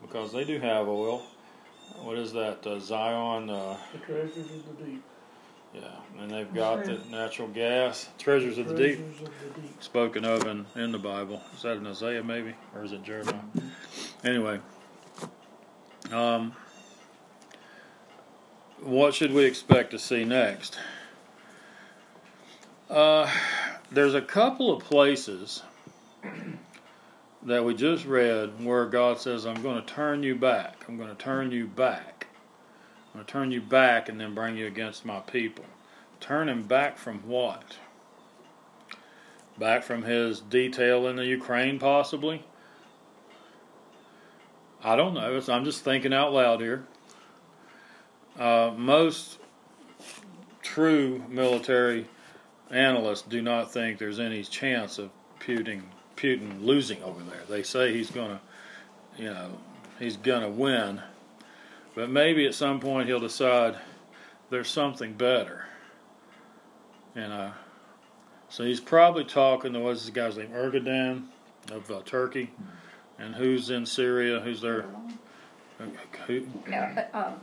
Because 0.02 0.32
they 0.32 0.44
do 0.44 0.60
have 0.60 0.88
oil. 0.88 1.24
What 2.02 2.18
is 2.18 2.32
that? 2.34 2.66
Uh, 2.66 2.80
Zion. 2.80 3.50
Uh, 3.50 3.78
The 3.94 4.00
treasures 4.00 4.38
of 4.38 4.78
the 4.78 4.84
deep. 4.86 5.04
yeah, 5.74 5.82
and 6.20 6.30
they've 6.32 6.54
got 6.54 6.86
the 6.86 7.00
natural 7.10 7.48
gas, 7.48 8.10
treasures 8.18 8.58
of 8.58 8.68
the 8.68 8.76
deep, 8.76 8.98
Treasures 8.98 9.22
of 9.22 9.56
the 9.56 9.62
deep. 9.62 9.82
spoken 9.84 10.24
of 10.26 10.46
in, 10.48 10.66
in 10.76 10.92
the 10.92 11.00
Bible. 11.00 11.42
Is 11.56 11.64
that 11.64 11.78
in 11.78 11.88
Isaiah 11.88 12.24
maybe, 12.24 12.54
or 12.76 12.84
is 12.84 12.92
it 12.92 13.04
Jeremiah? 13.04 13.40
Anyway, 14.24 14.60
um, 16.12 16.54
what 18.82 19.14
should 19.16 19.34
we 19.34 19.46
expect 19.46 19.92
to 19.92 20.00
see 20.00 20.24
next? 20.26 20.78
Uh, 22.90 23.30
there's 23.92 24.14
a 24.14 24.22
couple 24.22 24.76
of 24.76 24.84
places 24.84 25.64
that 27.44 27.64
we 27.64 27.76
just 27.76 28.06
read 28.06 28.64
where 28.64 28.86
God 28.86 29.20
says, 29.20 29.46
I'm 29.46 29.62
going 29.62 29.84
to 29.84 29.94
turn 29.94 30.24
you 30.24 30.36
back. 30.36 30.84
I'm 30.88 30.98
going 30.98 31.10
to 31.10 31.16
turn 31.16 31.52
you 31.52 31.68
back. 31.68 32.28
I'm 33.08 33.20
going 33.20 33.26
to 33.26 33.32
turn 33.32 33.52
you 33.52 33.62
back 33.62 34.10
and 34.10 34.20
then 34.20 34.34
bring 34.34 34.58
you 34.58 34.66
against 34.68 35.06
my 35.06 35.20
people. 35.20 35.66
Turn 36.20 36.50
him 36.50 36.64
back 36.64 36.98
from 36.98 37.20
what? 37.20 37.78
Back 39.58 39.84
from 39.84 40.04
his 40.04 40.42
detail 40.42 41.08
in 41.08 41.16
the 41.16 41.26
Ukraine, 41.26 41.80
possibly? 41.80 42.44
I 44.84 44.96
don't 44.96 45.14
know. 45.14 45.42
I'm 45.48 45.66
just 45.66 45.84
thinking 45.84 46.14
out 46.14 46.34
loud 46.34 46.62
here. 46.62 46.86
Uh, 48.38 48.74
most 48.76 49.38
true 50.62 51.24
military 51.30 52.08
analysts 52.76 53.22
do 53.24 53.42
not 53.42 53.72
think 53.72 53.98
there's 53.98 54.20
any 54.20 54.44
chance 54.44 54.98
of 55.00 55.12
Putin 55.40 55.82
Putin 56.18 56.64
losing 56.64 57.02
over 57.04 57.22
there. 57.24 57.42
They 57.50 57.62
say 57.64 57.94
he's 57.94 58.10
gonna, 58.10 58.40
you 59.18 59.26
know, 59.26 59.52
he's 60.00 60.16
gonna 60.18 60.50
win, 60.50 61.02
but 61.94 62.10
maybe 62.10 62.46
at 62.46 62.54
some 62.56 62.80
point 62.80 63.08
he'll 63.08 63.20
decide 63.20 63.76
there's 64.50 64.70
something 64.70 65.14
better. 65.14 65.66
You 67.16 67.22
know, 67.28 67.52
so 68.50 68.64
he's 68.64 68.80
probably 68.80 69.24
talking 69.26 69.74
to 69.74 69.80
what's 69.80 70.02
this 70.02 70.10
guy's 70.10 70.38
name, 70.38 70.50
Erdogan 70.50 71.24
of 71.72 71.90
uh, 71.92 72.02
Turkey, 72.06 72.52
and 73.20 73.36
who's 73.36 73.70
in 73.70 73.86
Syria, 73.86 74.40
who's 74.40 74.62
there, 74.62 74.86
who, 76.28 76.48
No, 76.68 76.92
but, 76.96 77.10
um, 77.14 77.34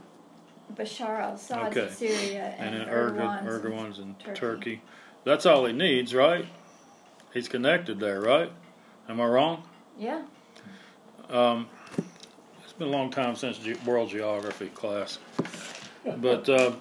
Bashar 0.75 1.19
al-Assad's 1.21 1.75
Okay. 1.77 1.87
in 1.87 1.93
Syria 1.93 2.55
and 2.57 2.75
and, 2.75 2.89
Erdogan's 2.89 3.99
in- 3.99 4.09
in 4.09 4.15
Turkey. 4.15 4.39
Turkey. 4.39 4.81
That's 5.23 5.45
all 5.45 5.65
he 5.65 5.73
needs, 5.73 6.13
right? 6.13 6.45
He's 7.33 7.47
connected 7.47 7.99
there, 7.99 8.21
right? 8.21 8.51
Am 9.09 9.19
I 9.21 9.25
wrong? 9.25 9.63
Yeah, 9.97 10.23
Um, 11.29 11.67
it's 12.63 12.73
been 12.73 12.87
a 12.87 12.91
long 12.91 13.11
time 13.11 13.35
since 13.35 13.57
ge- 13.59 13.77
world 13.85 14.09
geography 14.09 14.67
class, 14.69 15.19
but 16.17 16.49
uh, 16.49 16.71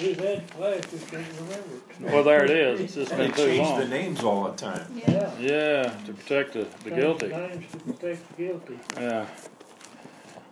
We've 0.00 0.18
had 0.18 0.48
class, 0.52 0.92
we 0.92 0.98
can't 1.00 1.26
remember 1.40 1.56
it. 2.00 2.00
well, 2.12 2.22
there 2.22 2.44
it 2.44 2.50
is. 2.50 2.80
It's 2.80 2.94
just 2.94 3.10
And 3.12 3.20
been 3.20 3.30
they 3.32 3.36
too 3.36 3.46
change 3.58 3.68
the 3.68 3.80
long. 3.80 3.90
names 3.90 4.22
all 4.22 4.44
the 4.44 4.56
time. 4.56 4.86
yeah. 4.94 5.10
Yeah. 5.10 5.38
Yeah, 5.40 5.82
to 6.06 6.12
protect 6.12 6.52
the, 6.54 6.66
the 6.84 6.90
guilty. 6.90 7.28
Names 7.28 7.72
to 7.72 7.78
protect 7.78 8.36
the 8.36 8.42
guilty. 8.44 8.78
Yeah. 8.96 9.26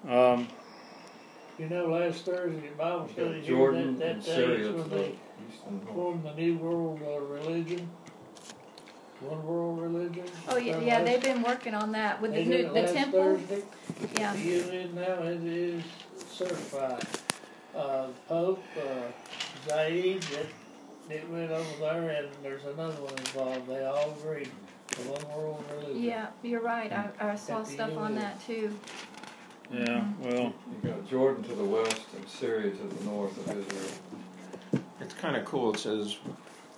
Um, 0.09 0.49
You 1.59 1.69
know, 1.69 1.87
last 1.87 2.25
Thursday 2.25 2.67
at 2.69 2.77
Bible 2.77 3.07
You 3.07 3.13
study 3.13 3.29
got 3.29 3.35
here, 3.37 3.45
Jordan 3.57 3.99
that, 3.99 4.07
and 4.11 4.23
that 4.23 4.25
day 4.27 4.35
Syria 4.35 4.59
is 4.59 4.67
to 4.69 4.73
when 4.75 4.89
they 4.91 4.97
east 4.97 5.07
and 5.07 5.07
north. 5.07 5.19
Formed 5.93 6.25
the 6.25 6.35
New 6.35 6.57
World 6.59 7.01
uh, 7.07 7.21
Religion. 7.21 7.89
One 9.21 9.47
World 9.47 9.81
Religion. 9.81 10.25
Oh 10.49 10.57
yeah, 10.59 10.79
yeah. 10.81 11.03
They've 11.03 11.23
been 11.23 11.43
working 11.43 11.75
on 11.75 11.93
that 11.93 12.21
with 12.21 12.33
the 12.33 12.45
they 12.45 12.45
did 12.45 12.67
new 12.67 12.73
the 12.75 12.81
last 12.83 12.95
temple. 12.95 13.23
Thursday. 13.39 13.63
Yeah, 14.19 14.35
It 14.35 14.45
is 14.75 14.95
now, 14.95 15.23
it 15.23 15.43
is 15.43 15.83
certified. 16.29 17.03
Uh, 17.75 18.09
Pope, 18.29 18.63
uh, 18.79 19.69
Zaid, 19.69 20.23
that, 20.23 20.47
it 21.15 21.29
went 21.31 21.51
over 21.51 21.77
there 21.81 22.11
and 22.11 22.29
there's 22.43 22.65
another 22.65 22.95
one 23.01 23.13
involved, 23.19 23.67
they 23.69 23.85
all 23.85 24.15
agreed, 24.21 24.51
the 24.89 25.03
one 25.11 25.37
world 25.39 25.65
religion. 25.79 26.03
yeah. 26.03 26.27
You're 26.43 26.61
right. 26.63 26.93
I, 26.93 27.11
I 27.21 27.35
saw 27.37 27.61
At 27.61 27.67
the 27.67 27.73
stuff 27.73 27.97
on 27.97 28.15
that 28.17 28.45
too. 28.47 28.79
yeah. 29.73 30.05
Well, 30.21 30.53
You 30.83 30.91
got 30.91 31.09
Jordan 31.09 31.43
to 31.45 31.55
the 31.55 31.65
west 31.65 32.03
and 32.17 32.29
Syria 32.29 32.71
to 32.71 32.83
the 32.87 33.05
north 33.05 33.37
of 33.39 33.49
Israel. 33.57 33.91
Kind 35.19 35.37
of 35.37 35.45
cool. 35.45 35.73
It 35.73 35.79
says, 35.79 36.17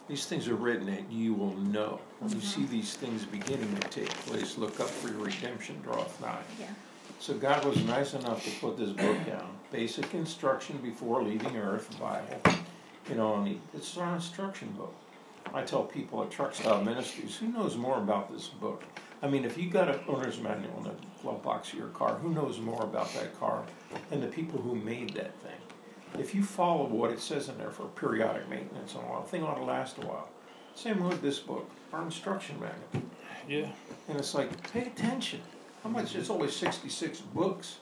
these 0.09 0.27
things 0.27 0.49
are 0.49 0.55
written 0.55 0.87
that 0.87 1.11
you 1.11 1.35
will 1.35 1.57
know. 1.57 2.01
When 2.21 2.33
you 2.33 2.41
see 2.41 2.63
mm-hmm. 2.63 2.73
these 2.73 2.95
things 2.95 3.25
beginning 3.25 3.75
to 3.77 3.89
take 3.89 4.09
place, 4.09 4.57
look 4.57 4.81
up 4.81 4.89
for 4.89 5.09
your 5.09 5.19
redemption 5.19 5.81
draweth 5.83 6.21
nigh. 6.21 6.41
Yeah. 6.59 6.67
So 7.21 7.35
God 7.35 7.65
was 7.65 7.85
nice 7.85 8.15
enough 8.15 8.45
to 8.45 8.51
put 8.61 8.79
this 8.79 8.91
book 8.91 9.27
down. 9.27 9.49
Basic 9.73 10.15
instruction 10.15 10.79
before 10.79 11.23
leaving 11.23 11.57
Earth, 11.57 11.99
Bible. 11.99 12.41
You 13.09 13.17
know, 13.17 13.35
and 13.37 13.61
it's 13.75 13.97
our 13.97 14.15
instruction 14.15 14.71
book. 14.79 14.95
I 15.53 15.63
tell 15.63 15.83
people 15.83 16.23
at 16.23 16.31
Truck 16.31 16.55
Style 16.55 16.83
Ministries, 16.85 17.37
who 17.37 17.49
knows 17.49 17.77
more 17.77 17.99
about 17.99 18.33
this 18.33 18.49
book? 18.49 18.85
I 19.23 19.29
mean, 19.29 19.45
if 19.45 19.59
you 19.59 19.69
got 19.69 19.89
an 19.89 20.01
owner's 20.07 20.41
manual 20.41 20.77
in 20.79 20.85
the 20.85 20.95
glove 21.23 21.43
box 21.43 21.73
of 21.73 21.79
your 21.79 21.89
car, 21.89 22.15
who 22.17 22.31
knows 22.31 22.61
more 22.61 22.83
about 22.83 23.13
that 23.15 23.39
car 23.39 23.65
than 24.11 24.21
the 24.21 24.29
people 24.29 24.61
who 24.61 24.75
made 24.77 25.15
that 25.15 25.35
thing? 25.41 25.58
If 26.19 26.35
you 26.35 26.43
follow 26.43 26.85
what 26.87 27.11
it 27.11 27.21
says 27.21 27.49
in 27.49 27.59
there 27.59 27.71
for 27.71 27.85
periodic 27.87 28.49
maintenance 28.49 28.95
and 28.95 29.05
all, 29.05 29.23
the 29.23 29.29
thing 29.29 29.43
ought 29.43 29.55
to 29.57 29.65
last 29.65 29.99
a 29.99 30.03
while. 30.03 30.29
Same 30.75 31.03
with 31.03 31.21
this 31.23 31.39
book, 31.41 31.69
our 31.93 32.03
instruction 32.05 32.57
manual. 32.61 33.11
yeah. 33.49 33.69
And 34.09 34.19
it's 34.19 34.35
like, 34.35 34.73
pay 34.73 34.83
attention. 34.83 35.41
How 35.83 35.91
much? 35.91 36.15
It's 36.15 36.31
only 36.31 36.49
66 36.51 37.21
books. 37.21 37.79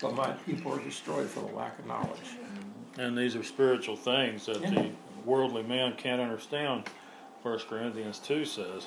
But 0.00 0.14
my 0.16 0.32
people 0.32 0.72
are 0.72 0.80
destroyed 0.82 1.28
for 1.28 1.40
the 1.40 1.54
lack 1.54 1.78
of 1.78 1.86
knowledge. 1.86 2.36
And 2.98 3.16
these 3.16 3.36
are 3.36 3.44
spiritual 3.44 3.96
things 3.96 4.46
that 4.46 4.60
Yeah. 4.60 4.70
the 4.70 4.90
worldly 5.24 5.62
man 5.62 5.94
can't 5.96 6.20
understand. 6.20 6.88
First 7.42 7.68
Corinthians 7.68 8.18
two 8.18 8.44
says 8.44 8.86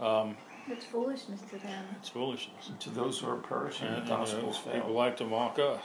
um, 0.00 0.36
It's 0.68 0.84
foolishness 0.86 1.40
to 1.50 1.58
them. 1.58 1.84
it's 1.98 2.08
foolishness. 2.08 2.68
And 2.68 2.80
to 2.80 2.90
those 2.90 3.18
who 3.18 3.28
are 3.28 3.36
perishing, 3.36 3.88
And, 3.88 4.06
the 4.06 4.10
you 4.24 4.42
know, 4.42 4.52
people 4.72 4.92
like 4.92 5.16
to 5.18 5.24
mock 5.24 5.58
us, 5.58 5.80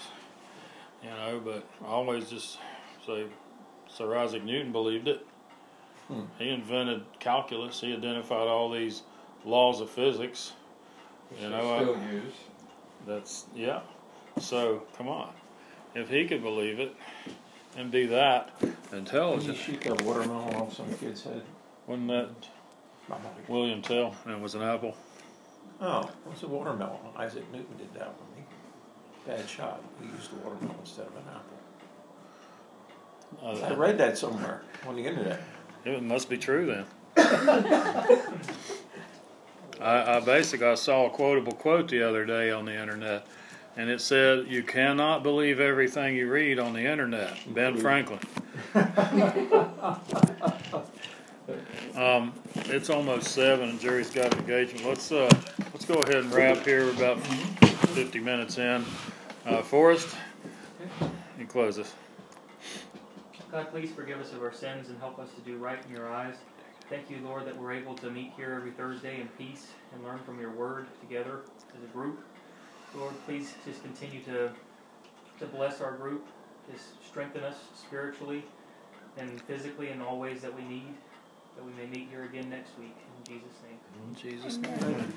you 1.03 1.09
know. 1.09 1.41
But 1.43 1.63
I 1.83 1.87
always 1.87 2.29
just 2.29 2.57
say 3.05 3.25
Sir 3.89 4.15
Isaac 4.17 4.43
Newton 4.43 4.71
believed 4.71 5.07
it. 5.07 5.25
Hmm. 6.07 6.21
He 6.39 6.49
invented 6.49 7.03
calculus. 7.19 7.79
He 7.81 7.93
identified 7.93 8.47
all 8.47 8.69
these 8.71 9.03
laws 9.45 9.81
of 9.81 9.89
physics. 9.89 10.53
Which 11.29 11.41
You 11.41 11.49
know, 11.49 11.73
I- 11.73 11.81
still 11.81 11.97
use. 12.11 12.33
That's 13.07 13.45
yeah. 13.55 13.79
So 14.39 14.83
come 14.97 15.07
on, 15.07 15.33
if 15.95 16.09
he 16.09 16.27
could 16.27 16.41
believe 16.41 16.79
it 16.79 16.95
and 17.75 17.91
be 17.91 18.05
that 18.07 18.49
intelligent, 18.91 19.57
shoot 19.57 19.81
that 19.81 20.01
watermelon 20.03 20.55
off 20.55 20.75
some 20.75 20.93
kid's 20.95 21.23
head? 21.23 21.41
wasn't 21.87 22.07
that 22.09 22.29
William 23.47 23.81
Tell? 23.81 24.15
And 24.25 24.35
it 24.35 24.39
was 24.39 24.55
an 24.55 24.61
apple. 24.61 24.95
Oh, 25.81 26.01
it 26.01 26.29
was 26.29 26.43
a 26.43 26.47
watermelon. 26.47 26.97
Isaac 27.17 27.43
Newton 27.51 27.75
did 27.77 27.93
that 27.95 28.07
one. 28.07 28.30
Bad 29.27 29.47
shot. 29.47 29.81
He 30.01 30.07
used 30.07 30.31
a 30.33 30.35
watermelon 30.47 30.75
instead 30.81 31.05
of 31.07 31.15
an 31.15 31.23
apple. 31.29 31.57
I 33.67 33.71
Uh, 33.71 33.75
read 33.75 33.97
that 33.99 34.17
somewhere 34.17 34.61
on 34.87 34.95
the 34.95 35.03
internet. 35.05 35.41
it 35.85 36.03
must 36.03 36.29
be 36.29 36.37
true 36.37 36.65
then. 36.65 36.85
I, 39.79 40.17
I 40.17 40.19
basically 40.19 40.67
I 40.67 40.75
saw 40.75 41.05
a 41.07 41.09
quotable 41.09 41.53
quote 41.53 41.87
the 41.89 42.03
other 42.07 42.25
day 42.25 42.51
on 42.51 42.65
the 42.65 42.73
internet, 42.79 43.25
and 43.77 43.89
it 43.89 44.01
said, 44.01 44.47
"You 44.47 44.63
cannot 44.63 45.23
believe 45.23 45.59
everything 45.59 46.15
you 46.15 46.29
read 46.29 46.59
on 46.59 46.73
the 46.73 46.85
internet." 46.85 47.33
Ben 47.53 47.77
Franklin. 47.77 48.19
um, 51.95 52.33
it's 52.55 52.89
almost 52.89 53.27
seven, 53.29 53.69
and 53.69 53.79
Jerry's 53.79 54.09
got 54.09 54.33
an 54.33 54.39
engagement. 54.39 54.85
Let's 54.85 55.11
uh, 55.11 55.29
let's 55.73 55.85
go 55.85 55.95
ahead 55.95 56.17
and 56.17 56.33
wrap 56.33 56.65
here. 56.65 56.85
We're 56.85 56.93
about 56.93 57.19
fifty 57.89 58.19
minutes 58.19 58.57
in. 58.57 58.85
Uh, 59.45 59.61
Forrest, 59.61 60.15
you 61.39 61.45
close 61.45 61.79
us. 61.79 61.93
God, 63.51 63.69
please 63.71 63.91
forgive 63.91 64.19
us 64.19 64.31
of 64.33 64.41
our 64.43 64.53
sins 64.53 64.89
and 64.89 64.97
help 64.99 65.19
us 65.19 65.29
to 65.33 65.41
do 65.41 65.57
right 65.57 65.83
in 65.85 65.95
your 65.95 66.13
eyes. 66.13 66.35
Thank 66.89 67.09
you, 67.09 67.17
Lord, 67.23 67.45
that 67.45 67.57
we're 67.57 67.73
able 67.73 67.95
to 67.95 68.09
meet 68.09 68.33
here 68.35 68.53
every 68.53 68.71
Thursday 68.71 69.19
in 69.19 69.27
peace 69.37 69.67
and 69.93 70.03
learn 70.03 70.19
from 70.19 70.39
your 70.39 70.51
word 70.51 70.87
together 71.01 71.41
as 71.75 71.83
a 71.83 71.87
group. 71.93 72.23
Lord, 72.95 73.13
please 73.25 73.53
just 73.65 73.81
continue 73.81 74.21
to 74.23 74.51
to 75.39 75.45
bless 75.47 75.81
our 75.81 75.93
group, 75.93 76.27
just 76.71 77.03
strengthen 77.03 77.43
us 77.43 77.55
spiritually 77.75 78.43
and 79.17 79.41
physically 79.41 79.89
in 79.89 80.01
all 80.01 80.19
ways 80.19 80.41
that 80.41 80.55
we 80.55 80.63
need, 80.63 80.93
that 81.55 81.65
we 81.65 81.71
may 81.73 81.87
meet 81.87 82.09
here 82.09 82.23
again 82.23 82.49
next 82.49 82.71
week. 82.79 82.95
In 83.27 83.33
Jesus' 83.33 83.57
name. 83.63 83.79
In 84.07 84.15
Jesus' 84.15 84.57
Amen. 84.57 84.97
name. 84.97 85.13